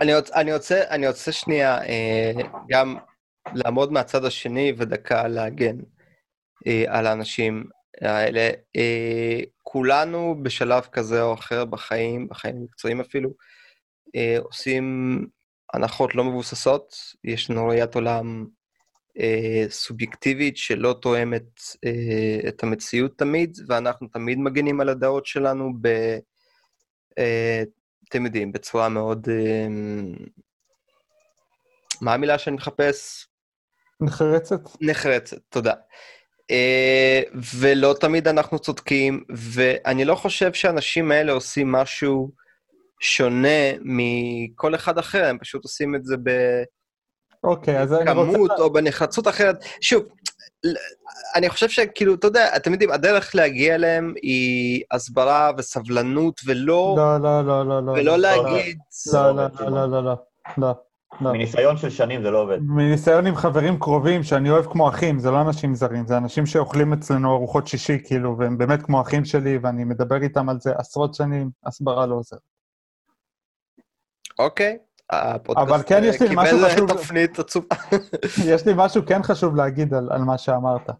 אני 0.00 0.14
רוצה, 0.14 0.34
אני 0.34 0.54
רוצה, 0.54 0.82
אני 0.90 1.08
רוצה 1.08 1.32
שנייה 1.32 1.82
אה, 1.82 2.32
גם 2.70 2.96
לעמוד 3.54 3.92
מהצד 3.92 4.24
השני 4.24 4.72
ודקה 4.76 5.28
להגן 5.28 5.76
אה, 6.66 6.84
על 6.88 7.06
האנשים 7.06 7.64
האלה. 8.00 8.50
אה, 8.76 9.40
כולנו 9.62 10.36
בשלב 10.42 10.82
כזה 10.82 11.22
או 11.22 11.34
אחר 11.34 11.64
בחיים, 11.64 12.28
בחיים 12.28 12.56
המקצועיים 12.56 13.00
אפילו, 13.00 13.30
אה, 14.16 14.36
עושים 14.38 15.26
הנחות 15.74 16.14
לא 16.14 16.24
מבוססות, 16.24 16.94
יש 17.24 17.50
לנו 17.50 17.68
ראיית 17.68 17.94
עולם 17.94 18.46
אה, 19.20 19.64
סובייקטיבית 19.68 20.56
שלא 20.56 20.96
תואמת 21.02 21.60
אה, 21.84 22.48
את 22.48 22.62
המציאות 22.62 23.18
תמיד, 23.18 23.58
ואנחנו 23.68 24.08
תמיד 24.08 24.38
מגנים 24.38 24.80
על 24.80 24.88
הדעות 24.88 25.26
שלנו 25.26 25.72
ב... 25.80 25.88
אה, 27.18 27.62
אתם 28.08 28.24
יודעים, 28.26 28.52
בצורה 28.52 28.88
מאוד... 28.88 29.28
אה, 29.30 29.66
מה 32.00 32.14
המילה 32.14 32.38
שאני 32.38 32.56
מחפש? 32.56 33.26
נחרצת? 34.00 34.60
נחרצת, 34.80 35.38
תודה. 35.48 35.74
אה, 36.50 37.22
ולא 37.60 37.94
תמיד 38.00 38.28
אנחנו 38.28 38.58
צודקים, 38.58 39.24
ואני 39.54 40.04
לא 40.04 40.14
חושב 40.14 40.52
שהאנשים 40.52 41.12
האלה 41.12 41.32
עושים 41.32 41.72
משהו 41.72 42.30
שונה 43.00 43.72
מכל 43.80 44.74
אחד 44.74 44.98
אחר, 44.98 45.24
הם 45.24 45.38
פשוט 45.38 45.64
עושים 45.64 45.94
את 45.94 46.04
זה 46.04 46.16
אוקיי, 47.44 47.80
אז 47.80 47.92
אני 47.92 48.10
רוצה... 48.10 48.30
בכמות 48.30 48.50
או 48.58 48.72
בנחרצות 48.72 49.28
אחרת. 49.28 49.64
שוב, 49.80 50.02
אני 51.34 51.48
חושב 51.48 51.68
שכאילו, 51.68 52.14
אתה 52.14 52.26
יודע, 52.26 52.56
אתם 52.56 52.72
יודעים, 52.72 52.90
הדרך 52.90 53.34
להגיע 53.34 53.74
אליהם 53.74 54.14
היא 54.22 54.82
הסברה 54.90 55.50
וסבלנות, 55.58 56.40
ולא, 56.46 56.94
לא, 56.98 57.18
לא, 57.18 57.46
לא, 57.46 57.66
לא, 57.66 57.86
לא. 57.86 57.92
ולא 57.92 58.02
לא, 58.02 58.16
להגיד... 58.16 58.78
לא, 59.12 59.36
לא, 59.36 59.48
לא, 59.60 59.90
לא, 59.90 60.02
לא, 60.02 60.16
לא, 60.58 60.74
לא. 61.20 61.32
מניסיון 61.32 61.76
של 61.76 61.90
שנים 61.90 62.22
זה 62.22 62.30
לא 62.30 62.42
עובד. 62.42 62.58
מניסיון 62.62 63.26
עם 63.26 63.36
חברים 63.36 63.78
קרובים, 63.78 64.22
שאני 64.22 64.50
אוהב 64.50 64.64
כמו 64.64 64.88
אחים, 64.88 65.18
זה 65.18 65.30
לא 65.30 65.40
אנשים 65.40 65.74
זרים, 65.74 66.06
זה 66.06 66.16
אנשים 66.16 66.46
שאוכלים 66.46 66.92
אצלנו 66.92 67.32
ארוחות 67.34 67.66
שישי, 67.66 67.98
כאילו, 68.04 68.38
והם 68.38 68.58
באמת 68.58 68.82
כמו 68.82 69.00
אחים 69.00 69.24
שלי, 69.24 69.58
ואני 69.62 69.84
מדבר 69.84 70.22
איתם 70.22 70.48
על 70.48 70.60
זה 70.60 70.72
עשרות 70.76 71.14
שנים, 71.14 71.50
הסברה 71.66 72.06
לא 72.06 72.14
עוזרת. 72.14 72.40
אוקיי. 74.38 74.78
אבל 75.56 75.82
כן, 75.86 76.00
יש 76.04 76.22
לי 76.22 76.28
קיבל 76.28 76.42
משהו 76.42 76.58
חשוב- 76.66 76.92
תפנית 76.92 77.38
עצומה. 77.38 77.66
יש 78.52 78.66
לי 78.66 78.72
משהו 78.76 79.02
כן 79.06 79.22
חשוב 79.22 79.56
להגיד 79.56 79.94
על, 79.94 80.08
על 80.12 80.20
מה 80.22 80.38
שאמרת. 80.38 80.90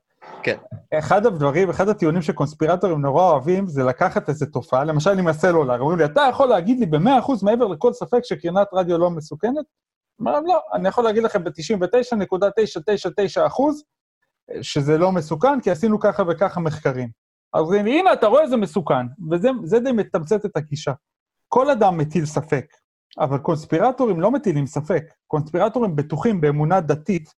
כן. 0.42 0.56
אחד 0.98 1.26
הדברים, 1.26 1.70
אחד 1.70 1.88
הטיעונים 1.88 2.22
שקונספירטורים 2.22 3.00
נורא 3.00 3.22
אוהבים, 3.22 3.68
זה 3.68 3.82
לקחת 3.82 4.28
איזו 4.28 4.46
תופעה, 4.46 4.84
למשל 4.84 5.18
עם 5.18 5.26
הסלולר, 5.28 5.80
אומרים 5.80 5.98
לי, 5.98 6.04
אתה 6.04 6.22
יכול 6.30 6.48
להגיד 6.48 6.78
לי 6.80 6.86
ב-100% 6.86 7.32
מעבר 7.42 7.66
לכל 7.66 7.92
ספק 7.92 8.20
שקרינת 8.24 8.66
רדיו 8.72 8.98
לא 8.98 9.10
מסוכנת? 9.10 9.64
אמר 10.22 10.32
להם, 10.32 10.46
לא, 10.46 10.60
אני 10.74 10.88
יכול 10.88 11.04
להגיד 11.04 11.22
לכם 11.22 11.44
ב-99.999 11.44 13.46
אחוז, 13.46 13.84
שזה 14.62 14.98
לא 14.98 15.12
מסוכן, 15.12 15.60
כי 15.60 15.70
עשינו 15.70 16.00
ככה 16.00 16.22
וככה 16.28 16.60
מחקרים. 16.60 17.08
אז 17.54 17.72
הנה, 17.72 18.12
אתה 18.12 18.26
רואה, 18.26 18.48
זה 18.48 18.56
מסוכן. 18.56 19.06
וזה 19.30 19.78
די 19.84 19.92
מתמצת 19.92 20.44
את 20.44 20.56
הגישה. 20.56 20.92
כל 21.48 21.70
אדם 21.70 21.98
מטיל 21.98 22.26
ספק, 22.26 22.66
אבל 23.18 23.38
קונספירטורים 23.38 24.20
לא 24.20 24.30
מטילים 24.30 24.66
ספק. 24.66 25.04
קונספירטורים 25.26 25.96
בטוחים 25.96 26.40
באמונה 26.40 26.80
דתית, 26.80 27.34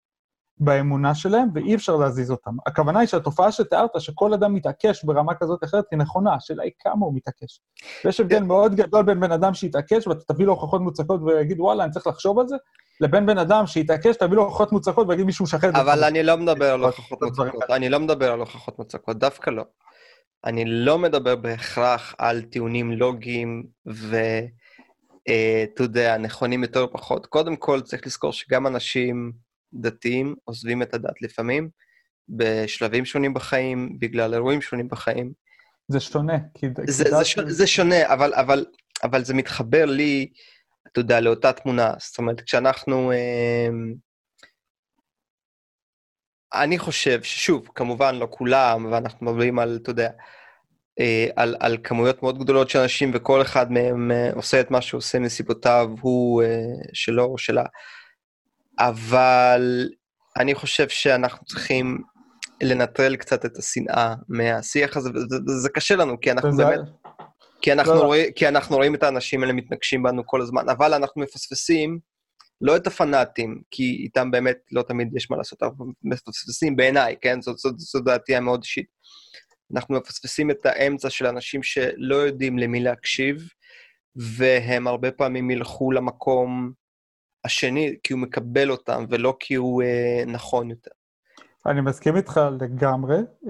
באמונה 0.58 1.14
שלהם, 1.14 1.48
ואי 1.54 1.74
אפשר 1.74 1.96
להזיז 1.96 2.30
אותם. 2.30 2.50
הכוונה 2.66 3.00
היא 3.00 3.08
שהתופעה 3.08 3.52
שתיארת, 3.52 3.90
שכל 3.98 4.34
אדם 4.34 4.54
מתעקש 4.54 5.04
ברמה 5.04 5.34
כזאת 5.34 5.62
או 5.62 5.68
אחרת, 5.68 5.84
היא 5.90 5.98
נכונה, 5.98 6.34
השאלה 6.34 6.62
היא 6.62 6.72
כמה 6.78 7.06
הוא 7.06 7.14
מתעקש. 7.14 7.60
ויש 8.04 8.20
הבדל. 8.20 8.42
מאוד 8.42 8.74
גדול 8.74 9.02
בין 9.02 9.20
בן 9.20 9.32
אדם 9.32 9.54
שיתעקש 9.54 10.06
ואתה 10.06 10.34
תביא 10.34 10.46
לו 10.46 10.52
הוכחות 10.52 10.80
מוצקות 10.80 11.20
ויגיד, 11.22 11.60
וואלה, 11.60 11.84
אני 11.84 11.92
צריך 11.92 12.06
לחשוב 12.06 12.38
על 12.38 12.48
זה, 12.48 12.56
לבין 13.00 13.26
בן 13.26 13.38
אדם 13.38 13.66
שיתעקש, 13.66 14.16
תביא 14.16 14.36
לו 14.36 14.42
הוכחות 14.42 14.72
מוצקות 14.72 15.08
ויגיד 15.08 15.26
מישהו 15.26 15.46
שחרר 15.46 15.70
את 15.70 15.74
זה. 15.74 15.80
אבל 15.80 16.04
אני 16.04 16.22
לא 16.22 16.36
מדבר 16.36 16.72
על 16.72 16.84
הוכחות 16.84 17.22
מוצקות, 17.22 17.70
אני 17.70 17.88
לא 17.88 18.00
מדבר 18.00 18.32
על 18.32 18.40
הוכחות 18.40 18.78
מוצקות, 18.78 19.18
דווקא 19.18 19.50
לא. 19.50 19.64
אני 20.44 20.64
לא 20.64 20.98
מדבר 20.98 21.36
בהכרח 21.36 22.14
על 22.18 22.42
טיעונים 22.42 22.92
לוגיים 22.92 23.66
ו... 23.88 24.16
אה, 25.28 25.64
אתה 25.74 25.82
יודע, 25.82 26.18
נכונים 26.18 26.62
יותר 26.62 26.80
או 26.80 26.92
פחות. 26.92 27.26
קודם 27.26 27.56
כל, 27.56 27.80
צריך 27.80 28.06
לזכור 28.06 28.32
שגם 28.32 28.66
אנשים 28.66 29.32
דתיים 29.74 30.34
עוזבים 30.44 30.82
את 30.82 30.94
הדת 30.94 31.22
לפעמים, 31.22 31.68
בשלבים 32.28 33.04
שונים 33.04 33.34
בחיים, 33.34 33.98
בגלל 33.98 34.34
אירועים 34.34 34.62
שונים 34.62 34.88
בחיים. 34.88 35.32
זה 35.88 36.00
שונה, 36.00 36.38
כי... 36.54 36.66
זה, 36.86 37.04
זה, 37.18 37.24
ש... 37.24 37.38
זה 37.38 37.66
שונה, 37.66 38.12
אבל, 38.12 38.34
אבל, 38.34 38.66
אבל 39.02 39.24
זה 39.24 39.34
מתחבר 39.34 39.84
לי, 39.84 40.28
אתה 40.92 41.00
יודע, 41.00 41.20
לאותה 41.20 41.52
תמונה. 41.52 41.94
זאת 41.98 42.18
אומרת, 42.18 42.40
כשאנחנו... 42.40 43.12
אה, 43.12 43.68
אני 46.54 46.78
חושב 46.78 47.22
ששוב, 47.22 47.68
כמובן 47.74 48.14
לא 48.14 48.28
כולם, 48.30 48.92
ואנחנו 48.92 49.26
מדברים 49.26 49.58
על, 49.58 49.78
אתה 49.82 49.90
יודע, 49.90 50.10
אה, 51.00 51.26
על, 51.36 51.56
על 51.60 51.76
כמויות 51.84 52.22
מאוד 52.22 52.38
גדולות 52.38 52.70
של 52.70 52.78
אנשים, 52.78 53.10
וכל 53.14 53.42
אחד 53.42 53.72
מהם 53.72 54.10
אה, 54.10 54.30
עושה 54.34 54.60
את 54.60 54.70
מה 54.70 54.80
שהוא 54.80 54.98
עושה 54.98 55.18
מסיבותיו, 55.18 55.90
הוא 56.00 56.42
שלו 56.92 57.24
או 57.24 57.38
שלה. 57.38 57.64
אבל 58.78 59.88
אני 60.36 60.54
חושב 60.54 60.88
שאנחנו 60.88 61.46
צריכים 61.46 61.98
לנטרל 62.62 63.16
קצת 63.16 63.44
את 63.44 63.56
השנאה 63.56 64.14
מהשיח 64.28 64.96
הזה, 64.96 65.10
וזה 65.48 65.68
קשה 65.68 65.96
לנו, 65.96 66.20
כי 66.20 66.32
אנחנו 66.32 66.56
באמת... 66.56 66.80
כי 67.62 67.72
אנחנו, 67.72 67.94
לא. 67.94 68.02
רואים, 68.02 68.32
כי 68.32 68.48
אנחנו 68.48 68.76
רואים 68.76 68.94
את 68.94 69.02
האנשים 69.02 69.42
האלה 69.42 69.52
מתנגשים 69.52 70.02
בנו 70.02 70.26
כל 70.26 70.42
הזמן, 70.42 70.68
אבל 70.68 70.94
אנחנו 70.94 71.22
מפספסים 71.22 71.98
לא 72.60 72.76
את 72.76 72.86
הפנאטים, 72.86 73.62
כי 73.70 73.82
איתם 73.82 74.30
באמת 74.30 74.58
לא 74.72 74.82
תמיד 74.82 75.16
יש 75.16 75.30
מה 75.30 75.36
לעשות, 75.36 75.62
אנחנו 75.62 75.86
מפספסים 76.02 76.76
בעיניי, 76.76 77.16
כן? 77.20 77.42
זאת, 77.42 77.58
זאת, 77.58 77.74
זאת 77.78 78.04
דעתי 78.04 78.36
המאוד 78.36 78.60
אישית. 78.62 78.86
אנחנו 79.74 79.96
מפספסים 79.96 80.50
את 80.50 80.66
האמצע 80.66 81.10
של 81.10 81.26
אנשים 81.26 81.62
שלא 81.62 82.16
יודעים 82.16 82.58
למי 82.58 82.80
להקשיב, 82.80 83.48
והם 84.16 84.86
הרבה 84.86 85.10
פעמים 85.10 85.50
ילכו 85.50 85.92
למקום 85.92 86.72
השני 87.44 87.96
כי 88.02 88.12
הוא 88.12 88.20
מקבל 88.20 88.70
אותם 88.70 89.04
ולא 89.08 89.36
כי 89.40 89.54
הוא 89.54 89.82
אה, 89.82 90.24
נכון 90.26 90.70
יותר. 90.70 90.90
אני 91.66 91.80
מסכים 91.80 92.16
איתך 92.16 92.40
לגמרי. 92.60 93.16
Uh, 93.16 93.48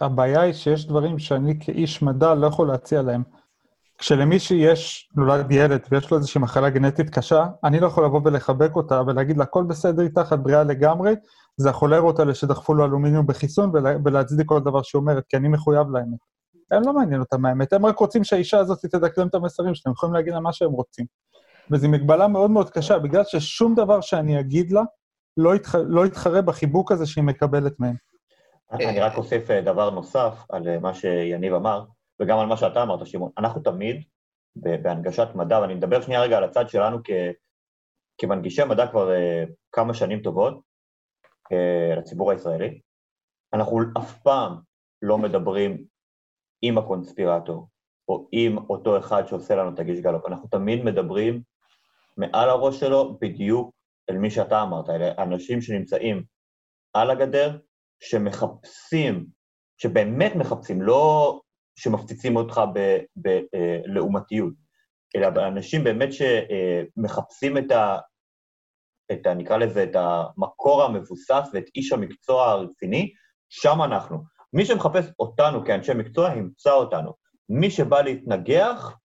הבעיה 0.00 0.40
היא 0.40 0.52
שיש 0.52 0.86
דברים 0.86 1.18
שאני 1.18 1.54
כאיש 1.60 2.02
מדע 2.02 2.34
לא 2.34 2.46
יכול 2.46 2.68
להציע 2.68 3.02
להם. 3.02 3.22
כשלמישהי 3.98 4.56
יש, 4.56 5.10
נולד 5.16 5.52
ילד 5.52 5.80
ויש 5.90 6.10
לו 6.10 6.16
איזושהי 6.16 6.40
מחלה 6.40 6.70
גנטית 6.70 7.10
קשה, 7.10 7.46
אני 7.64 7.80
לא 7.80 7.86
יכול 7.86 8.04
לבוא 8.04 8.20
ולחבק 8.24 8.76
אותה 8.76 9.02
ולהגיד 9.06 9.36
לה, 9.36 9.44
הכל 9.44 9.64
בסדר 9.64 10.02
איתך, 10.02 10.32
את 10.34 10.42
בריאה 10.42 10.64
לגמרי, 10.64 11.14
זה 11.56 11.70
החולרות 11.70 12.18
האלה 12.18 12.34
שדחפו 12.34 12.74
לו 12.74 12.84
אלומיניום 12.84 13.26
בחיסון 13.26 13.70
ולה, 13.74 13.96
ולהצדיק 14.04 14.46
כל 14.46 14.60
דבר 14.60 14.82
שהיא 14.82 15.00
אומרת, 15.00 15.24
כי 15.28 15.36
אני 15.36 15.48
מחויב 15.48 15.86
לאמת. 15.90 16.18
הם 16.70 16.82
לא 16.86 16.92
מעניין 16.92 17.20
אותם 17.20 17.44
האמת, 17.44 17.72
הם 17.72 17.86
רק 17.86 17.98
רוצים 17.98 18.24
שהאישה 18.24 18.58
הזאת 18.58 18.78
תדקלם 18.86 19.26
את 19.26 19.34
המסרים 19.34 19.74
שלהם, 19.74 19.92
יכולים 19.92 20.14
להגיד 20.14 20.32
לה 20.32 20.40
מה 20.40 20.52
שהם 20.52 20.70
רוצים. 20.70 21.06
וזו 21.70 21.88
מגבלה 21.88 22.28
מאוד 22.28 22.50
מאוד 22.50 22.70
קשה, 22.70 22.98
בגלל 22.98 23.22
ששום 23.24 23.74
דבר 23.74 24.00
שאני 24.00 24.40
אגיד 24.40 24.72
לה 24.72 24.82
לא, 25.36 25.54
יתח... 25.54 25.74
לא 25.74 26.06
יתחרה 26.06 26.42
בחיבוק 26.42 26.92
הזה 26.92 27.06
שהיא 27.06 27.24
מקבלת 27.24 27.80
מהם. 27.80 27.94
אני 28.72 29.00
רק 29.00 29.16
אוסיף 29.16 29.50
אה, 29.50 29.60
דבר 29.60 29.90
נוסף 29.90 30.44
על 30.50 30.68
אה, 30.68 30.78
מה 30.78 30.94
שיניב 30.94 31.54
אמר, 31.54 31.84
וגם 32.20 32.38
על 32.38 32.46
מה 32.46 32.56
שאתה 32.56 32.82
אמרת, 32.82 33.06
שמעון. 33.06 33.30
אנחנו 33.38 33.60
תמיד, 33.60 34.04
בהנגשת 34.56 35.28
מדע, 35.34 35.60
ואני 35.60 35.74
מדבר 35.74 36.00
שנייה 36.00 36.22
רגע 36.22 36.36
על 36.36 36.44
הצד 36.44 36.68
שלנו 36.68 36.98
כ... 37.04 37.10
כמנגישי 38.18 38.64
מדע 38.64 38.86
כבר 38.86 39.08
uh, 39.08 39.50
כמה 39.72 39.94
שנים 39.94 40.22
טובות 40.22 40.60
uh, 41.52 41.98
לציבור 41.98 42.30
הישראלי, 42.30 42.80
אנחנו 43.54 43.78
אף 43.98 44.22
פעם 44.22 44.56
לא 45.02 45.18
מדברים 45.18 45.84
עם 46.62 46.78
הקונספירטור, 46.78 47.68
או 48.08 48.28
עם 48.32 48.58
אותו 48.58 48.98
אחד 48.98 49.26
שעושה 49.26 49.56
לנו 49.56 49.74
את 49.74 49.78
הגיש 49.78 50.00
גלופ. 50.00 50.26
אנחנו 50.26 50.48
תמיד 50.48 50.84
מדברים 50.84 51.42
מעל 52.16 52.48
הראש 52.48 52.80
שלו 52.80 53.18
בדיוק 53.20 53.70
אל 54.10 54.16
מי 54.16 54.30
שאתה 54.30 54.62
אמרת, 54.62 54.90
אלה 54.90 55.22
אנשים 55.22 55.62
שנמצאים 55.62 56.24
על 56.92 57.10
הגדר, 57.10 57.58
שמחפשים, 58.02 59.26
שבאמת 59.78 60.34
מחפשים, 60.36 60.82
לא 60.82 61.40
שמפציצים 61.78 62.36
אותך 62.36 62.60
בלעומתיות, 63.16 64.54
אלא 65.16 65.28
אנשים 65.48 65.84
באמת 65.84 66.08
שמחפשים 66.12 67.58
את 67.58 67.70
ה... 67.70 67.98
את 69.12 69.26
ה... 69.26 69.34
נקרא 69.34 69.56
לזה, 69.56 69.84
את 69.84 69.96
המקור 69.96 70.82
המבוסס 70.82 71.48
ואת 71.52 71.64
איש 71.74 71.92
המקצוע 71.92 72.50
הרציני, 72.50 73.12
שם 73.48 73.82
אנחנו. 73.82 74.18
מי 74.52 74.64
שמחפש 74.64 75.04
אותנו 75.18 75.64
כאנשי 75.64 75.94
מקצוע, 75.94 76.32
ימצא 76.32 76.72
אותנו. 76.72 77.12
מי 77.48 77.70
שבא 77.70 78.00
להתנגח, 78.00 78.90
אה, 78.90 78.96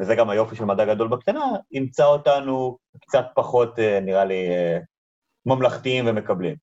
וזה 0.00 0.14
גם 0.14 0.30
היופי 0.30 0.56
של 0.56 0.64
מדע 0.64 0.84
גדול 0.84 1.08
בקטנה, 1.08 1.44
ימצא 1.70 2.04
אותנו 2.04 2.78
קצת 3.00 3.26
פחות, 3.34 3.78
אה, 3.78 4.00
נראה 4.00 4.24
לי, 4.24 4.48
אה, 4.48 4.78
ממלכתיים 5.46 6.06
ומקבלים. 6.08 6.56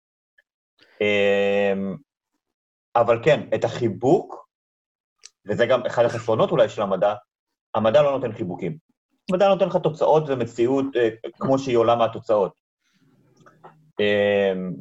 אבל 2.96 3.24
כן, 3.24 3.42
את 3.56 3.64
החיבוק, 3.64 4.48
וזה 5.46 5.66
גם 5.66 5.86
אחד 5.86 6.06
החסרונות 6.06 6.52
אולי 6.52 6.70
של 6.70 6.82
המדע, 6.82 7.14
המדע 7.76 8.02
לא 8.02 8.12
נותן 8.12 8.32
חיבוקים. 8.32 8.78
המדע 9.30 9.48
נותן 9.48 9.68
לך 9.68 9.76
תוצאות 9.76 10.24
ומציאות 10.28 10.86
כמו 11.40 11.60
שהיא 11.60 11.78
עולה 11.78 11.96
מהתוצאות. 11.96 12.62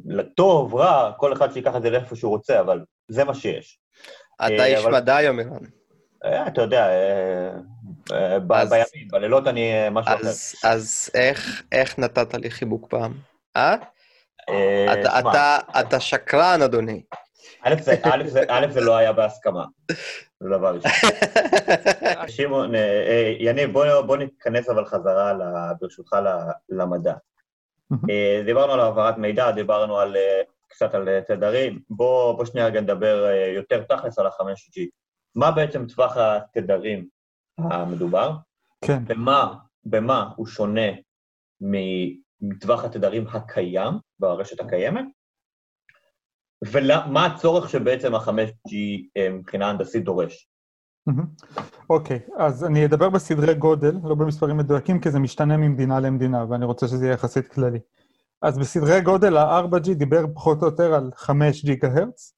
לטוב, 0.05 0.75
רע, 0.75 1.11
כל 1.17 1.33
אחד 1.33 1.51
שיקח 1.51 1.75
את 1.75 1.81
זה 1.81 1.89
לאיפה 1.89 2.15
שהוא 2.15 2.31
רוצה, 2.31 2.59
אבל 2.59 2.85
זה 3.07 3.23
מה 3.23 3.33
שיש. 3.33 3.79
אתה 4.35 4.65
איש 4.65 4.85
מדע 4.85 5.15
היום. 5.15 5.39
אה, 6.25 6.47
אתה 6.47 6.61
יודע, 6.61 6.89
אה, 8.11 8.33
אה, 8.33 8.39
בימים, 8.39 9.07
בלילות 9.11 9.47
אני 9.47 9.89
משהו 9.91 10.13
אחר. 10.15 10.27
אז 10.63 11.09
איך 11.71 11.99
נתת 11.99 12.33
לי 12.33 12.51
חיבוק 12.51 12.87
פעם? 12.89 13.13
אה? 13.55 13.75
אתה 15.79 15.99
שקרן, 15.99 16.61
אדוני. 16.61 17.03
א', 18.49 18.67
זה 18.71 18.81
לא 18.81 18.97
היה 18.97 19.13
בהסכמה, 19.13 19.65
זה 20.39 20.49
דבר 20.49 20.75
ראשון. 20.75 20.91
שמעון, 22.35 22.71
יניב, 23.39 23.73
בוא 24.05 24.17
ניכנס 24.17 24.69
אבל 24.69 24.85
חזרה, 24.85 25.33
ברשותך, 25.81 26.15
למדע. 26.69 27.13
דיברנו 28.45 28.73
על 28.73 28.79
העברת 28.79 29.17
מידע, 29.17 29.51
דיברנו 29.51 29.99
קצת 30.67 30.93
על 30.93 31.21
תדרים, 31.27 31.79
בוא 31.89 32.45
שנייה 32.45 32.67
רגע 32.67 32.81
נדבר 32.81 33.27
יותר 33.55 33.83
תכלס 33.83 34.19
על 34.19 34.27
ה-5G. 34.27 34.81
מה 35.35 35.51
בעצם 35.51 35.85
טווח 35.85 36.17
התדרים 36.17 37.07
המדובר, 37.57 38.37
כן. 38.85 39.05
במה, 39.05 39.55
במה 39.83 40.31
הוא 40.35 40.47
שונה 40.47 40.87
מטווח 42.41 42.83
התדרים 42.83 43.27
הקיים 43.27 43.93
ברשת 44.19 44.59
הקיימת, 44.59 45.05
ומה 46.65 47.25
הצורך 47.25 47.69
שבעצם 47.69 48.15
ה-5G 48.15 48.73
אה, 49.17 49.29
מבחינה 49.29 49.69
הנדסית 49.69 50.03
דורש. 50.03 50.47
אוקיי, 51.89 52.19
okay, 52.27 52.41
אז 52.43 52.65
אני 52.65 52.85
אדבר 52.85 53.09
בסדרי 53.09 53.53
גודל, 53.53 53.95
לא 54.03 54.15
במספרים 54.15 54.57
מדויקים, 54.57 54.99
כי 54.99 55.11
זה 55.11 55.19
משתנה 55.19 55.57
ממדינה 55.57 55.99
למדינה, 55.99 56.45
ואני 56.49 56.65
רוצה 56.65 56.87
שזה 56.87 57.05
יהיה 57.05 57.13
יחסית 57.13 57.47
כללי. 57.47 57.79
אז 58.41 58.57
בסדרי 58.57 59.01
גודל 59.01 59.37
ה-4G 59.37 59.93
דיבר 59.93 60.25
פחות 60.33 60.61
או 60.61 60.67
יותר 60.67 60.93
על 60.93 61.11
5 61.15 61.65
גיגה 61.65 61.87
הרץ. 61.87 62.35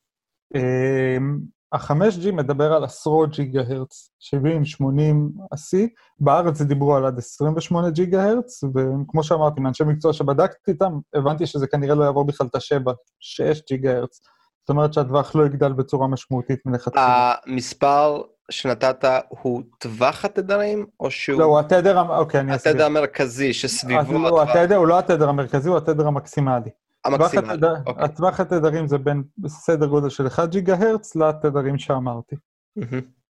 ה-5G 1.73 2.31
מדבר 2.31 2.73
על 2.73 2.83
עשרות 2.83 3.29
ג'יגה 3.29 3.61
הרץ, 3.61 4.09
70, 4.19 4.65
80, 4.65 5.31
השיא. 5.51 5.87
בארץ 6.19 6.61
דיברו 6.61 6.95
על 6.95 7.05
עד 7.05 7.17
28 7.17 7.89
ג'יגה 7.89 8.29
הרץ, 8.29 8.63
וכמו 8.63 9.23
שאמרתי, 9.23 9.61
מאנשי 9.61 9.83
מקצוע 9.83 10.13
שבדקתי 10.13 10.71
איתם, 10.71 10.99
הבנתי 11.13 11.45
שזה 11.45 11.67
כנראה 11.67 11.95
לא 11.95 12.03
יעבור 12.03 12.25
בכלל 12.25 12.47
את 12.47 12.55
ה-7, 12.55 12.91
6 13.19 13.61
ג'יגה 13.69 13.97
הרץ. 13.97 14.21
זאת 14.61 14.69
אומרת 14.69 14.93
שהטווח 14.93 15.35
לא 15.35 15.45
יגדל 15.45 15.73
בצורה 15.73 16.07
משמעותית 16.07 16.59
מלכתחילה. 16.65 17.33
המספר 17.45 18.21
שנתת 18.51 19.05
הוא 19.29 19.61
טווח 19.79 20.25
התדרים, 20.25 20.85
או 20.99 21.11
שהוא... 21.11 21.39
לא, 21.39 21.45
הוא 21.45 21.59
התדר, 21.59 22.17
אוקיי, 22.17 22.39
אני 22.39 22.55
אסביר. 22.55 22.73
התדר 22.73 22.85
המרכזי 22.85 23.53
שסביבו 23.53 24.13
לא, 24.13 24.43
התדר 24.43 24.75
הוא 24.75 24.87
לא 24.87 24.99
התדר 24.99 25.29
המרכזי, 25.29 25.69
הוא 25.69 25.77
התדר 25.77 26.07
המקסימלי. 26.07 26.69
המקסימלי. 27.05 27.67
אוקיי. 27.87 28.03
הטווח 28.03 28.39
התדרים 28.39 28.87
זה 28.87 28.97
בין 28.97 29.23
סדר 29.47 29.85
גודל 29.87 30.09
של 30.09 30.27
1 30.27 30.49
גיגה 30.49 30.75
הרץ 30.75 31.15
לתדרים 31.15 31.77
שאמרתי. 31.77 32.35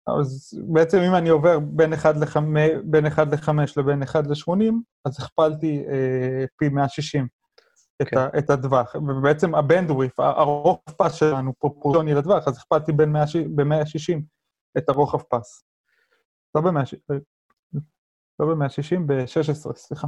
אז 0.06 0.58
בעצם 0.72 0.98
אם 0.98 1.14
אני 1.14 1.28
עובר 1.28 1.58
בין 1.58 1.92
1 1.92 2.16
ל-5 2.16 2.38
בין 2.84 3.06
1 3.06 3.26
ל-5 3.32 3.50
לבין 3.76 4.02
1 4.02 4.26
ל-80, 4.26 4.72
אז 5.04 5.20
הכפלתי 5.20 5.84
אה, 5.88 6.44
פי 6.56 6.68
160 6.68 7.26
את, 8.02 8.08
כן. 8.08 8.16
ה, 8.18 8.28
את 8.38 8.50
הטווח. 8.50 8.94
ובעצם 8.94 9.54
הבנדוויף, 9.54 10.20
הרוחב 10.20 10.92
פס 10.96 11.14
שלנו 11.14 11.52
פרופורציוני 11.58 12.14
לטווח, 12.14 12.48
אז 12.48 12.56
הכפלתי 12.58 12.92
בין 12.92 13.12
160 13.12 13.56
ב-160 13.56 14.18
את 14.78 14.88
הרוחב 14.88 15.18
פס. 15.22 15.64
לא 16.54 16.60
ב-160, 16.60 17.14
לא 18.40 18.46
ב-160, 18.54 19.00
ב-16, 19.06 19.76
סליחה. 19.76 20.06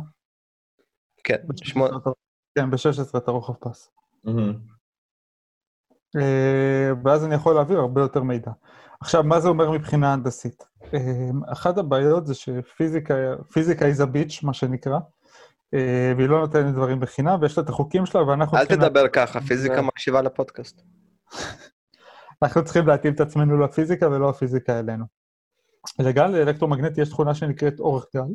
כן, 1.25 1.37
שמונה- 1.65 1.99
ב-16 1.99 2.11
כן, 2.55 2.71
ב-16 2.71 3.19
את 3.19 3.29
הרוחב 3.29 3.55
פס. 3.55 3.91
אה, 6.17 6.91
ואז 7.05 7.25
אני 7.25 7.35
יכול 7.35 7.55
להעביר 7.55 7.79
הרבה 7.79 8.01
יותר 8.01 8.23
מידע. 8.23 8.51
עכשיו, 9.01 9.23
מה 9.23 9.41
זה 9.41 9.49
אומר 9.49 9.71
מבחינה 9.71 10.13
הנדסית? 10.13 10.65
אה, 10.95 11.31
אחת 11.53 11.79
הבעיות 11.79 12.27
זה 12.27 12.35
שפיזיקה 12.35 13.15
פיזיקה 13.53 13.85
is 13.85 14.01
a 14.01 14.07
bitch, 14.07 14.47
מה 14.47 14.53
שנקרא, 14.53 14.99
אה, 15.75 16.13
והיא 16.17 16.29
לא 16.29 16.41
נותנת 16.41 16.75
דברים 16.75 17.01
בחינם, 17.01 17.39
ויש 17.41 17.59
לה 17.59 17.65
את 17.65 17.69
החוקים 17.69 18.07
שלה, 18.07 18.23
ואנחנו 18.23 18.59
אל 18.59 18.67
תדבר 18.67 19.09
ככה, 19.09 19.41
פיזיקה 19.41 19.83
מקשיבה 19.83 20.23
לפודקאסט. 20.23 20.83
אנחנו 22.43 22.65
צריכים 22.65 22.87
להתאים 22.87 23.15
את 23.15 23.21
עצמנו 23.21 23.59
לפיזיקה 23.59 24.09
ולא 24.09 24.31
הפיזיקה 24.31 24.79
אלינו. 24.79 25.05
לגל 25.99 26.35
אלקטרומגנטי 26.35 27.01
יש 27.01 27.09
תכונה 27.09 27.35
שנקראת 27.35 27.81
אורך 27.81 28.07
גל. 28.17 28.35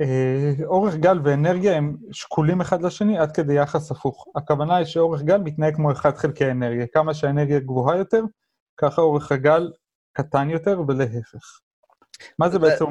אה, 0.00 0.64
אורך 0.64 0.94
גל 0.94 1.18
ואנרגיה 1.24 1.76
הם 1.76 1.96
שקולים 2.12 2.60
אחד 2.60 2.82
לשני 2.82 3.18
עד 3.18 3.32
כדי 3.32 3.54
יחס 3.54 3.90
הפוך. 3.90 4.26
הכוונה 4.36 4.76
היא 4.76 4.86
שאורך 4.86 5.22
גל 5.22 5.38
מתנהג 5.38 5.74
כמו 5.74 5.92
1 5.92 6.16
חלקי 6.16 6.44
האנרגיה. 6.44 6.86
כמה 6.86 7.14
שהאנרגיה 7.14 7.60
גבוהה 7.60 7.98
יותר, 7.98 8.22
ככה 8.76 9.02
אורך 9.02 9.32
הגל 9.32 9.72
קטן 10.12 10.50
יותר 10.50 10.80
ולהפך. 10.88 11.60
מה 12.38 12.48
זה 12.48 12.58
בעצם? 12.58 12.84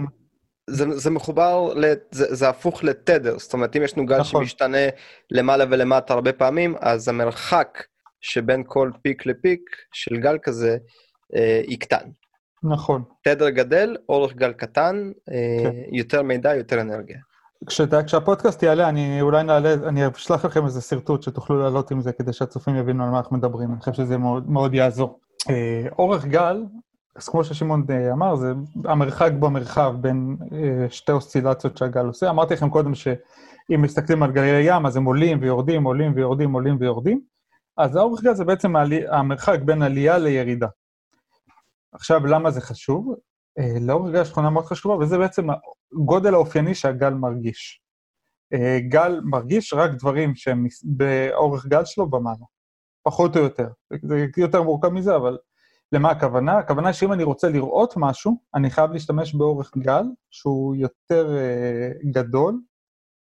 זה, 0.70 0.98
זה 0.98 1.10
מחובר, 1.10 1.74
ל, 1.76 1.86
זה, 2.12 2.36
זה 2.36 2.50
הפוך 2.50 2.84
לתדר, 2.84 3.40
זאת 3.40 3.54
אומרת, 3.54 3.76
אם 3.76 3.84
יש 3.84 3.98
לנו 3.98 4.06
גל 4.06 4.20
נכון. 4.20 4.42
שמשתנה 4.42 4.78
למעלה 5.32 5.66
ולמטה 5.72 6.14
הרבה 6.14 6.34
פעמים, 6.34 6.76
אז 6.80 7.08
המרחק 7.08 7.84
שבין 8.22 8.64
כל 8.68 8.92
פיק 9.02 9.26
לפיק 9.26 9.62
של 9.94 10.18
גל 10.18 10.38
כזה 10.44 10.78
אה, 11.36 11.62
יקטן. 11.68 12.10
נכון. 12.64 13.04
תדר 13.24 13.50
גדל, 13.50 13.96
אורך 14.10 14.34
גל 14.34 14.52
קטן, 14.54 15.12
אה, 15.32 15.36
כן. 15.64 15.72
יותר 15.92 16.22
מידע, 16.22 16.56
יותר 16.56 16.82
אנרגיה. 16.82 17.18
כשת- 17.68 18.06
כשהפודקאסט 18.06 18.64
יעלה, 18.64 18.90
אני 18.90 19.22
אולי 19.22 19.44
נעלה, 19.44 19.74
אני 19.74 20.08
אשלח 20.08 20.46
לכם 20.46 20.66
איזה 20.66 20.82
שרטוט 20.82 21.24
שתוכלו 21.24 21.60
לעלות 21.60 21.92
עם 21.92 22.02
זה 22.02 22.12
כדי 22.14 22.34
שהצופים 22.34 22.76
יבינו 22.76 23.04
על 23.04 23.10
מה 23.10 23.18
אנחנו 23.18 23.38
מדברים, 23.38 23.72
אני 23.72 23.80
חושב 23.80 23.94
שזה 23.94 24.18
מאוד, 24.18 24.50
מאוד 24.50 24.74
יעזור. 24.74 25.20
אה, 25.50 25.84
אורך 26.00 26.26
גל, 26.26 26.64
אז 27.16 27.30
כמו 27.30 27.44
ששמעון 27.44 27.86
אה, 27.90 28.12
אמר, 28.14 28.36
זה 28.36 28.54
המרחק 28.86 29.32
במרחב 29.40 29.96
בין 30.02 30.38
אה, 30.52 30.86
שתי 30.90 31.12
אוסצילציות 31.12 31.78
שהגל 31.78 32.06
עושה. 32.06 32.30
אמרתי 32.30 32.54
לכם 32.54 32.70
קודם 32.70 32.96
שאם 32.96 33.82
מסתכלים 33.82 34.24
על 34.24 34.32
גלי 34.32 34.62
ים, 34.66 34.86
אז 34.86 34.96
הם 34.98 35.04
עולים 35.06 35.38
ויורדים, 35.42 35.84
עולים 35.84 36.12
ויורדים, 36.16 36.54
עולים 36.54 36.78
ויורדים. 36.80 37.22
אז 37.78 37.96
האורך 37.96 38.24
גל 38.24 38.34
זה 38.34 38.46
בעצם 38.46 38.74
המרחק 39.10 39.60
בין 39.66 39.82
עלייה 39.82 40.18
לירידה. 40.18 40.68
עכשיו, 41.94 42.26
למה 42.26 42.52
זה 42.52 42.62
חשוב? 42.62 43.16
אה, 43.60 43.80
לאורך 43.82 44.12
גל 44.12 44.22
יש 44.22 44.30
תכונה 44.30 44.50
מאוד 44.50 44.66
חשובה, 44.66 44.96
וזה 44.96 45.18
בעצם 45.18 45.48
הגודל 45.94 46.34
האופייני 46.34 46.76
שהגל 46.76 47.14
מרגיש. 47.14 47.82
אה, 48.54 48.80
גל 48.80 49.22
מרגיש 49.24 49.74
רק 49.74 49.92
דברים 49.92 50.36
שהם 50.36 50.66
באורך 50.84 51.66
גל 51.66 51.86
שלו 51.86 52.12
ומעלה, 52.12 52.46
פחות 53.04 53.38
או 53.38 53.42
יותר. 53.42 53.68
זה 54.04 54.26
יותר 54.38 54.64
מורכב 54.64 54.90
מזה, 54.90 55.16
אבל 55.16 55.38
למה 55.92 56.10
הכוונה? 56.12 56.58
הכוונה 56.58 56.94
שאם 56.94 57.14
אני 57.14 57.24
רוצה 57.24 57.50
לראות 57.50 57.94
משהו, 57.98 58.38
אני 58.56 58.70
חייב 58.70 58.92
להשתמש 58.92 59.36
באורך 59.36 59.72
גל 59.78 60.04
שהוא 60.32 60.76
יותר 60.76 61.38
אה, 61.38 61.90
גדול, 62.12 62.60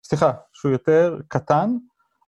סליחה, 0.03 0.31
שהוא 0.53 0.71
יותר 0.71 1.19
קטן, 1.27 1.69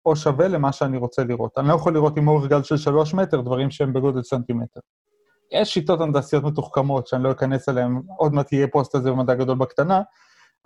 או 0.05 0.15
שווה 0.15 0.47
למה 0.47 0.71
שאני 0.71 0.97
רוצה 0.97 1.23
לראות. 1.23 1.57
אני 1.57 1.67
לא 1.67 1.73
יכול 1.73 1.93
לראות 1.93 2.17
עם 2.17 2.27
אורך 2.27 2.49
גל 2.49 2.63
של 2.63 2.77
3 2.77 3.13
מטר 3.13 3.41
דברים 3.41 3.71
שהם 3.71 3.93
בגודל 3.93 4.23
סנטימטר. 4.23 4.79
יש 5.51 5.73
שיטות 5.73 6.01
הנדסיות 6.01 6.43
מתוחכמות 6.43 7.07
שאני 7.07 7.23
לא 7.23 7.31
אכנס 7.31 7.69
אליהן, 7.69 8.01
עוד 8.17 8.33
מעט 8.33 8.53
יהיה 8.53 8.67
פוסט 8.67 8.95
על 8.95 9.01
זה 9.01 9.11
במדע 9.11 9.35
גדול 9.35 9.57
בקטנה, 9.57 10.01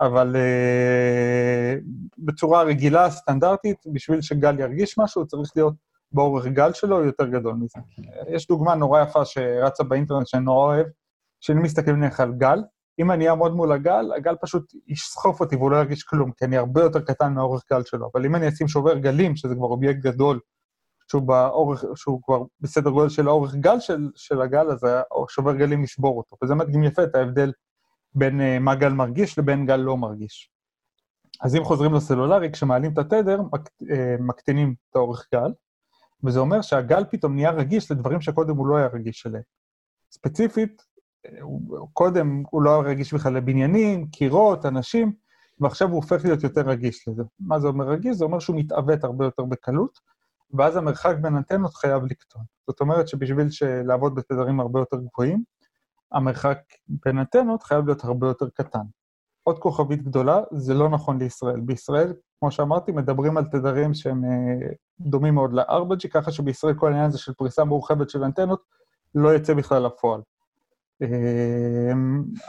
אבל 0.00 0.36
uh, 0.36 1.82
בצורה 2.18 2.62
רגילה, 2.62 3.10
סטנדרטית, 3.10 3.76
בשביל 3.92 4.20
שגל 4.20 4.60
ירגיש 4.60 4.98
משהו, 4.98 5.26
צריך 5.26 5.52
להיות 5.56 5.74
באורך 6.12 6.46
גל 6.46 6.72
שלו 6.72 7.04
יותר 7.04 7.26
גדול 7.26 7.54
מזה. 7.54 7.78
יש 8.28 8.46
דוגמה 8.48 8.74
נורא 8.74 9.02
יפה 9.02 9.24
שרצה 9.24 9.84
באינטרנט 9.84 10.26
שאני 10.26 10.44
נורא 10.44 10.74
אוהב, 10.74 10.86
שאני 11.40 11.60
מסתכל 11.60 11.92
נניח 11.92 12.20
על 12.20 12.32
גל, 12.32 12.58
אם 12.98 13.10
אני 13.10 13.28
אעמוד 13.28 13.54
מול 13.54 13.72
הגל, 13.72 14.12
הגל 14.16 14.36
פשוט 14.40 14.72
יסחוף 14.88 15.40
אותי 15.40 15.56
והוא 15.56 15.70
לא 15.70 15.76
ירגיש 15.76 16.02
כלום, 16.02 16.32
כי 16.32 16.44
אני 16.44 16.56
הרבה 16.56 16.82
יותר 16.82 17.00
קטן 17.00 17.34
מהאורך 17.34 17.62
גל 17.72 17.84
שלו. 17.84 18.10
אבל 18.14 18.24
אם 18.24 18.36
אני 18.36 18.48
אשים 18.48 18.68
שובר 18.68 18.94
גלים, 18.94 19.36
שזה 19.36 19.54
כבר 19.54 19.66
אובייקט 19.66 20.00
גדול, 20.00 20.40
שהוא, 21.10 21.22
באורך, 21.22 21.84
שהוא 21.94 22.20
כבר 22.22 22.42
בסדר 22.60 22.90
גודל 22.90 23.08
של 23.08 23.28
האורך 23.28 23.54
גל 23.54 23.80
של, 23.80 24.10
של 24.16 24.40
הגל, 24.40 24.70
אז 24.70 24.80
השובר 25.24 25.56
גלים 25.56 25.84
ישבור 25.84 26.18
אותו. 26.18 26.36
וזה 26.42 26.54
מדגים 26.54 26.84
יפה 26.84 27.04
את 27.04 27.14
ההבדל 27.14 27.52
בין 28.14 28.40
uh, 28.40 28.44
מה 28.60 28.74
גל 28.74 28.92
מרגיש 28.92 29.38
לבין 29.38 29.66
גל 29.66 29.76
לא 29.76 29.96
מרגיש. 29.96 30.50
אז 31.42 31.56
אם 31.56 31.64
חוזרים 31.64 31.94
לסלולרי, 31.94 32.52
כשמעלים 32.52 32.92
את 32.92 32.98
התדר, 32.98 33.42
מק, 33.52 33.68
uh, 33.68 33.86
מקטינים 34.20 34.74
את 34.90 34.96
האורך 34.96 35.28
גל, 35.34 35.52
וזה 36.24 36.40
אומר 36.40 36.62
שהגל 36.62 37.04
פתאום 37.10 37.34
נהיה 37.34 37.50
רגיש 37.50 37.90
לדברים 37.90 38.20
שקודם 38.20 38.56
הוא 38.56 38.66
לא 38.66 38.76
היה 38.76 38.86
רגיש 38.86 39.26
אליהם. 39.26 39.42
ספציפית, 40.12 40.82
הוא, 41.40 41.88
קודם 41.92 42.42
הוא 42.50 42.62
לא 42.62 42.70
היה 42.70 42.90
רגיש 42.90 43.14
בכלל 43.14 43.34
לבניינים, 43.34 44.06
קירות, 44.06 44.66
אנשים, 44.66 45.12
ועכשיו 45.60 45.88
הוא 45.88 45.96
הופך 45.96 46.24
להיות 46.24 46.42
יותר 46.42 46.60
רגיש 46.60 47.08
לזה. 47.08 47.22
מה 47.40 47.60
זה 47.60 47.68
אומר 47.68 47.88
רגיש? 47.88 48.16
זה 48.16 48.24
אומר 48.24 48.38
שהוא 48.38 48.56
מתעוות 48.56 49.04
הרבה 49.04 49.24
יותר 49.24 49.44
בקלות, 49.44 49.98
ואז 50.52 50.76
המרחק 50.76 51.14
בין 51.20 51.36
אנטנות 51.36 51.74
חייב 51.74 52.02
לקטון. 52.04 52.42
זאת 52.66 52.80
אומרת 52.80 53.08
שבשביל 53.08 53.48
לעבוד 53.84 54.14
בתדרים 54.14 54.60
הרבה 54.60 54.80
יותר 54.80 54.96
גבוהים, 54.96 55.42
המרחק 56.12 56.58
בין 56.88 57.18
אנטנות 57.18 57.62
חייב 57.62 57.86
להיות 57.86 58.04
הרבה 58.04 58.26
יותר 58.26 58.48
קטן. 58.54 58.84
עוד 59.42 59.58
כוכבית 59.58 60.02
גדולה, 60.02 60.40
זה 60.52 60.74
לא 60.74 60.88
נכון 60.88 61.18
לישראל. 61.18 61.60
בישראל, 61.60 62.12
כמו 62.40 62.50
שאמרתי, 62.50 62.92
מדברים 62.92 63.36
על 63.36 63.44
תדרים 63.44 63.94
שהם 63.94 64.24
אה, 64.24 64.68
דומים 65.00 65.34
מאוד 65.34 65.52
ל-4G, 65.52 66.08
ככה 66.12 66.32
שבישראל 66.32 66.74
כל 66.74 66.86
העניין 66.86 67.04
הזה 67.04 67.18
של 67.18 67.32
פריסה 67.32 67.64
מורחבת 67.64 68.10
של 68.10 68.24
אנטנות 68.24 68.62
לא 69.14 69.34
יצא 69.34 69.54
בכלל 69.54 69.86
לפועל. 69.86 70.20
אה, 71.02 71.92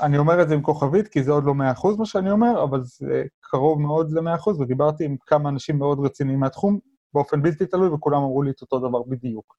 אני 0.01 0.17
אומר 0.17 0.41
את 0.41 0.49
זה 0.49 0.55
עם 0.55 0.61
כוכבית, 0.61 1.07
כי 1.07 1.23
זה 1.23 1.31
עוד 1.31 1.43
לא 1.43 1.53
100% 1.53 1.97
מה 1.97 2.05
שאני 2.05 2.31
אומר, 2.31 2.63
אבל 2.63 2.81
זה 2.83 3.23
קרוב 3.41 3.81
מאוד 3.81 4.11
ל-100%, 4.11 4.49
ודיברתי 4.59 5.05
עם 5.05 5.15
כמה 5.25 5.49
אנשים 5.49 5.77
מאוד 5.77 5.99
רציניים 5.99 6.39
מהתחום, 6.39 6.79
באופן 7.14 7.41
בלתי 7.41 7.66
תלוי, 7.66 7.88
וכולם 7.88 8.18
אמרו 8.18 8.43
לי 8.43 8.51
את 8.51 8.61
אותו 8.61 8.80
דבר 8.80 9.03
בדיוק. 9.03 9.55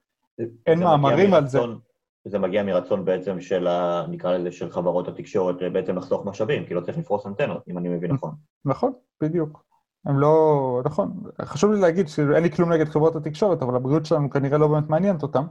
אין 0.66 0.80
מאמרים 0.80 1.34
על 1.34 1.46
זה. 1.46 1.58
זה 2.24 2.38
מגיע 2.38 2.62
מרצון 2.62 3.04
בעצם 3.04 3.40
של, 3.40 3.66
ה, 3.66 4.06
נקרא 4.08 4.36
לזה, 4.36 4.52
של 4.52 4.70
חברות 4.70 5.08
התקשורת 5.08 5.56
בעצם 5.72 5.96
לחסוך 5.96 6.26
משאבים, 6.26 6.66
כי 6.66 6.74
לא 6.74 6.80
צריך 6.80 6.98
לפרוס 6.98 7.26
אנטנות, 7.26 7.62
אם 7.68 7.78
אני 7.78 7.88
מבין 7.88 8.12
נכון. 8.14 8.34
נכון, 8.64 8.92
בדיוק. 9.22 9.64
הם 10.04 10.18
לא... 10.18 10.82
נכון. 10.84 11.22
חשוב 11.42 11.72
לי 11.72 11.80
להגיד 11.80 12.08
שאין 12.08 12.42
לי 12.42 12.50
כלום 12.50 12.72
נגד 12.72 12.88
חברות 12.88 13.16
התקשורת, 13.16 13.62
אבל 13.62 13.76
הבריאות 13.76 14.06
שלנו 14.06 14.30
כנראה 14.30 14.58
לא 14.58 14.68
באמת 14.68 14.88
מעניינת 14.88 15.22
אותם. 15.22 15.44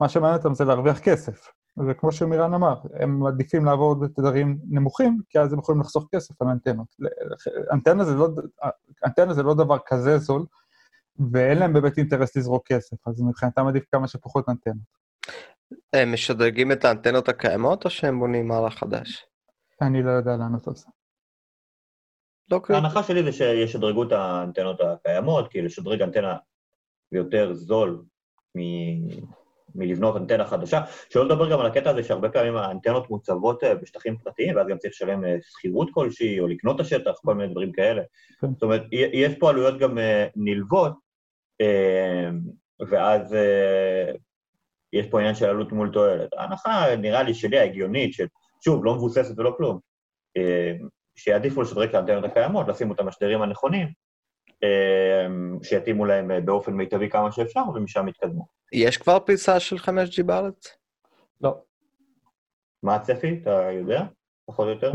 מה 0.00 0.08
שמעניין 0.08 0.38
אותם 0.38 0.54
זה 0.54 0.64
להרוויח 0.64 0.98
כסף. 0.98 1.48
וכמו 1.88 2.12
שמירן 2.12 2.54
אמר, 2.54 2.74
הם 2.94 3.18
מעדיפים 3.18 3.64
לעבור 3.64 3.94
בתדרים 3.94 4.58
נמוכים, 4.68 5.18
כי 5.28 5.38
אז 5.38 5.52
הם 5.52 5.58
יכולים 5.58 5.80
לחסוך 5.80 6.08
כסף 6.14 6.42
על 6.42 6.48
אנטנות. 6.48 6.86
אנטנה 7.72 8.04
זה 8.04 8.14
לא, 8.14 8.28
אנטנה 9.06 9.34
זה 9.34 9.42
לא 9.42 9.54
דבר 9.54 9.76
כזה 9.86 10.18
זול, 10.18 10.44
ואין 11.32 11.58
להם 11.58 11.72
באמת 11.72 11.98
אינטרס 11.98 12.36
לזרוק 12.36 12.66
כסף, 12.66 13.08
אז 13.08 13.22
מבחינתם 13.22 13.66
עדיף 13.66 13.84
כמה 13.92 14.08
שפחות 14.08 14.48
אנטנות. 14.48 15.02
הם 15.92 16.12
משדרגים 16.12 16.72
את 16.72 16.84
האנטנות 16.84 17.28
הקיימות, 17.28 17.84
או 17.84 17.90
שהם 17.90 18.18
בונים 18.18 18.48
מערך 18.48 18.74
חדש? 18.74 19.26
אני 19.82 20.02
לא 20.02 20.10
יודע 20.10 20.36
לענות 20.36 20.68
על 20.68 20.74
זה. 20.74 20.86
לא 22.50 22.58
קריטי. 22.58 22.74
ההנחה 22.74 23.02
שלי 23.02 23.22
זה 23.22 23.32
שישדרגו 23.32 24.02
את 24.02 24.12
האנטנות 24.12 24.80
הקיימות, 24.80 25.48
כי 25.48 25.62
לשדרג 25.62 26.02
אנטנה 26.02 26.36
יותר 27.12 27.54
זול 27.54 28.04
מ... 28.56 28.60
מלבנות 29.74 30.16
אנטנה 30.16 30.44
חדשה. 30.46 30.80
שלא 31.10 31.24
לדבר 31.24 31.50
גם 31.52 31.60
על 31.60 31.66
הקטע 31.66 31.90
הזה 31.90 32.04
שהרבה 32.04 32.28
פעמים 32.28 32.56
האנטנות 32.56 33.10
מוצבות 33.10 33.62
בשטחים 33.82 34.16
פרטיים, 34.16 34.56
ואז 34.56 34.66
גם 34.68 34.78
צריך 34.78 34.92
לשלם 34.94 35.22
שכירות 35.40 35.88
כלשהי, 35.92 36.40
או 36.40 36.46
לקנות 36.46 36.76
את 36.76 36.80
השטח, 36.80 37.10
כל 37.24 37.34
מיני 37.34 37.52
דברים 37.52 37.72
כאלה. 37.72 38.02
כן. 38.40 38.46
זאת 38.52 38.62
אומרת, 38.62 38.82
יש 38.92 39.34
פה 39.38 39.50
עלויות 39.50 39.78
גם 39.78 39.98
נלוות, 40.36 40.92
ואז 42.90 43.36
יש 44.92 45.06
פה 45.06 45.20
עניין 45.20 45.34
של 45.34 45.48
עלות 45.48 45.72
מול 45.72 45.90
תועלת. 45.92 46.32
ההנחה, 46.36 46.96
נראה 46.96 47.22
לי, 47.22 47.34
שלי 47.34 47.58
ההגיונית, 47.58 48.12
של 48.12 48.26
שוב, 48.64 48.84
לא 48.84 48.94
מבוססת 48.94 49.38
ולא 49.38 49.54
כלום, 49.56 49.78
אה, 50.36 50.72
שיעדיפו 51.16 51.62
לשדרג 51.62 51.88
את 51.88 51.94
האנטנות 51.94 52.24
הקיימות, 52.24 52.68
לשים 52.68 52.92
את 52.92 53.00
המשדרים 53.00 53.42
הנכונים, 53.42 53.88
אה, 54.64 55.26
שיתאימו 55.62 56.04
להם 56.04 56.30
אה, 56.30 56.40
באופן 56.40 56.72
מיטבי 56.72 57.10
כמה 57.10 57.32
שאפשר, 57.32 57.60
ומשם 57.74 58.08
יתקדמו. 58.08 58.46
יש 58.72 58.96
כבר 58.96 59.18
פריסה 59.18 59.60
של 59.60 59.76
5G 59.76 60.22
בארץ? 60.26 60.76
לא. 61.40 61.54
מה 62.82 62.94
הצפי? 62.94 63.38
אתה 63.42 63.68
יודע? 63.72 64.02
פחות 64.46 64.66
או 64.66 64.70
יותר? 64.70 64.92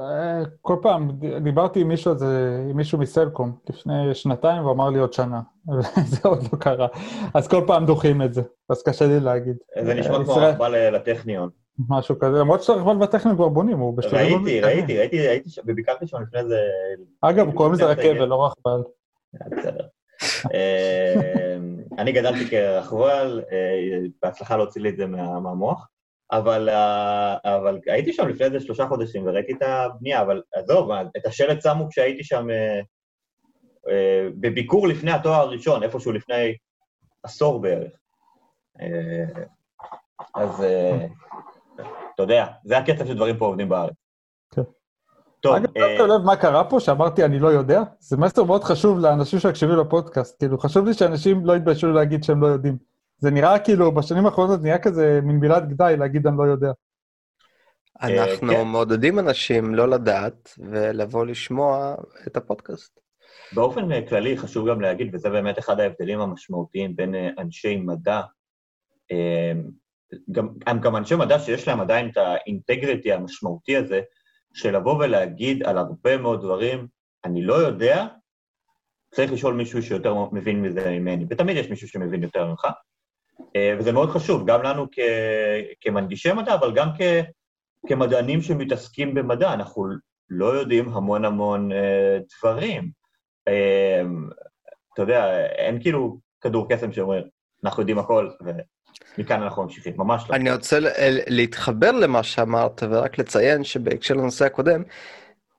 אה, 0.00 0.42
כל 0.60 0.76
פעם, 0.82 1.10
דיברתי 1.42 1.80
עם 1.80 1.88
מישהו 1.88 2.18
זה, 2.18 2.26
עם 2.70 2.76
מישהו 2.76 2.98
מסלקום 2.98 3.56
לפני 3.70 4.14
שנתיים, 4.14 4.62
והוא 4.62 4.72
אמר 4.72 4.90
לי 4.90 4.98
עוד 4.98 5.12
שנה. 5.12 5.40
זה 6.12 6.28
עוד 6.28 6.42
לא 6.52 6.58
קרה. 6.58 6.86
אז 7.34 7.48
כל 7.48 7.64
פעם 7.66 7.86
דוחים 7.86 8.22
את 8.22 8.34
זה, 8.34 8.42
אז 8.70 8.82
קשה 8.82 9.06
לי 9.06 9.20
להגיד. 9.20 9.56
זה 9.84 9.94
נשמע 9.94 10.14
כמו 10.14 10.22
ישראל- 10.32 10.50
רכבל 10.52 10.74
אה, 10.74 10.90
לטכניון. 10.90 11.48
משהו 11.88 12.18
כזה, 12.18 12.38
למרות 12.38 12.62
שהרכבל 12.62 12.96
בטכניון 12.96 13.36
כבר 13.36 13.48
בונים, 13.48 13.78
הוא. 13.78 13.94
ראיתי, 14.12 14.34
מתקדמים. 14.34 14.64
ראיתי, 14.64 14.98
ראיתי, 14.98 15.16
הייתי 15.18 15.50
שם, 15.50 15.62
וביקרתי 15.66 16.06
שם 16.06 16.18
לפני 16.22 16.44
זה... 16.44 16.58
אגב, 17.20 17.52
קוראים 17.52 17.72
לזה 17.74 17.84
רכבל, 17.86 18.24
לא 18.24 18.46
רכבל. 18.46 18.82
בסדר. 19.58 19.86
אה, 20.54 21.56
אני 21.98 22.12
גדלתי 22.12 22.50
כרכבל, 22.50 23.42
אה, 23.52 23.98
בהצלחה 24.22 24.56
להוציא 24.56 24.82
לי 24.82 24.88
את 24.88 24.96
זה 24.96 25.06
מה- 25.06 25.40
מהמוח, 25.40 25.88
אבל 26.32 26.68
אה, 26.68 27.36
אבל 27.44 27.78
הייתי 27.86 28.12
שם 28.12 28.28
לפני 28.28 28.46
איזה 28.46 28.60
שלושה 28.60 28.86
חודשים 28.86 29.26
וראיתי 29.26 29.52
את 29.52 29.62
הבנייה, 29.62 30.22
אבל 30.22 30.42
עזוב, 30.54 30.90
את 31.16 31.26
השלט 31.26 31.62
שמו 31.62 31.88
כשהייתי 31.90 32.24
שם 32.24 32.50
אה, 32.50 32.80
אה, 33.90 34.28
בביקור 34.40 34.88
לפני 34.88 35.10
התואר 35.10 35.40
הראשון, 35.40 35.82
איפשהו 35.82 36.12
לפני 36.12 36.54
עשור 37.22 37.60
בערך. 37.60 37.92
אה, 38.80 39.42
אז 40.34 40.64
אתה 42.14 42.22
יודע, 42.22 42.46
זה 42.64 42.78
הקצב 42.78 43.06
שדברים 43.06 43.36
פה 43.36 43.46
עובדים 43.46 43.68
בארץ. 43.68 43.94
כן. 44.54 44.62
טוב, 45.40 45.54
אגב, 45.54 45.66
שמת 45.74 46.08
לב 46.08 46.22
מה 46.24 46.36
קרה 46.36 46.64
פה, 46.70 46.80
שאמרתי 46.80 47.24
אני 47.24 47.38
לא 47.38 47.48
יודע? 47.48 47.82
זה 47.98 48.16
מסר 48.16 48.44
מאוד 48.44 48.64
חשוב 48.64 48.98
לאנשים 48.98 49.38
שמקשיבים 49.38 49.76
לפודקאסט. 49.76 50.38
כאילו, 50.38 50.58
חשוב 50.58 50.86
לי 50.86 50.94
שאנשים 50.94 51.46
לא 51.46 51.56
יתביישו 51.56 51.86
להגיד 51.86 52.24
שהם 52.24 52.42
לא 52.42 52.46
יודעים. 52.46 52.93
זה 53.24 53.30
נראה 53.30 53.58
כאילו, 53.58 53.94
בשנים 53.94 54.26
האחרונות 54.26 54.62
נהיה 54.62 54.78
כזה 54.78 55.20
מין 55.22 55.36
מילת 55.36 55.68
גנאי 55.68 55.96
להגיד 55.96 56.26
אני 56.26 56.36
לא 56.38 56.42
יודע. 56.42 56.72
אנחנו 58.02 58.54
כן. 58.54 58.66
מעודדים 58.66 59.18
אנשים 59.18 59.74
לא 59.74 59.88
לדעת 59.88 60.54
ולבוא 60.58 61.26
לשמוע 61.26 61.94
את 62.26 62.36
הפודקאסט. 62.36 63.00
באופן 63.52 63.92
אה, 63.92 64.08
כללי 64.08 64.36
חשוב 64.36 64.68
גם 64.70 64.80
להגיד, 64.80 65.14
וזה 65.14 65.30
באמת 65.30 65.58
אחד 65.58 65.80
ההבדלים 65.80 66.20
המשמעותיים 66.20 66.96
בין 66.96 67.14
אה, 67.14 67.28
אנשי 67.38 67.76
מדע, 67.76 68.20
אה, 69.12 69.52
גם, 70.32 70.48
הם 70.66 70.80
גם 70.80 70.96
אנשי 70.96 71.14
מדע 71.14 71.38
שיש 71.38 71.68
להם 71.68 71.80
עדיין 71.80 72.08
את 72.08 72.16
האינטגריטי 72.16 73.12
המשמעותי 73.12 73.76
הזה, 73.76 74.00
של 74.54 74.76
לבוא 74.76 75.04
ולהגיד 75.04 75.62
על 75.62 75.78
הרבה 75.78 76.16
מאוד 76.16 76.40
דברים, 76.42 76.86
אני 77.24 77.42
לא 77.42 77.54
יודע, 77.54 78.06
צריך 79.14 79.32
לשאול 79.32 79.54
מישהו 79.54 79.82
שיותר 79.82 80.14
מבין 80.32 80.62
מזה 80.62 80.90
ממני, 80.90 81.26
ותמיד 81.30 81.56
יש 81.56 81.70
מישהו 81.70 81.88
שמבין 81.88 82.22
יותר 82.22 82.46
ממך. 82.46 82.66
אה, 83.56 83.74
וזה 83.78 83.92
מאוד 83.92 84.10
חשוב, 84.10 84.46
גם 84.46 84.62
לנו 84.62 84.86
כ, 84.92 84.98
כמנגישי 85.80 86.32
מדע, 86.32 86.54
אבל 86.54 86.74
גם 86.74 86.88
כ, 86.98 87.00
כמדענים 87.86 88.42
שמתעסקים 88.42 89.14
במדע, 89.14 89.52
אנחנו 89.52 89.86
לא 90.30 90.46
יודעים 90.46 90.88
המון 90.88 91.24
המון 91.24 91.72
אה, 91.72 92.18
דברים. 92.38 92.90
אה, 93.48 94.02
אתה 94.94 95.02
יודע, 95.02 95.46
אין 95.46 95.82
כאילו 95.82 96.18
כדור 96.40 96.68
קסם 96.68 96.92
שאומר, 96.92 97.22
אנחנו 97.64 97.82
יודעים 97.82 97.98
הכל, 97.98 98.30
ומכאן 99.18 99.42
אנחנו 99.42 99.62
ממשיכים, 99.62 99.92
ממש 99.96 100.30
לא. 100.30 100.36
אני 100.36 100.52
רוצה 100.52 100.78
להתחבר 101.26 101.92
למה 101.92 102.22
שאמרת 102.22 102.82
ורק 102.90 103.18
לציין 103.18 103.64
שבהקשר 103.64 104.14
לנושא 104.14 104.44
הקודם, 104.44 104.82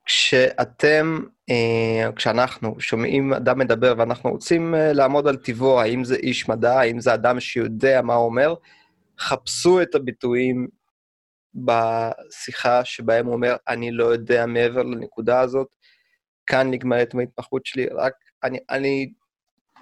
כשאתם, 0.06 1.20
אה, 1.50 2.12
כשאנחנו 2.16 2.76
שומעים 2.80 3.34
אדם 3.34 3.60
מדבר 3.60 3.94
ואנחנו 3.98 4.32
רוצים 4.32 4.76
אה, 4.76 4.94
לעמוד 4.94 5.28
על 5.28 5.36
טיבו, 5.36 5.82
האם 5.82 6.04
זה 6.04 6.16
איש 6.16 6.50
מדע, 6.50 6.80
האם 6.80 7.00
זה 7.00 7.14
אדם 7.14 7.40
שיודע 7.40 8.02
מה 8.02 8.14
הוא 8.14 8.26
אומר, 8.26 8.56
חפשו 9.20 9.82
את 9.82 9.96
הביטויים 9.96 10.68
בשיחה 11.56 12.86
שבהם 12.86 13.26
הוא 13.26 13.34
אומר, 13.34 13.56
אני 13.68 13.92
לא 13.92 14.06
יודע 14.06 14.46
מעבר 14.46 14.84
לנקודה 14.84 15.40
הזאת, 15.40 15.68
כאן 16.46 16.72
נגמרת 16.72 17.16
ההתמחות 17.20 17.66
שלי, 17.66 17.88
רק 17.88 18.14
אני, 18.44 18.60
אני 18.70 19.12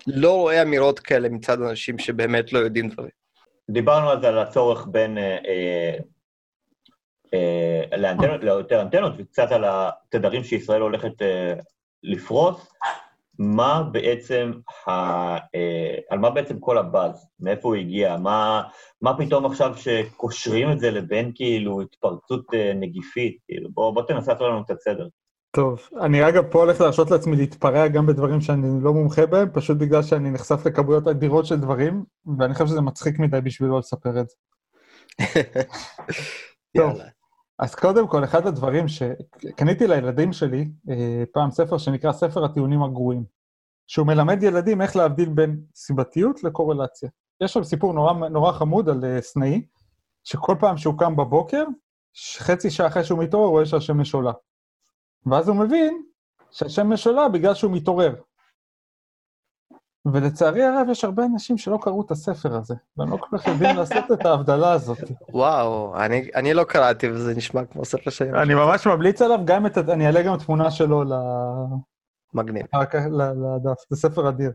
לא 0.07 0.37
רואה 0.37 0.61
אמירות 0.61 0.99
כאלה 0.99 1.29
מצד 1.29 1.61
אנשים 1.61 1.99
שבאמת 1.99 2.53
לא 2.53 2.59
יודעים 2.59 2.89
דברים. 2.89 3.23
דיברנו 3.69 4.21
זה, 4.21 4.27
על 4.27 4.39
הצורך 4.39 4.87
בין 4.91 5.17
אה, 5.17 5.37
אה, 5.45 5.97
לאנטנות, 7.97 8.43
ליותר 8.43 8.81
אנטנות, 8.81 9.13
וקצת 9.17 9.51
על 9.51 9.63
התדרים 9.67 10.43
שישראל 10.43 10.81
הולכת 10.81 11.21
אה, 11.21 11.53
לפרוס. 12.03 12.73
מה 13.39 13.83
בעצם, 13.91 14.51
ה, 14.87 14.91
אה, 15.37 15.95
על 16.09 16.19
מה 16.19 16.29
בעצם 16.29 16.59
כל 16.59 16.77
הבאז? 16.77 17.27
מאיפה 17.39 17.67
הוא 17.67 17.75
הגיע? 17.75 18.17
מה, 18.17 18.63
מה 19.01 19.17
פתאום 19.17 19.45
עכשיו 19.45 19.73
שקושרים 19.77 20.71
את 20.71 20.79
זה 20.79 20.91
לבין 20.91 21.31
כאילו 21.35 21.81
התפרצות 21.81 22.53
אה, 22.53 22.71
נגיפית? 22.75 23.37
כאילו, 23.47 23.69
בוא, 23.73 23.93
בוא 23.93 24.03
תנסה 24.07 24.33
לעשות 24.33 24.47
לנו 24.47 24.63
קצת 24.63 24.79
סדר. 24.79 25.07
טוב, 25.55 25.89
אני 26.01 26.29
אגב 26.29 26.43
פה 26.51 26.59
הולך 26.59 26.81
להרשות 26.81 27.11
לעצמי 27.11 27.35
להתפרע 27.35 27.87
גם 27.87 28.05
בדברים 28.05 28.41
שאני 28.41 28.83
לא 28.83 28.93
מומחה 28.93 29.25
בהם, 29.25 29.49
פשוט 29.53 29.77
בגלל 29.77 30.03
שאני 30.03 30.31
נחשף 30.31 30.65
לכמויות 30.65 31.07
אדירות 31.07 31.45
של 31.45 31.55
דברים, 31.55 32.03
ואני 32.39 32.53
חושב 32.53 32.67
שזה 32.67 32.81
מצחיק 32.81 33.19
מדי 33.19 33.41
בשביל 33.41 33.69
לא 33.69 33.79
לספר 33.79 34.19
את 34.19 34.29
זה. 34.29 34.35
טוב. 36.77 36.89
יאללה. 36.89 37.22
אז 37.59 37.75
קודם 37.75 38.07
כל, 38.07 38.23
אחד 38.23 38.47
הדברים 38.47 38.85
שקניתי 38.87 39.87
לילדים 39.87 40.33
שלי, 40.33 40.71
אה, 40.89 41.23
פעם 41.33 41.51
ספר 41.51 41.77
שנקרא 41.77 42.11
ספר 42.11 42.45
הטיעונים 42.45 42.83
הגרועים, 42.83 43.23
שהוא 43.87 44.07
מלמד 44.07 44.43
ילדים 44.43 44.81
איך 44.81 44.95
להבדיל 44.95 45.29
בין 45.29 45.61
סיבתיות 45.75 46.43
לקורלציה. 46.43 47.09
יש 47.43 47.53
שם 47.53 47.63
סיפור 47.63 47.93
נורא, 47.93 48.13
נורא 48.13 48.51
חמוד 48.51 48.89
על 48.89 49.05
אה, 49.05 49.21
סנאי, 49.21 49.65
שכל 50.23 50.55
פעם 50.59 50.77
שהוא 50.77 50.99
קם 50.99 51.15
בבוקר, 51.15 51.63
חצי 52.37 52.69
שעה 52.69 52.87
אחרי 52.87 53.03
שהוא 53.03 53.19
מתעורר, 53.23 53.45
הוא 53.45 53.51
רואה 53.51 53.65
שהשמש 53.65 54.13
עולה. 54.13 54.31
ואז 55.25 55.47
הוא 55.47 55.55
מבין 55.55 56.03
שהשמש 56.51 57.07
עולה 57.07 57.29
בגלל 57.29 57.53
שהוא 57.53 57.71
מתעורר. 57.71 58.15
ולצערי 60.05 60.63
הרב, 60.63 60.87
יש 60.91 61.03
הרבה 61.03 61.25
אנשים 61.25 61.57
שלא 61.57 61.79
קראו 61.81 62.01
את 62.05 62.11
הספר 62.11 62.55
הזה, 62.55 62.75
והם 62.97 63.11
לא 63.11 63.17
כל 63.17 63.37
כך 63.37 63.47
יודעים 63.47 63.75
לעשות 63.75 64.11
את 64.13 64.25
ההבדלה 64.25 64.71
הזאת. 64.71 64.97
וואו, 65.29 65.97
אני, 65.97 66.29
אני 66.35 66.53
לא 66.53 66.63
קראתי 66.63 67.09
וזה 67.09 67.35
נשמע 67.35 67.65
כמו 67.65 67.85
ספר 67.85 68.09
שלי. 68.09 68.41
אני 68.41 68.53
ממש 68.53 68.87
ממליץ 68.87 69.21
עליו, 69.21 69.39
גם 69.45 69.65
את, 69.65 69.77
אני 69.77 70.05
אעלה 70.07 70.23
גם 70.23 70.37
תמונה 70.37 70.71
שלו 70.71 71.03
ל- 71.03 71.13
מגניב. 72.33 72.65
לדף, 73.13 73.77
זה 73.89 73.95
ספר 73.95 74.29
אדיר. 74.29 74.51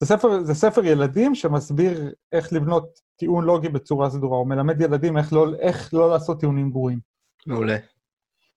זה 0.00 0.06
ספר, 0.06 0.44
זה 0.44 0.54
ספר 0.54 0.84
ילדים 0.84 1.34
שמסביר 1.34 2.12
איך 2.32 2.52
לבנות 2.52 2.88
טיעון 3.16 3.44
לוגי 3.44 3.68
בצורה 3.68 4.10
סדורה, 4.10 4.38
הוא 4.38 4.46
מלמד 4.46 4.80
ילדים 4.80 5.18
איך 5.18 5.32
לא, 5.32 5.46
איך 5.58 5.94
לא 5.94 6.10
לעשות 6.10 6.40
טיעונים 6.40 6.70
גרועים. 6.70 6.98
מעולה. 7.46 7.76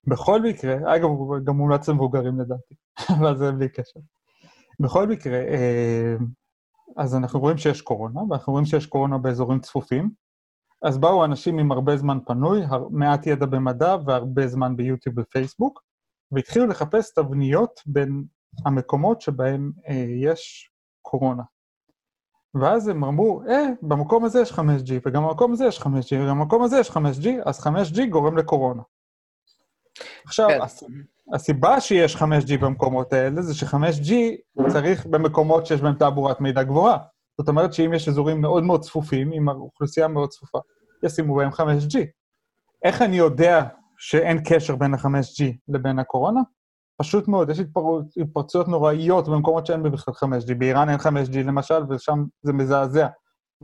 בכל 0.07 0.41
מקרה, 0.41 0.95
אגב, 0.95 1.03
הוא 1.03 1.37
גם 1.43 1.55
מומלץ 1.55 1.89
למבוגרים 1.89 2.39
לדעתי, 2.39 2.75
אבל 3.19 3.37
זה 3.37 3.51
בלי 3.51 3.69
קשר. 3.69 3.99
בכל 4.79 5.07
מקרה, 5.07 5.37
אה, 5.37 6.15
אז 6.97 7.15
אנחנו 7.15 7.39
רואים 7.39 7.57
שיש 7.57 7.81
קורונה, 7.81 8.21
ואנחנו 8.29 8.53
רואים 8.53 8.65
שיש 8.65 8.85
קורונה 8.85 9.17
באזורים 9.17 9.59
צפופים. 9.59 10.09
אז 10.81 10.97
באו 10.97 11.25
אנשים 11.25 11.59
עם 11.59 11.71
הרבה 11.71 11.97
זמן 11.97 12.17
פנוי, 12.25 12.61
מעט 12.91 13.27
ידע 13.27 13.45
במדע 13.45 13.95
והרבה 14.05 14.47
זמן 14.47 14.75
ביוטיוב 14.75 15.15
ופייסבוק, 15.19 15.81
והתחילו 16.31 16.65
לחפש 16.67 17.13
תבניות 17.13 17.79
בין 17.85 18.23
המקומות 18.65 19.21
שבהם 19.21 19.71
אה, 19.87 20.05
יש 20.23 20.71
קורונה. 21.01 21.43
ואז 22.61 22.87
הם 22.87 23.03
אמרו, 23.03 23.41
אה, 23.49 23.65
במקום 23.81 24.25
הזה 24.25 24.41
יש 24.41 24.51
5G, 24.51 24.91
וגם 25.05 25.23
במקום 25.23 25.51
הזה 25.53 25.65
יש 25.65 25.79
5G, 25.79 26.15
וגם 26.23 26.39
במקום 26.39 26.63
הזה 26.63 26.77
יש 26.79 26.89
5G, 26.89 27.27
אז 27.45 27.59
5G 27.59 28.05
גורם 28.09 28.37
לקורונה. 28.37 28.81
עכשיו, 30.25 30.47
כן. 30.49 30.61
הס- 30.61 30.83
הסיבה 31.33 31.81
שיש 31.81 32.15
5G 32.15 32.57
במקומות 32.61 33.13
האלה 33.13 33.41
זה 33.41 33.55
ש-5G 33.55 34.13
צריך 34.67 35.05
במקומות 35.05 35.65
שיש 35.65 35.81
בהם 35.81 35.93
תעבורת 35.93 36.41
מידע 36.41 36.63
גבוהה. 36.63 36.97
זאת 37.37 37.49
אומרת 37.49 37.73
שאם 37.73 37.93
יש 37.93 38.07
אזורים 38.07 38.41
מאוד 38.41 38.63
מאוד 38.63 38.81
צפופים, 38.81 39.31
עם 39.31 39.49
אוכלוסייה 39.49 40.07
מאוד 40.07 40.29
צפופה, 40.29 40.59
ישימו 41.03 41.35
בהם 41.35 41.49
5G. 41.49 41.97
איך 42.83 43.01
אני 43.01 43.15
יודע 43.15 43.63
שאין 43.97 44.39
קשר 44.45 44.75
בין 44.75 44.93
ה-5G 44.93 45.43
לבין 45.67 45.99
הקורונה? 45.99 46.41
פשוט 47.01 47.27
מאוד, 47.27 47.49
יש 47.49 47.59
התפר... 47.59 47.81
התפרצויות 48.21 48.67
נוראיות 48.67 49.27
במקומות 49.27 49.65
שאין 49.65 49.83
בכלל 49.83 50.13
5G. 50.13 50.53
באיראן 50.57 50.89
אין 50.89 50.99
5G 50.99 51.37
למשל, 51.37 51.83
ושם 51.89 52.23
זה 52.41 52.53
מזעזע 52.53 53.07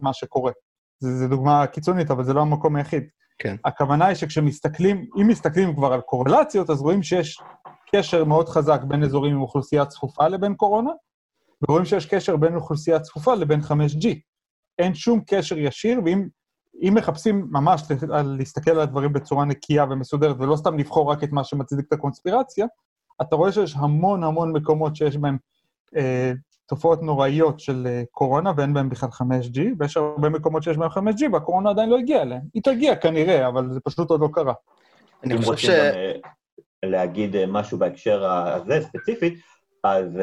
מה 0.02 0.14
שקורה. 0.14 0.52
זו 1.00 1.28
דוגמה 1.28 1.68
קיצונית, 1.68 2.12
אבל 2.12 2.24
זה 2.24 2.34
לא 2.34 2.42
המקום 2.42 2.76
היחיד. 2.76 3.04
כן. 3.38 3.56
הכוונה 3.66 4.06
היא 4.06 4.16
שכשמסתכלים, 4.16 5.06
אם 5.22 5.28
מסתכלים 5.28 5.76
כבר 5.76 5.94
על 5.94 6.02
קורלציות, 6.02 6.70
אז 6.70 6.82
רואים 6.82 7.04
שיש 7.04 7.42
קשר 7.92 8.24
מאוד 8.24 8.50
חזק 8.50 8.82
בין 8.88 9.04
אזורים 9.04 9.36
עם 9.36 9.42
אוכלוסייה 9.42 9.86
צפופה 9.86 10.28
לבין 10.28 10.56
קורונה, 10.56 10.92
ורואים 11.62 11.86
שיש 11.86 12.06
קשר 12.06 12.36
בין 12.36 12.56
אוכלוסייה 12.56 13.00
צפופה 13.00 13.36
לבין 13.36 13.60
5G. 13.60 14.08
אין 14.80 14.94
שום 14.96 15.22
קשר 15.28 15.58
ישיר, 15.58 16.00
ואם 16.06 16.28
אם 16.82 16.94
מחפשים 16.98 17.48
ממש 17.52 17.82
להסתכל 18.38 18.72
על 18.72 18.80
הדברים 18.80 19.14
בצורה 19.14 19.46
נקייה 19.46 19.86
ומסודרת, 19.90 20.36
ולא 20.40 20.56
סתם 20.56 20.78
לבחור 20.78 21.12
רק 21.12 21.24
את 21.24 21.32
מה 21.32 21.44
שמצדיק 21.44 21.86
את 21.88 21.94
הקונספירציה, 21.94 22.66
אתה 23.22 23.36
רואה 23.36 23.52
שיש 23.52 23.76
המון 23.76 24.24
המון 24.24 24.54
מקומות 24.54 24.96
שיש 24.96 25.18
בהם 25.18 25.38
אה, 25.96 26.32
תופעות 26.66 27.04
נוראיות 27.04 27.60
של 27.60 27.88
אה, 27.88 28.04
קורונה, 28.12 28.52
ואין 28.58 28.74
בהם 28.74 28.90
בכלל 28.90 29.10
5G, 29.10 29.60
ויש 29.80 29.98
הרבה 29.98 30.30
מקומות 30.30 30.64
שיש 30.64 30.78
בהם 30.78 30.90
5G, 30.90 31.24
והקורונה 31.34 31.70
עדיין 31.70 31.90
לא 31.90 31.98
הגיעה 31.98 32.22
אליהם. 32.22 32.42
היא 32.54 32.64
תגיע 32.64 32.96
כנראה, 32.96 33.48
אבל 33.48 33.74
זה 33.74 33.80
פשוט 33.80 34.10
עוד 34.10 34.22
לא 34.22 34.30
קרה. 34.34 34.54
אני 35.24 35.38
חושב 35.38 35.58
ש... 35.58 35.70
אה, 35.70 36.12
להגיד 36.86 37.36
אה, 37.36 37.46
משהו 37.48 37.78
בהקשר 37.78 38.26
הזה 38.26 38.82
ספציפית, 38.82 39.34
אז 39.84 40.20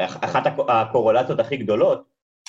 אחת 0.00 0.42
הקורולציות 0.68 1.40
הכי 1.40 1.56
גדולות 1.56 2.02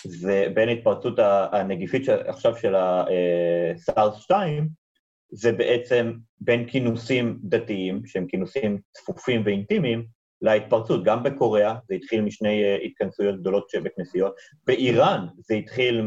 זה 0.05 0.47
בין 0.53 0.70
התפרצות 0.70 1.20
הנגיפית 1.51 2.09
עכשיו 2.09 2.57
של 2.57 2.76
הסארס 2.76 4.16
2, 4.16 4.70
זה 5.32 5.51
בעצם 5.51 6.14
בין 6.39 6.68
כינוסים 6.68 7.39
דתיים, 7.43 8.01
שהם 8.05 8.28
כינוסים 8.28 8.80
צפופים 8.91 9.41
ואינטימיים, 9.45 10.05
להתפרצות. 10.42 11.04
גם 11.04 11.24
בקוריאה 11.24 11.76
זה 11.88 11.96
התחיל 11.96 12.22
משני 12.22 12.64
uh, 12.64 12.86
התכנסויות 12.86 13.39
גדולות 13.39 13.70
שבכנסיות, 13.70 14.36
באיראן 14.68 15.28
זה 15.38 15.54
התחיל 15.54 16.02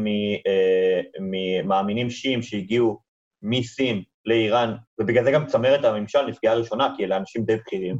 ממאמינים 1.19 2.07
uh, 2.07 2.11
שיעים 2.11 2.41
שהגיעו 2.41 2.99
מסין 3.41 4.03
לאיראן, 4.25 4.75
ובגלל 4.99 5.23
זה 5.23 5.31
גם 5.31 5.45
צמרת 5.45 5.85
הממשל 5.85 6.25
נפגעה 6.25 6.55
ראשונה, 6.55 6.93
כי 6.97 7.05
אלה 7.05 7.17
אנשים 7.17 7.43
די 7.43 7.55
בכירים. 7.55 7.97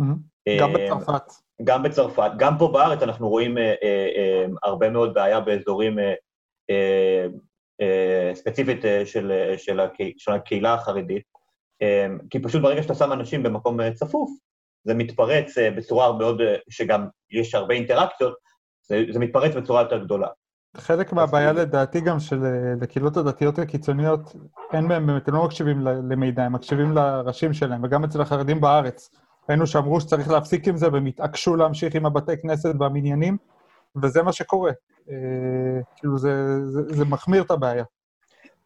Mm-hmm. 0.00 0.60
גם 0.60 0.72
בצרפת. 0.72 1.22
גם 1.64 1.82
בצרפת. 1.82 2.30
גם 2.38 2.58
פה 2.58 2.68
בארץ 2.72 3.02
אנחנו 3.02 3.28
רואים 3.28 3.56
הרבה 4.62 4.90
מאוד 4.90 5.14
בעיה 5.14 5.40
באזורים 5.40 5.98
ספציפית 8.34 8.84
של, 9.04 9.32
של, 9.56 9.80
הקה, 9.80 10.04
של 10.18 10.32
הקהילה 10.32 10.74
החרדית, 10.74 11.22
כי 12.30 12.38
פשוט 12.42 12.62
ברגע 12.62 12.82
שאתה 12.82 12.94
שם 12.94 13.12
אנשים 13.12 13.42
במקום 13.42 13.92
צפוף, 13.92 14.30
זה 14.84 14.94
מתפרץ 14.94 15.58
uh, 15.58 15.76
בצורה 15.76 16.06
הרבה 16.06 16.24
עוד, 16.24 16.40
uh, 16.40 16.44
שגם 16.68 17.06
יש 17.30 17.54
הרבה 17.54 17.74
אינטראקציות, 17.74 18.34
זה, 18.82 19.04
זה 19.10 19.18
מתפרץ 19.18 19.54
בצורה 19.54 19.82
יותר 19.82 19.98
גדולה. 20.04 20.28
חלק 20.76 21.12
מהבעיה 21.12 21.52
לדעתי 21.52 22.00
גם 22.00 22.20
של 22.20 22.38
לקהילות 22.80 23.16
הדתיות 23.16 23.58
הקיצוניות, 23.58 24.36
אין 24.72 24.88
בהם 24.88 25.06
באמת, 25.06 25.28
הם 25.28 25.34
לא 25.34 25.44
מקשיבים 25.44 25.80
למידע, 25.80 26.42
הם 26.42 26.52
מקשיבים 26.52 26.92
לראשים 26.92 27.52
שלהם, 27.52 27.84
וגם 27.84 28.04
אצל 28.04 28.20
החרדים 28.20 28.60
בארץ. 28.60 29.10
ראינו 29.48 29.66
שאמרו 29.66 30.00
שצריך 30.00 30.30
להפסיק 30.30 30.68
עם 30.68 30.76
זה, 30.76 30.92
והם 30.92 31.06
התעקשו 31.06 31.56
להמשיך 31.56 31.94
עם 31.94 32.06
הבתי 32.06 32.32
כנסת 32.42 32.74
והמניינים, 32.80 33.36
וזה 34.02 34.22
מה 34.22 34.32
שקורה. 34.32 34.72
אה, 35.10 35.80
כאילו, 35.96 36.18
זה, 36.18 36.30
זה, 36.66 36.80
זה 36.88 37.04
מחמיר 37.04 37.42
את 37.42 37.50
הבעיה. 37.50 37.84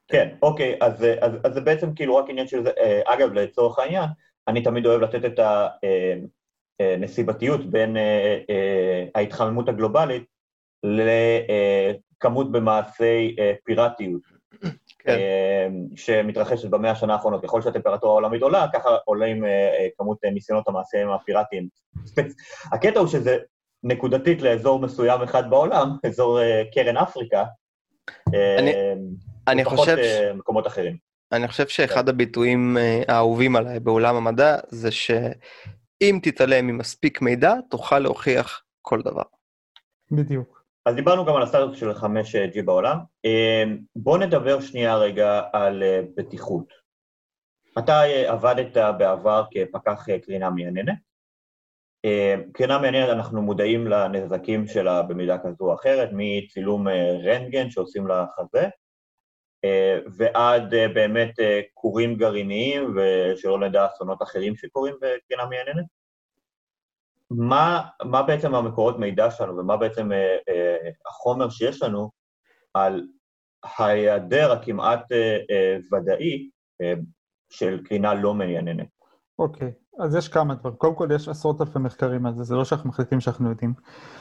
כן, 0.08 0.28
אוקיי, 0.42 0.78
אז, 0.80 1.04
אז, 1.20 1.32
אז 1.44 1.54
זה 1.54 1.60
בעצם 1.60 1.94
כאילו 1.94 2.16
רק 2.16 2.24
עניין 2.28 2.46
של 2.46 2.64
זה. 2.64 2.70
אה, 2.78 3.00
אגב, 3.14 3.32
לצורך 3.32 3.78
העניין, 3.78 4.08
אני 4.48 4.62
תמיד 4.62 4.86
אוהב 4.86 5.00
לתת 5.00 5.24
את 5.24 5.40
הנסיבתיות 6.80 7.60
אה, 7.60 7.66
בין 7.66 7.96
ההתחממות 9.14 9.68
הגלובלית 9.68 10.24
לכמות 10.82 12.52
במעשי 12.52 13.36
פיראטיות. 13.64 14.22
כן. 14.98 15.18
שמתרחשת 15.96 16.68
במאה 16.68 16.90
השנה 16.90 17.12
האחרונות. 17.12 17.42
ככל 17.42 17.62
שהטמפרטורה 17.62 18.12
העולמית 18.12 18.42
עולה, 18.42 18.66
ככה 18.72 18.88
עולים 19.04 19.44
כמות 19.98 20.18
ניסיונות 20.24 20.68
המעשיים 20.68 21.08
הפיראטיים. 21.08 21.68
הקטע 22.72 23.00
הוא 23.00 23.08
שזה 23.08 23.38
נקודתית 23.82 24.42
לאזור 24.42 24.80
מסוים 24.80 25.22
אחד 25.22 25.50
בעולם, 25.50 25.96
אזור 26.06 26.40
קרן 26.74 26.96
אפריקה, 26.96 27.44
אני, 28.58 28.72
אני 29.48 29.64
חושב... 29.64 29.96
מקומות 30.34 30.66
אחרים. 30.66 31.07
אני 31.32 31.48
חושב 31.48 31.68
שאחד 31.68 32.08
הביטויים 32.08 32.76
האהובים 33.08 33.56
עליי 33.56 33.80
בעולם 33.80 34.16
המדע 34.16 34.56
זה 34.68 34.90
שאם 34.90 36.18
תתעלם 36.22 36.66
ממספיק 36.66 37.22
מידע, 37.22 37.54
תוכל 37.70 37.98
להוכיח 37.98 38.64
כל 38.82 39.02
דבר. 39.02 39.22
בדיוק. 40.10 40.64
אז 40.86 40.94
דיברנו 40.94 41.24
גם 41.24 41.36
על 41.36 41.42
הסטטוס 41.42 41.78
של 41.78 41.90
5G 41.90 42.62
בעולם. 42.64 42.98
בואו 43.96 44.16
נדבר 44.16 44.60
שנייה 44.60 44.96
רגע 44.96 45.42
על 45.52 45.82
בטיחות. 46.16 46.72
אתה 47.78 48.02
עבדת 48.02 48.76
בעבר 48.98 49.44
כפקח 49.50 50.06
קרינה 50.26 50.50
מייננת. 50.50 50.94
קרינה 52.52 52.78
מייננת, 52.78 53.08
אנחנו 53.08 53.42
מודעים 53.42 53.86
לנזקים 53.86 54.66
שלה 54.66 55.02
במידה 55.02 55.38
כזו 55.38 55.64
או 55.64 55.74
אחרת, 55.74 56.08
מצילום 56.12 56.88
רנטגן 57.24 57.70
שעושים 57.70 58.06
לחזה, 58.08 58.68
ועד 60.16 60.74
באמת 60.94 61.34
כורים 61.74 62.14
גרעיניים, 62.14 62.96
ושלא 62.96 63.58
נדע 63.58 63.86
אסונות 63.86 64.22
אחרים 64.22 64.56
שקורים 64.56 64.94
בקרינה 64.94 65.46
מייננת. 65.46 65.84
מה, 67.30 67.82
מה 68.04 68.22
בעצם 68.22 68.54
המקורות 68.54 68.98
מידע 68.98 69.30
שלנו 69.30 69.56
ומה 69.56 69.76
בעצם 69.76 70.12
אה, 70.12 70.36
אה, 70.48 70.90
החומר 71.06 71.50
שיש 71.50 71.82
לנו 71.82 72.10
על 72.74 73.06
ההיעדר 73.62 74.52
הכמעט 74.52 75.12
אה, 75.12 75.38
אה, 75.50 75.76
ודאי 75.92 76.50
אה, 76.82 76.94
של 77.50 77.84
קרינה 77.84 78.14
לא 78.14 78.34
מייננת. 78.34 78.88
אוקיי, 79.38 79.68
okay. 79.68 79.87
אז 79.98 80.14
יש 80.14 80.28
כמה 80.28 80.54
דברים. 80.54 80.76
קודם 80.76 80.94
כל, 80.94 81.08
יש 81.14 81.28
עשרות 81.28 81.60
אלפי 81.60 81.78
מחקרים 81.78 82.26
על 82.26 82.34
זה, 82.34 82.42
זה 82.42 82.54
לא 82.54 82.64
שאנחנו 82.64 82.88
מחליטים 82.88 83.20
שאנחנו 83.20 83.48
יודעים. 83.48 83.74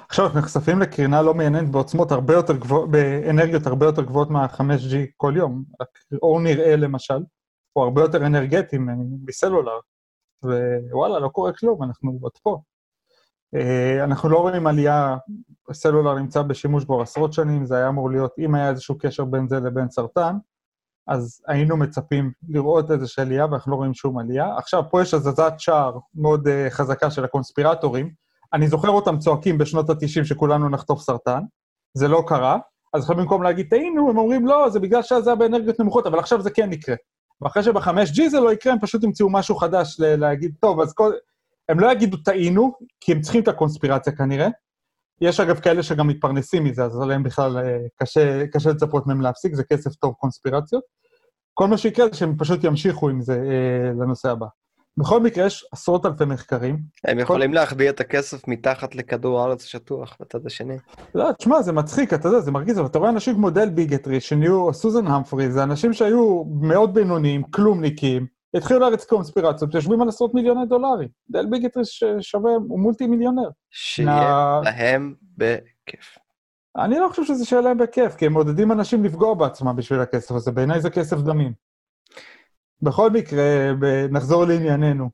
עכשיו, 0.10 0.26
אנחנו 0.26 0.40
נחשפים 0.40 0.80
לקרינה 0.80 1.22
לא 1.22 1.34
מייננת 1.34 1.70
בעוצמות 1.70 2.12
הרבה 2.12 2.34
יותר 2.34 2.58
גבוהות, 2.58 2.92
באנרגיות 2.92 3.68
הרבה 3.68 3.86
יותר 3.86 4.02
גבוהות 4.02 4.30
מה-5G 4.30 4.96
כל 5.18 5.34
יום. 5.36 5.64
אור 6.22 6.42
נראה, 6.42 6.76
למשל, 6.76 7.20
הוא 7.74 7.84
הרבה 7.84 8.02
יותר 8.02 8.26
אנרגטי 8.26 8.78
מסלולר, 9.26 9.80
ווואלה, 10.44 11.20
לא 11.20 11.28
קורה 11.28 11.54
כלום, 11.54 11.84
אנחנו 11.84 12.20
עוד 12.22 12.32
פה. 12.44 12.62
אה, 13.56 14.04
אנחנו 14.04 14.30
לא 14.30 14.38
רואים 14.38 14.68
עלייה, 14.68 15.18
סלולר 15.72 16.16
נמצא 16.16 16.42
בשימוש 16.42 16.86
כבר 16.86 17.02
עשרות 17.02 17.34
שנים, 17.34 17.66
זה 17.66 17.76
היה 17.78 17.90
אמור 17.90 18.12
להיות, 18.12 18.32
אם 18.40 18.56
היה 18.56 18.70
איזשהו 18.70 18.98
קשר 18.98 19.26
בין 19.26 19.48
זה 19.48 19.60
לבין 19.60 19.90
סרטן, 19.90 20.38
אז 21.08 21.41
היינו 21.47 21.78
מצפים 21.78 22.32
לראות 22.49 22.91
איזושהי 22.91 23.22
עלייה, 23.24 23.45
ואנחנו 23.45 23.72
לא 23.72 23.76
רואים 23.76 23.93
שום 23.93 24.20
עלייה. 24.20 24.55
עכשיו, 24.58 24.84
פה 24.91 25.01
יש 25.01 25.14
הזזת 25.14 25.53
שער 25.58 25.97
מאוד 26.16 26.47
uh, 26.47 26.51
חזקה 26.70 27.12
של 27.12 27.24
הקונספירטורים. 27.24 28.12
אני 28.53 28.68
זוכר 28.68 28.89
אותם 28.89 29.18
צועקים 29.18 29.58
בשנות 29.58 29.89
ה-90 29.89 30.24
שכולנו 30.24 30.70
נחטוף 30.70 31.01
סרטן, 31.01 31.39
זה 31.93 32.08
לא 32.08 32.24
קרה, 32.28 32.58
אז 32.93 33.01
עכשיו 33.01 33.16
במקום 33.16 33.43
להגיד, 33.43 33.68
טעינו, 33.70 34.10
הם 34.10 34.18
אומרים, 34.18 34.47
לא, 34.47 34.70
זה 34.70 34.80
בגלל 34.80 35.01
שזה 35.01 35.30
היה 35.30 35.36
באנרגיות 35.36 35.80
נמוכות, 35.80 36.08
אבל 36.08 36.20
עכשיו 36.20 36.41
זה 36.41 36.49
כן 36.49 36.74
יקרה. 36.74 36.95
ואחרי 37.41 37.64
שב-5G 37.64 38.30
זה 38.30 38.39
לא 38.39 38.53
יקרה, 38.53 38.74
הם 38.74 38.80
פשוט 38.80 39.03
ימצאו 39.03 39.30
משהו 39.30 39.55
חדש 39.55 39.95
להגיד, 39.99 40.55
טוב, 40.62 40.82
אז 40.82 40.93
כל... 40.93 41.12
הם 41.70 41.80
לא 41.80 41.91
יגידו 41.91 42.18
טעינו, 42.18 42.74
כי 43.01 43.12
הם 43.12 43.22
צריכים 43.22 43.43
את 43.43 43.47
הקונספירציה 43.47 44.14
כנראה. 44.16 44.47
יש 45.22 45.39
אגב 45.39 45.59
כאלה 45.59 45.84
שגם 45.84 46.07
מתפרנסים 46.07 46.63
מזה, 46.63 46.84
אז 46.84 47.01
עליהם 47.01 47.24
בכלל 47.24 47.57
אה, 47.57 47.78
קשה, 47.95 48.47
קשה 48.47 48.70
לצפות 48.70 49.07
מהם 49.07 49.22
להפסיק, 49.22 49.55
זה 49.55 49.63
כסף 49.63 49.95
טוב 49.95 50.13
קונספירציות. 50.13 50.84
כל 51.53 51.68
מה 51.68 51.78
שיקרה 51.78 52.05
זה 52.11 52.18
שהם 52.18 52.36
פשוט 52.38 52.63
ימשיכו 52.63 53.09
עם 53.09 53.22
זה 53.22 53.34
אה, 53.34 53.91
לנושא 54.03 54.30
הבא. 54.30 54.45
בכל 54.97 55.20
מקרה, 55.20 55.45
יש 55.45 55.65
עשרות 55.72 56.05
אלפי 56.05 56.26
מחקרים. 56.26 56.80
הם 57.05 57.20
יכולים 57.20 57.49
כל... 57.49 57.55
להחביא 57.55 57.89
את 57.89 57.99
הכסף 57.99 58.47
מתחת 58.47 58.95
לכדור 58.95 59.41
הארץ 59.41 59.63
השטוח 59.63 60.18
בצד 60.20 60.45
השני. 60.45 60.78
לא, 61.15 61.32
תשמע, 61.32 61.61
זה 61.61 61.72
מצחיק, 61.72 62.13
אתה 62.13 62.28
יודע, 62.28 62.39
זה 62.39 62.51
מרגיז, 62.51 62.80
אבל 62.80 62.88
אתה 62.88 62.99
רואה 62.99 63.09
אנשים 63.09 63.36
כמו 63.36 63.49
דל 63.49 63.70
ביגטרי, 63.70 64.20
שנהיו, 64.20 64.74
סוזן 64.74 65.07
המפרי, 65.07 65.51
זה 65.51 65.63
אנשים 65.63 65.93
שהיו 65.93 66.43
מאוד 66.61 66.93
בינוניים, 66.93 67.43
כלומניקים, 67.43 68.26
התחילו 68.58 68.80
להריץ 68.80 69.05
קונספירציות, 69.05 69.74
יושבים 69.74 70.01
על 70.01 70.10
עשרות 70.10 70.34
מיליוני 70.34 70.66
דולרים. 70.66 71.08
דל 71.30 71.45
ביגטריס 71.45 71.89
שווה, 72.20 72.51
הוא 72.68 72.80
מולטי 72.80 73.08
מיליונר. 73.08 73.49
שיהיה 73.70 74.62
להם 74.64 75.14
בכיף. 75.38 76.18
אני 76.78 76.99
לא 76.99 77.10
חושב 77.10 77.24
שזה 77.24 77.45
שיהיה 77.45 77.62
להם 77.62 77.78
בכיף, 77.78 78.16
כי 78.16 78.26
הם 78.26 78.34
מעודדים 78.34 78.72
אנשים 78.72 79.03
לפגוע 79.03 79.34
בעצמם 79.34 79.76
בשביל 79.76 79.99
הכסף 79.99 80.32
הזה, 80.36 80.51
בעיניי 80.51 80.82
זה 80.82 80.89
כסף 80.89 81.18
דמים. 81.18 81.53
בכל 82.82 83.10
מקרה, 83.10 83.43
נחזור 84.10 84.45
לענייננו. 84.45 85.10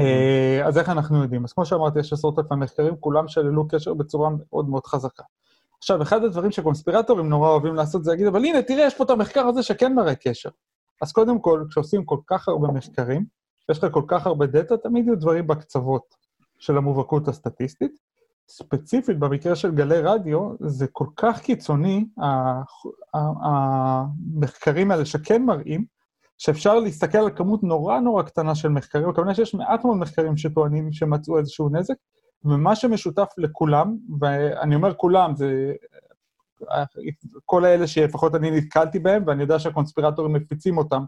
אה, 0.00 0.66
אז 0.66 0.78
איך 0.78 0.88
אנחנו 0.88 1.22
יודעים? 1.22 1.44
אז 1.44 1.52
כמו 1.52 1.66
שאמרתי, 1.66 1.98
יש 1.98 2.12
עשרות 2.12 2.38
אלפי 2.38 2.54
מחקרים, 2.54 2.96
כולם 3.00 3.28
שללו 3.28 3.68
קשר 3.68 3.94
בצורה 3.94 4.30
מאוד 4.30 4.68
מאוד 4.68 4.86
חזקה. 4.86 5.22
עכשיו, 5.78 6.02
אחד 6.02 6.24
הדברים 6.24 6.50
שקונספירטורים 6.50 7.28
נורא 7.28 7.48
אוהבים 7.48 7.74
לעשות 7.74 8.04
זה 8.04 8.10
להגיד, 8.10 8.26
אבל 8.26 8.44
הנה, 8.44 8.62
תראה, 8.62 8.84
יש 8.86 8.94
פה 8.94 9.04
את 9.04 9.10
המחקר 9.10 9.46
הזה 9.46 9.62
שכן 9.62 9.94
מראה 9.94 10.14
קשר. 10.14 10.50
אז 11.00 11.12
קודם 11.12 11.38
כל, 11.38 11.64
כשעושים 11.70 12.04
כל 12.04 12.18
כך 12.26 12.48
הרבה 12.48 12.68
מחקרים, 12.68 13.24
יש 13.70 13.84
לך 13.84 13.92
כל 13.92 14.02
כך 14.06 14.26
הרבה 14.26 14.46
דאטה, 14.46 14.76
תמיד 14.76 15.06
יהיו 15.06 15.18
דברים 15.18 15.46
בקצוות 15.46 16.14
של 16.58 16.76
המובהקות 16.76 17.28
הסטטיסטית. 17.28 17.92
ספציפית, 18.48 19.18
במקרה 19.18 19.56
של 19.56 19.70
גלי 19.74 20.00
רדיו, 20.00 20.50
זה 20.60 20.86
כל 20.92 21.06
כך 21.16 21.40
קיצוני, 21.40 22.06
המחקרים 23.14 24.90
האלה 24.90 25.04
שכן 25.04 25.42
מראים, 25.42 25.84
שאפשר 26.38 26.78
להסתכל 26.78 27.18
על 27.18 27.30
כמות 27.36 27.62
נורא 27.62 28.00
נורא 28.00 28.22
קטנה 28.22 28.54
של 28.54 28.68
מחקרים, 28.68 29.08
וכמובן 29.08 29.34
שיש 29.34 29.54
מעט 29.54 29.84
מאוד 29.84 29.96
מחקרים 29.96 30.36
שטוענים 30.36 30.92
שמצאו 30.92 31.38
איזשהו 31.38 31.68
נזק, 31.68 31.94
ומה 32.44 32.76
שמשותף 32.76 33.28
לכולם, 33.38 33.96
ואני 34.20 34.74
אומר 34.74 34.94
כולם, 34.94 35.36
זה 35.36 35.72
כל 37.44 37.64
האלה 37.64 37.86
שלפחות 37.86 38.34
אני 38.34 38.50
נתקלתי 38.50 38.98
בהם, 38.98 39.22
ואני 39.26 39.42
יודע 39.42 39.58
שהקונספירטורים 39.58 40.32
מפיצים 40.32 40.78
אותם, 40.78 41.02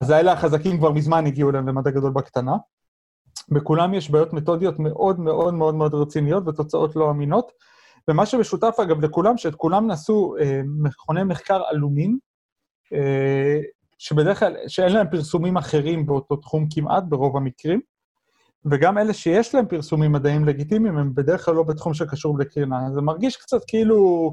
אז 0.00 0.10
האלה 0.10 0.32
החזקים 0.32 0.78
כבר 0.78 0.92
מזמן 0.92 1.26
הגיעו 1.26 1.50
אליהם 1.50 1.68
למדע 1.68 1.90
גדול 1.90 2.12
בקטנה. 2.12 2.56
בכולם 3.48 3.94
יש 3.94 4.10
בעיות 4.10 4.32
מתודיות 4.32 4.78
מאוד 4.78 5.20
מאוד 5.20 5.54
מאוד 5.54 5.74
מאוד 5.74 5.94
רציניות 5.94 6.48
ותוצאות 6.48 6.96
לא 6.96 7.10
אמינות. 7.10 7.52
ומה 8.08 8.26
שמשותף, 8.26 8.76
אגב, 8.82 9.04
לכולם, 9.04 9.36
שאת 9.36 9.54
כולם 9.54 9.86
נעשו 9.86 10.34
אה, 10.40 10.60
מכוני 10.64 11.24
מחקר 11.24 11.62
עלומים, 11.68 12.18
אה, 12.92 13.60
שבדרך 13.98 14.38
כלל, 14.38 14.56
שאין 14.68 14.92
להם 14.92 15.06
פרסומים 15.10 15.56
אחרים 15.56 16.06
באותו 16.06 16.36
תחום 16.36 16.66
כמעט, 16.74 17.04
ברוב 17.08 17.36
המקרים, 17.36 17.80
וגם 18.70 18.98
אלה 18.98 19.12
שיש 19.12 19.54
להם 19.54 19.66
פרסומים 19.66 20.12
מדעיים 20.12 20.44
לגיטימיים, 20.44 20.98
הם 20.98 21.14
בדרך 21.14 21.44
כלל 21.44 21.54
לא 21.54 21.62
בתחום 21.62 21.94
שקשור 21.94 22.38
לקרינה. 22.38 22.90
זה 22.94 23.00
מרגיש 23.00 23.36
קצת 23.36 23.60
כאילו 23.68 24.30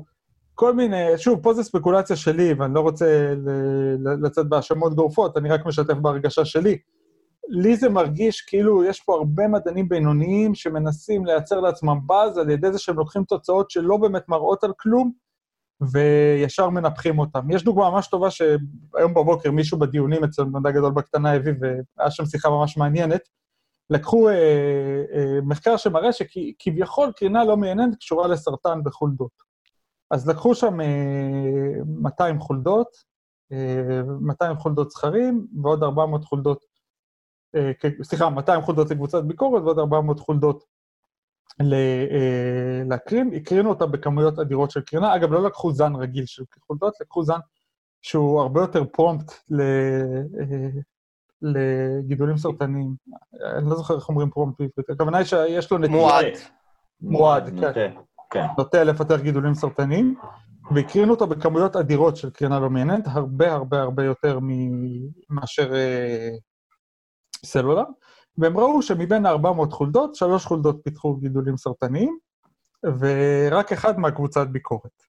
כל 0.55 0.73
מיני, 0.73 1.17
שוב, 1.17 1.39
פה 1.43 1.53
זו 1.53 1.63
ספקולציה 1.63 2.15
שלי, 2.15 2.53
ואני 2.53 2.73
לא 2.73 2.79
רוצה 2.79 3.33
לצאת 4.21 4.49
בהאשמות 4.49 4.95
גורפות, 4.95 5.37
אני 5.37 5.49
רק 5.49 5.65
משתף 5.65 5.93
בהרגשה 5.93 6.45
שלי. 6.45 6.77
לי 7.49 7.75
זה 7.75 7.89
מרגיש 7.89 8.41
כאילו 8.41 8.83
יש 8.83 9.01
פה 9.01 9.15
הרבה 9.15 9.47
מדענים 9.47 9.89
בינוניים 9.89 10.55
שמנסים 10.55 11.25
לייצר 11.25 11.59
לעצמם 11.59 11.99
באז 12.05 12.37
על 12.37 12.49
ידי 12.49 12.71
זה 12.71 12.79
שהם 12.79 12.97
לוקחים 12.97 13.23
תוצאות 13.23 13.69
שלא 13.69 13.97
באמת 13.97 14.29
מראות 14.29 14.63
על 14.63 14.71
כלום, 14.79 15.11
וישר 15.91 16.69
מנפחים 16.69 17.19
אותם. 17.19 17.51
יש 17.51 17.63
דוגמה 17.63 17.89
ממש 17.89 18.07
טובה 18.07 18.31
שהיום 18.31 19.13
בבוקר 19.13 19.51
מישהו 19.51 19.79
בדיונים 19.79 20.23
אצל 20.23 20.43
מדע 20.43 20.71
גדול 20.71 20.91
בקטנה 20.91 21.33
הביא, 21.33 21.53
והיה 21.61 22.11
שם 22.11 22.25
שיחה 22.25 22.49
ממש 22.49 22.77
מעניינת. 22.77 23.21
לקחו 23.89 24.29
אה, 24.29 24.33
אה, 25.13 25.41
מחקר 25.43 25.77
שמראה 25.77 26.09
שכביכול 26.13 27.11
קרינה 27.15 27.43
לא 27.43 27.57
מייננת 27.57 27.95
קשורה 27.95 28.27
לסרטן 28.27 28.79
בחולדות. 28.83 29.52
אז 30.11 30.29
לקחו 30.29 30.55
שם 30.55 30.81
אה, 30.81 31.83
200 31.85 32.39
חולדות, 32.39 32.87
אה, 33.51 34.01
200 34.21 34.57
חולדות 34.57 34.91
זכרים 34.91 35.47
ועוד 35.63 35.83
400 35.83 36.25
חולדות, 36.25 36.65
אה, 37.55 37.71
סליחה, 38.03 38.29
200 38.29 38.61
חולדות 38.61 38.91
לקבוצת 38.91 39.23
ביקורת 39.23 39.63
ועוד 39.63 39.79
400 39.79 40.19
חולדות 40.19 40.63
אה, 41.61 42.83
להקרין, 42.89 43.33
הקרינו 43.33 43.69
אותה 43.69 43.85
בכמויות 43.85 44.39
אדירות 44.39 44.71
של 44.71 44.81
קרינה. 44.81 45.15
אגב, 45.15 45.31
לא 45.31 45.43
לקחו 45.43 45.71
זן 45.71 45.95
רגיל 45.95 46.25
של 46.25 46.43
חולדות, 46.67 46.93
לקחו 47.01 47.23
זן 47.23 47.39
שהוא 48.01 48.41
הרבה 48.41 48.61
יותר 48.61 48.83
פרומפט 48.85 49.33
ל... 49.49 49.61
אה, 49.61 50.69
לגידולים 51.41 52.37
סרטניים. 52.37 52.95
אני 53.57 53.69
לא 53.69 53.75
זוכר 53.75 53.95
איך 53.95 54.09
אומרים 54.09 54.29
פרומפט 54.29 54.59
בעברית, 54.59 54.89
הכוונה 54.89 55.17
היא 55.17 55.25
שיש 55.25 55.71
לו 55.71 55.77
נטייה... 55.77 55.97
מועד. 55.97 56.33
מועד, 57.01 57.59
כן. 57.73 57.95
כן. 58.33 58.45
נוטה 58.57 58.83
לפתח 58.83 59.19
גידולים 59.21 59.53
סרטניים, 59.53 60.15
והקרינו 60.75 61.11
אותו 61.11 61.27
בכמויות 61.27 61.75
אדירות 61.75 62.17
של 62.17 62.29
קרינה 62.29 62.59
לא 62.59 62.69
מייננת, 62.69 63.03
הרבה 63.07 63.53
הרבה 63.53 63.81
הרבה 63.81 64.03
יותר 64.03 64.39
מאשר 65.29 65.75
אה, 65.75 66.29
סלולר. 67.45 67.83
והם 68.37 68.57
ראו 68.57 68.81
שמבין 68.81 69.25
400 69.25 69.73
חולדות, 69.73 70.15
שלוש 70.15 70.45
חולדות 70.45 70.79
פיתחו 70.83 71.15
גידולים 71.15 71.57
סרטניים, 71.57 72.17
ורק 72.99 73.71
אחד 73.71 73.99
מהקבוצת 73.99 74.47
ביקורת. 74.47 75.03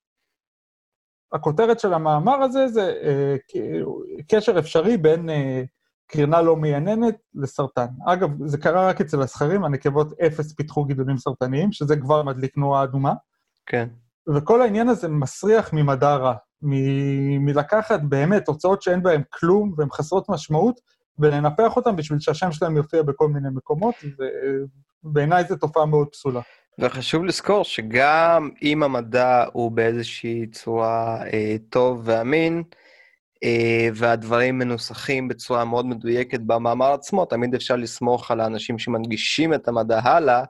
הכותרת 1.32 1.80
של 1.80 1.94
המאמר 1.94 2.42
הזה 2.42 2.68
זה 2.68 2.94
אה, 3.02 3.36
קשר 4.30 4.58
אפשרי 4.58 4.96
בין 4.96 5.30
אה, 5.30 5.62
קרינה 6.06 6.42
לא 6.42 6.56
מייננת 6.56 7.14
לסרטן. 7.34 7.86
אגב, 8.06 8.30
זה 8.46 8.58
קרה 8.58 8.88
רק 8.88 9.00
אצל 9.00 9.22
הזכרים, 9.22 9.64
הנקבות 9.64 10.20
אפס 10.26 10.52
פיתחו 10.52 10.84
גידולים 10.84 11.18
סרטניים, 11.18 11.72
שזה 11.72 11.96
כבר 11.96 12.22
מדליק 12.22 12.56
נורה 12.56 12.82
אדומה. 12.82 13.12
כן. 13.66 13.88
וכל 14.34 14.62
העניין 14.62 14.88
הזה 14.88 15.08
מסריח 15.08 15.72
ממדע 15.72 16.16
רע, 16.16 16.34
מ- 16.62 17.44
מלקחת 17.44 18.00
באמת 18.00 18.44
תוצאות 18.44 18.82
שאין 18.82 19.02
בהן 19.02 19.22
כלום 19.32 19.74
והן 19.76 19.88
חסרות 19.92 20.28
משמעות, 20.28 20.80
ולנפח 21.18 21.76
אותם 21.76 21.96
בשביל 21.96 22.18
שהשם 22.18 22.52
שלהם 22.52 22.76
יופיע 22.76 23.02
בכל 23.02 23.28
מיני 23.28 23.48
מקומות, 23.54 23.94
ובעיניי 25.04 25.44
זו 25.48 25.56
תופעה 25.56 25.86
מאוד 25.86 26.08
פסולה. 26.08 26.40
וחשוב 26.78 27.24
לזכור 27.24 27.64
שגם 27.64 28.50
אם 28.62 28.82
המדע 28.82 29.44
הוא 29.52 29.72
באיזושהי 29.72 30.46
צורה 30.46 31.22
אה, 31.32 31.56
טוב 31.70 32.02
ואמין, 32.04 32.62
והדברים 33.94 34.58
מנוסחים 34.58 35.28
בצורה 35.28 35.64
מאוד 35.64 35.86
מדויקת 35.86 36.40
במאמר 36.40 36.92
עצמו, 36.92 37.24
תמיד 37.24 37.54
אפשר 37.54 37.76
לסמוך 37.76 38.30
על 38.30 38.40
האנשים 38.40 38.78
שמנגישים 38.78 39.54
את 39.54 39.68
המדע 39.68 40.00
הלאה, 40.02 40.44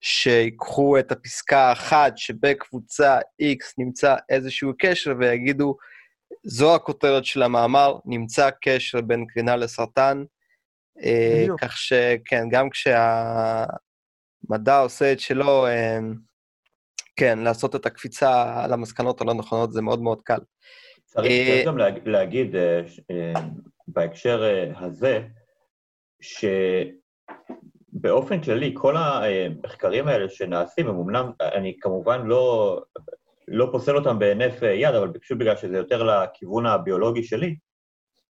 שיקחו 0.00 0.98
את 0.98 1.12
הפסקה 1.12 1.60
האחת 1.60 2.12
שבקבוצה 2.18 3.18
X 3.42 3.74
נמצא 3.78 4.16
איזשהו 4.28 4.72
קשר 4.78 5.14
ויגידו, 5.18 5.76
זו 6.44 6.74
הכותרת 6.74 7.24
של 7.24 7.42
המאמר, 7.42 7.98
נמצא 8.04 8.50
קשר 8.62 9.00
בין 9.00 9.26
קרינה 9.26 9.56
לסרטן. 9.56 10.24
אה, 11.04 11.40
בדיוק. 11.42 11.60
כך 11.60 11.76
שכן, 11.76 12.48
גם 12.50 12.70
כשהמדע 12.70 13.68
עושה 14.78 15.12
את 15.12 15.20
שלו, 15.20 15.66
אה, 15.66 15.98
כן, 17.16 17.38
לעשות 17.38 17.76
את 17.76 17.86
הקפיצה 17.86 18.66
למסקנות 18.66 19.20
הלא 19.20 19.34
נכונות 19.34 19.72
זה 19.72 19.82
מאוד 19.82 20.02
מאוד 20.02 20.22
קל. 20.22 20.40
צריך 21.16 21.26
אה, 21.26 21.46
צריך 21.54 21.66
גם 21.66 21.78
להג- 21.78 22.08
להגיד 22.08 22.56
אה, 22.56 22.80
אה, 23.10 23.32
בהקשר 23.88 24.42
הזה, 24.76 25.26
שבאופן 27.94 28.40
כללי, 28.42 28.74
כל 28.76 28.94
המחקרים 28.96 30.08
האלה 30.08 30.28
שנעשים, 30.28 30.88
הם 30.88 31.00
אמנם, 31.00 31.32
אני 31.40 31.76
כמובן 31.80 32.26
לא, 32.26 32.80
לא 33.48 33.68
פוסל 33.72 33.96
אותם 33.96 34.18
בהינף 34.18 34.62
יד, 34.62 34.94
אבל 34.94 35.12
פשוט 35.18 35.38
בגלל 35.38 35.56
שזה 35.56 35.76
יותר 35.76 36.02
לכיוון 36.02 36.66
הביולוגי 36.66 37.22
שלי, 37.24 37.56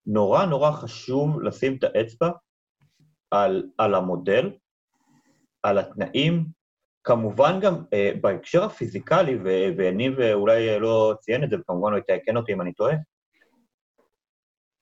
נורא 0.07 0.45
נורא 0.45 0.71
חשוב 0.71 1.43
לשים 1.43 1.77
את 1.77 1.85
האצבע 1.85 2.31
על, 3.31 3.67
על 3.79 3.95
המודל, 3.95 4.51
על 5.63 5.79
התנאים, 5.79 6.45
כמובן 7.05 7.61
גם 7.61 7.85
אה, 7.93 8.13
בהקשר 8.21 8.65
הפיזיקלי, 8.65 9.37
ויניב 9.77 10.21
אה, 10.21 10.35
אולי 10.35 10.71
אה, 10.71 10.79
לא 10.79 11.15
ציין 11.21 11.45
את 11.45 11.51
זה, 11.51 11.57
וכמובן 11.61 11.93
הוא 11.93 11.99
יתקן 11.99 12.37
אותי 12.37 12.53
אם 12.53 12.61
אני 12.61 12.73
טועה, 12.73 12.95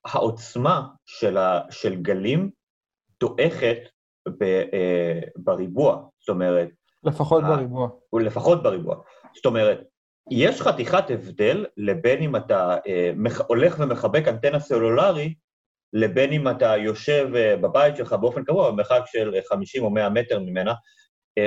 העוצמה 0.04 0.86
של, 1.04 1.36
ה- 1.36 1.60
של 1.70 2.02
גלים 2.02 2.50
דועכת 3.20 3.78
ב, 4.38 4.42
אה, 4.42 5.20
בריבוע, 5.36 6.08
זאת 6.20 6.28
אומרת, 6.28 6.68
לפחות 7.04 7.44
אה. 7.44 7.48
בריבוע. 7.48 7.88
לפחות 8.12 8.62
בריבוע. 8.62 8.96
זאת 9.34 9.46
אומרת, 9.46 9.80
יש 10.30 10.62
חתיכת 10.62 11.10
הבדל 11.10 11.66
לבין 11.76 12.22
אם 12.22 12.36
אתה 12.36 12.76
אה, 12.86 13.12
מח, 13.16 13.40
הולך 13.40 13.76
ומחבק 13.78 14.28
אנטנה 14.28 14.60
סלולרי, 14.60 15.34
לבין 15.92 16.32
אם 16.32 16.48
אתה 16.48 16.76
יושב 16.76 17.28
אה, 17.36 17.56
בבית 17.56 17.96
שלך 17.96 18.12
באופן 18.12 18.44
קבוע, 18.44 18.70
במרחק 18.70 19.02
של 19.06 19.34
50 19.48 19.84
או 19.84 19.90
100 19.90 20.08
מטר 20.10 20.40
ממנה, 20.40 20.70
אה, 20.70 20.76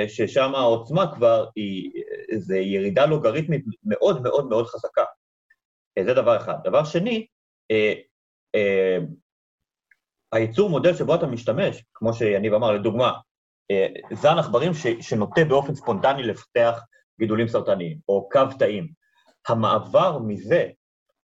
ששם 0.08 0.54
העוצמה 0.54 1.14
כבר 1.14 1.46
היא, 1.56 1.90
אה, 1.96 2.38
זה 2.38 2.58
ירידה 2.58 3.06
לוגריתמית 3.06 3.64
מאוד 3.84 4.22
מאוד 4.22 4.48
מאוד 4.48 4.66
חזקה. 4.66 5.04
אה, 5.98 6.04
זה 6.04 6.14
דבר 6.14 6.36
אחד. 6.36 6.54
דבר 6.64 6.84
שני, 6.84 7.26
אה, 7.70 7.92
אה, 8.54 8.98
הייצור 10.32 10.70
מודל 10.70 10.94
שבו 10.94 11.14
אתה 11.14 11.26
משתמש, 11.26 11.84
כמו 11.94 12.12
שיניב 12.12 12.54
אמר, 12.54 12.72
לדוגמה, 12.72 13.12
אה, 13.70 13.86
זן 14.12 14.38
עכברים 14.38 14.72
שנוטה 15.00 15.44
באופן 15.44 15.74
ספונטני 15.74 16.22
לפתח 16.22 16.80
גידולים 17.20 17.48
סרטניים, 17.48 17.98
או 18.08 18.28
קו 18.28 18.40
תאים. 18.58 18.88
המעבר 19.48 20.18
מזה 20.18 20.68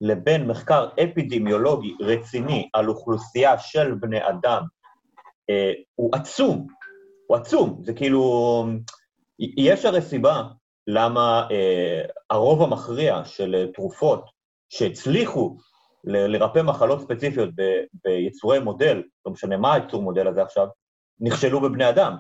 לבין 0.02 0.48
מחקר 0.48 0.90
אפידמיולוגי 1.04 1.96
רציני 2.00 2.70
על 2.74 2.90
אוכלוסייה 2.90 3.58
של 3.58 3.94
בני 3.94 4.28
אדם 4.30 4.64
אה, 5.50 5.72
הוא 5.96 6.16
עצום, 6.16 6.68
הוא 7.32 7.38
עצום. 7.38 7.80
זה 7.84 7.94
כאילו, 7.94 8.66
יש 9.40 9.86
הרי 9.86 10.02
סיבה 10.02 10.44
למה 10.88 11.48
אה, 11.52 12.02
הרוב 12.30 12.62
המכריע 12.62 13.26
של 13.26 13.72
תרופות 13.74 14.30
שהצליחו 14.70 15.58
ל- 16.04 16.28
לרפא 16.28 16.62
מחלות 16.62 17.02
ספציפיות 17.02 17.50
ב- 17.56 17.84
ביצורי 18.04 18.60
מודל, 18.60 19.04
לא 19.26 19.32
משנה 19.32 19.58
מה 19.58 19.74
היצור 19.74 20.02
מודל 20.02 20.28
הזה 20.28 20.42
עכשיו, 20.42 20.68
נכשלו 21.20 21.62
בבני 21.62 21.90
אדם, 21.90 22.18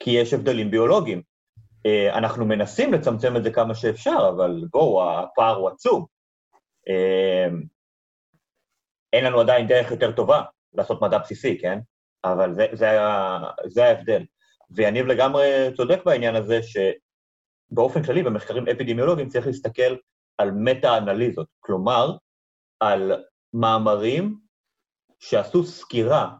כי 0.00 0.10
יש 0.10 0.34
הבדלים 0.34 0.70
ביולוגיים. 0.70 1.22
אה, 1.86 2.18
אנחנו 2.18 2.44
מנסים 2.44 2.92
לצמצם 2.92 3.36
את 3.36 3.44
זה 3.44 3.50
כמה 3.50 3.74
שאפשר, 3.74 4.30
אבל 4.36 4.64
בואו, 4.70 5.10
הפער 5.10 5.56
הוא 5.56 5.68
עצום. 5.68 6.06
אה, 6.88 7.46
אין 9.12 9.24
לנו 9.24 9.40
עדיין 9.40 9.66
דרך 9.66 9.90
יותר 9.90 10.12
טובה 10.12 10.42
לעשות 10.74 11.02
מדע 11.02 11.18
בסיסי, 11.18 11.58
כן? 11.60 11.78
אבל 12.24 12.54
זה, 12.54 12.66
זה, 12.72 13.00
ה- 13.00 13.50
זה 13.66 13.84
ההבדל. 13.84 14.24
ויניב 14.70 15.06
לגמרי 15.06 15.68
צודק 15.76 16.00
בעניין 16.04 16.36
הזה, 16.36 16.60
שבאופן 16.62 18.02
כללי 18.02 18.22
במחקרים 18.22 18.68
אפידמיולוגיים 18.68 19.28
צריך 19.28 19.46
להסתכל 19.46 19.96
על 20.38 20.50
מטה-אנליזות, 20.50 21.46
כלומר, 21.60 22.16
על 22.80 23.12
מאמרים 23.54 24.38
שעשו 25.18 25.64
סקירה 25.64 26.30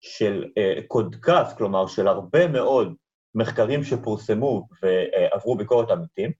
של 0.00 0.44
אה, 0.58 0.74
קודקס, 0.88 1.54
כלומר, 1.58 1.86
של 1.86 2.08
הרבה 2.08 2.48
מאוד 2.48 2.94
מחקרים 3.34 3.84
שפורסמו 3.84 4.68
ועברו 4.82 5.56
ביקורת 5.56 5.90
עמיתים, 5.90 6.30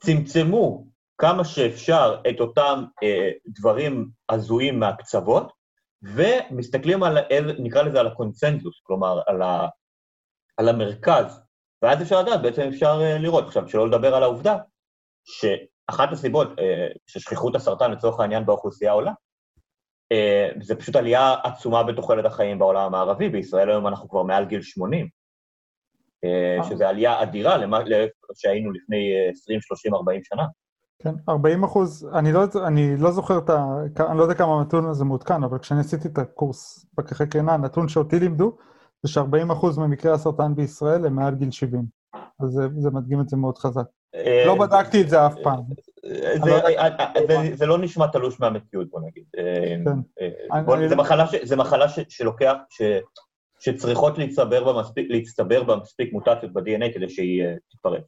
צמצמו 0.00 0.86
כמה 1.18 1.44
שאפשר 1.44 2.20
את 2.30 2.40
אותם 2.40 2.84
אה, 3.02 3.30
דברים 3.46 4.08
הזויים 4.28 4.80
מהקצוות, 4.80 5.52
ומסתכלים 6.02 7.02
על, 7.02 7.18
נקרא 7.58 7.82
לזה 7.82 8.00
על 8.00 8.06
הקונצנזוס, 8.06 8.80
כלומר 8.82 9.20
על, 9.26 9.42
ה, 9.42 9.68
על 10.56 10.68
המרכז, 10.68 11.40
ואז 11.82 12.02
אפשר 12.02 12.22
לדעת, 12.22 12.42
בעצם 12.42 12.62
אפשר 12.68 13.00
אה, 13.02 13.18
לראות. 13.18 13.44
עכשיו, 13.46 13.68
שלא 13.68 13.88
לדבר 13.88 14.14
על 14.14 14.22
העובדה 14.22 14.56
שאחת 15.24 16.12
הסיבות 16.12 16.48
אה, 16.58 16.88
ששכיחות 17.06 17.54
הסרטן 17.54 17.90
לצורך 17.90 18.20
העניין 18.20 18.46
באוכלוסייה 18.46 18.92
עולה, 18.92 19.12
אה, 20.12 20.48
זה 20.60 20.74
פשוט 20.74 20.96
עלייה 20.96 21.34
עצומה 21.42 21.82
בתוחלת 21.82 22.24
החיים 22.24 22.58
בעולם 22.58 22.82
המערבי, 22.82 23.28
בישראל 23.28 23.70
היום 23.70 23.86
אנחנו 23.86 24.08
כבר 24.08 24.22
מעל 24.22 24.44
גיל 24.44 24.62
80, 24.62 25.08
שזה 26.68 26.88
עלייה 26.88 27.22
אדירה 27.22 27.56
למה 27.56 27.78
שהיינו 28.34 28.72
לפני 28.72 29.28
20, 29.30 29.60
30, 29.60 29.94
40 29.94 30.20
שנה. 30.24 30.42
כן, 31.02 31.14
40 31.28 31.64
אחוז, 31.64 32.08
אני 32.14 32.32
לא, 32.32 32.44
אני 32.66 32.96
לא 32.96 33.10
זוכר 33.10 33.38
את 33.38 33.50
ה... 33.50 33.64
אני 34.10 34.18
לא 34.18 34.22
יודע 34.22 34.34
כמה 34.34 34.60
הנתון 34.60 34.86
הזה 34.86 35.04
מעודכן, 35.04 35.44
אבל 35.44 35.58
כשאני 35.58 35.80
עשיתי 35.80 36.08
את 36.08 36.18
הקורס 36.18 36.86
פקחי 36.96 37.26
קרינה, 37.26 37.54
הנתון 37.54 37.88
שאותי 37.88 38.18
לימדו, 38.18 38.56
זה 39.02 39.12
ש-40 39.12 39.52
אחוז 39.52 39.78
ממקרי 39.78 40.12
הסרטן 40.12 40.54
בישראל 40.54 41.06
הם 41.06 41.16
מעל 41.16 41.34
גיל 41.34 41.50
70. 41.50 41.84
אז 42.40 42.48
זה, 42.48 42.68
זה 42.78 42.90
מדגים 42.90 43.20
את 43.20 43.28
זה 43.28 43.36
מאוד 43.36 43.58
חזק. 43.58 43.84
אה, 44.14 44.44
לא 44.46 44.54
בדקתי 44.54 45.00
את 45.00 45.08
זה 45.08 45.26
אף 45.26 45.34
פעם. 45.42 45.60
לא 46.48 47.54
זה 47.54 47.66
לא 47.66 47.78
נשמע 47.78 48.06
תלוש 48.06 48.40
מהמציאות, 48.40 48.90
בוא 48.90 49.00
נגיד. 49.00 49.24
כן. 49.32 49.82
זה 51.42 51.56
מחלה 51.56 51.88
שלוקח, 52.08 52.54
שצריכות 53.60 54.18
להצטבר 54.18 55.62
במספיק 55.62 56.12
מוטציות 56.12 56.52
ב-DNA 56.52 56.94
כדי 56.94 57.08
שהיא 57.08 57.42
אה, 57.42 57.54
תתפרץ. 57.70 58.04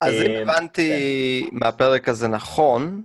אז 0.00 0.14
אם 0.14 0.30
אה, 0.30 0.42
הבנתי 0.42 1.46
כן. 1.50 1.56
מהפרק 1.56 2.08
הזה 2.08 2.28
נכון, 2.28 3.02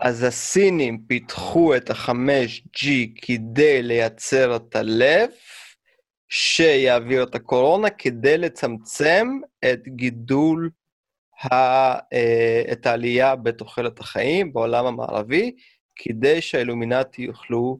אז 0.00 0.22
הסינים 0.22 0.98
פיתחו 1.06 1.76
את 1.76 1.90
ה-5G 1.90 2.86
כדי 3.22 3.82
לייצר 3.82 4.56
את 4.56 4.76
הלב 4.76 5.30
שיעביר 6.28 7.22
את 7.22 7.34
הקורונה, 7.34 7.90
כדי 7.90 8.38
לצמצם 8.38 9.28
את 9.72 9.88
גידול, 9.88 10.70
ה, 11.42 11.54
אה, 12.12 12.62
את 12.72 12.86
העלייה 12.86 13.36
בתוחלת 13.36 14.00
החיים 14.00 14.52
בעולם 14.52 14.86
המערבי, 14.86 15.56
כדי 15.96 16.40
שהאילומינטי 16.40 17.22
יוכלו 17.22 17.78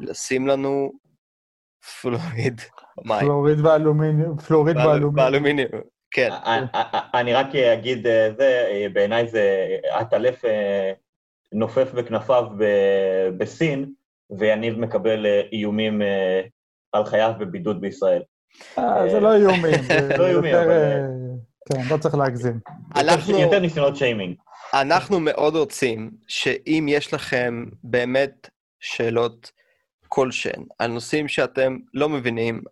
לשים 0.00 0.46
לנו 0.46 0.92
פלוריד 2.00 2.60
במים. 2.98 3.20
פלוריד 3.20 3.60
ואלומיניום. 3.60 4.38
פלוריד 4.38 4.76
ואלומיניום. 5.16 5.93
כן. 6.14 6.30
אני 7.14 7.32
רק 7.32 7.54
אגיד 7.54 8.06
אה, 8.06 8.30
זה, 8.36 8.66
אה, 8.70 8.86
בעיניי 8.92 9.28
זה 9.28 9.66
עטלף 9.90 10.44
אה, 10.44 10.92
נופף 11.52 11.92
בכנפיו 11.92 12.44
בסין, 13.38 13.92
ויניב 14.38 14.78
מקבל 14.78 15.26
איומים 15.52 16.02
על 16.92 17.04
חייו 17.04 17.32
בבידוד 17.38 17.80
בישראל. 17.80 18.22
זה 19.10 19.20
לא 19.20 19.34
איומים. 19.34 19.82
זה 20.08 20.16
לא 20.18 20.26
איומים, 20.26 20.54
אבל... 20.54 21.00
כן, 21.68 21.80
לא 21.90 21.96
צריך 21.96 22.14
להגזים. 22.14 22.60
יותר 23.40 23.58
ניסיונות 23.58 23.96
שיימינג. 23.96 24.36
אנחנו 24.74 25.20
מאוד 25.20 25.56
רוצים 25.56 26.10
שאם 26.28 26.86
יש 26.88 27.14
לכם 27.14 27.64
באמת 27.84 28.50
שאלות 28.80 29.52
כלשהן 30.08 30.64
על 30.78 30.90
נושאים 30.90 31.28
שאתם 31.28 31.76
לא 31.94 32.08
מבינים, 32.08 32.62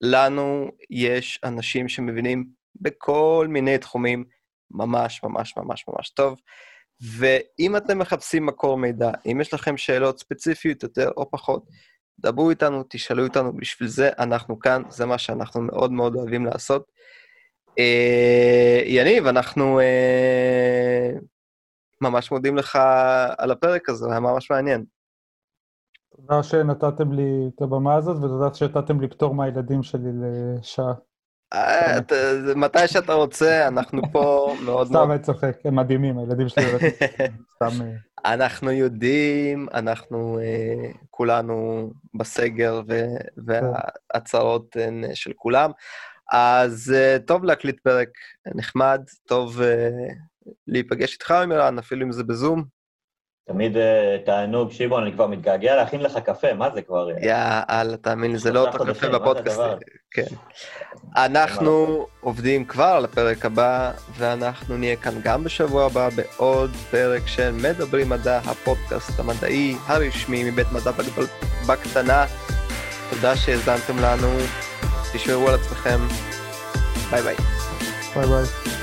לנו 0.00 0.70
יש 0.90 1.40
אנשים 1.44 1.88
שמבינים 1.88 2.59
בכל 2.76 3.46
מיני 3.50 3.78
תחומים 3.78 4.24
ממש 4.70 5.22
ממש 5.22 5.56
ממש 5.56 5.84
ממש 5.88 6.10
טוב. 6.10 6.38
ואם 7.18 7.76
אתם 7.76 7.98
מחפשים 7.98 8.46
מקור 8.46 8.78
מידע, 8.78 9.10
אם 9.26 9.40
יש 9.40 9.54
לכם 9.54 9.76
שאלות 9.76 10.18
ספציפיות 10.18 10.82
יותר 10.82 11.10
או 11.16 11.30
פחות, 11.30 11.64
דברו 12.18 12.50
איתנו, 12.50 12.84
תשאלו 12.88 13.26
אותנו, 13.26 13.56
בשביל 13.56 13.88
זה 13.88 14.10
אנחנו 14.18 14.58
כאן, 14.58 14.82
זה 14.88 15.06
מה 15.06 15.18
שאנחנו 15.18 15.60
מאוד 15.60 15.92
מאוד 15.92 16.14
אוהבים 16.14 16.46
לעשות. 16.46 16.92
אה, 17.78 18.82
יניב, 18.86 19.26
אנחנו 19.26 19.80
אה, 19.80 21.10
ממש 22.00 22.30
מודים 22.32 22.56
לך 22.56 22.78
על 23.38 23.50
הפרק 23.50 23.88
הזה, 23.88 24.10
היה 24.10 24.20
ממש 24.20 24.50
מעניין. 24.50 24.84
תודה 26.16 26.42
שנתתם 26.42 27.12
לי 27.12 27.50
את 27.54 27.62
הבמה 27.62 27.94
הזאת, 27.94 28.16
ותודה 28.16 28.54
שנתתם 28.54 29.00
לי 29.00 29.08
פטור 29.08 29.34
מהילדים 29.34 29.82
שלי 29.82 30.10
לשעה. 30.12 30.92
אה, 31.52 31.98
מתי 32.56 32.88
שאתה 32.88 33.12
רוצה, 33.12 33.68
אנחנו 33.68 34.02
פה 34.12 34.54
מאוד 34.64 34.64
מאוד... 34.64 34.86
סתם 34.86 35.12
אני 35.12 35.18
צוחק, 35.18 35.56
הם 35.64 35.76
מדהימים, 35.76 36.18
הילדים 36.18 36.48
שלי 36.48 36.64
סתם... 37.54 37.82
אה. 37.82 38.32
אנחנו 38.32 38.70
יודעים, 38.70 39.66
אנחנו 39.74 40.38
אה, 40.38 40.90
כולנו 41.10 41.90
בסגר, 42.14 42.82
והצהרות 43.46 44.76
הן 44.76 45.04
של 45.14 45.32
כולם. 45.36 45.70
אז 46.32 46.94
טוב 47.26 47.44
להקליט 47.44 47.80
פרק 47.80 48.08
נחמד, 48.54 49.00
טוב 49.26 49.60
להיפגש 50.66 51.12
איתך, 51.12 51.34
מירן, 51.48 51.78
אפילו 51.78 52.06
אם 52.06 52.12
זה 52.12 52.24
בזום. 52.24 52.79
תמיד 53.48 53.76
תענוג, 54.24 54.72
שמעון, 54.72 55.02
אני 55.02 55.12
כבר 55.12 55.26
מתגעגע 55.26 55.76
להכין 55.76 56.00
לך 56.00 56.18
קפה, 56.18 56.54
מה 56.54 56.70
זה 56.74 56.82
כבר? 56.82 57.08
יאללה, 57.20 57.96
תאמין 57.96 58.32
לי, 58.32 58.38
זה 58.38 58.52
לא 58.52 58.68
אותו 58.68 58.84
קפה 58.84 59.08
בפודקאסט. 59.08 59.60
כן. 60.14 60.26
אנחנו 61.16 62.06
עובדים 62.20 62.64
כבר 62.64 62.84
על 62.84 63.04
הפרק 63.04 63.44
הבא, 63.44 63.92
ואנחנו 64.18 64.76
נהיה 64.76 64.96
כאן 64.96 65.12
גם 65.22 65.44
בשבוע 65.44 65.86
הבא 65.86 66.08
בעוד 66.16 66.70
פרק 66.90 67.26
של 67.26 67.50
מדברים 67.50 68.08
מדע, 68.08 68.38
הפודקאסט 68.38 69.20
המדעי 69.20 69.76
הרשמי 69.86 70.50
מבית 70.50 70.72
מדע 70.72 70.90
בקטנה. 71.66 72.24
תודה 73.10 73.36
שהאזנתם 73.36 73.98
לנו, 73.98 74.28
תשמרו 75.12 75.48
על 75.48 75.54
עצמכם, 75.54 75.98
ביי 77.10 77.22
ביי. 77.22 77.36
ביי 78.14 78.26
ביי. 78.26 78.79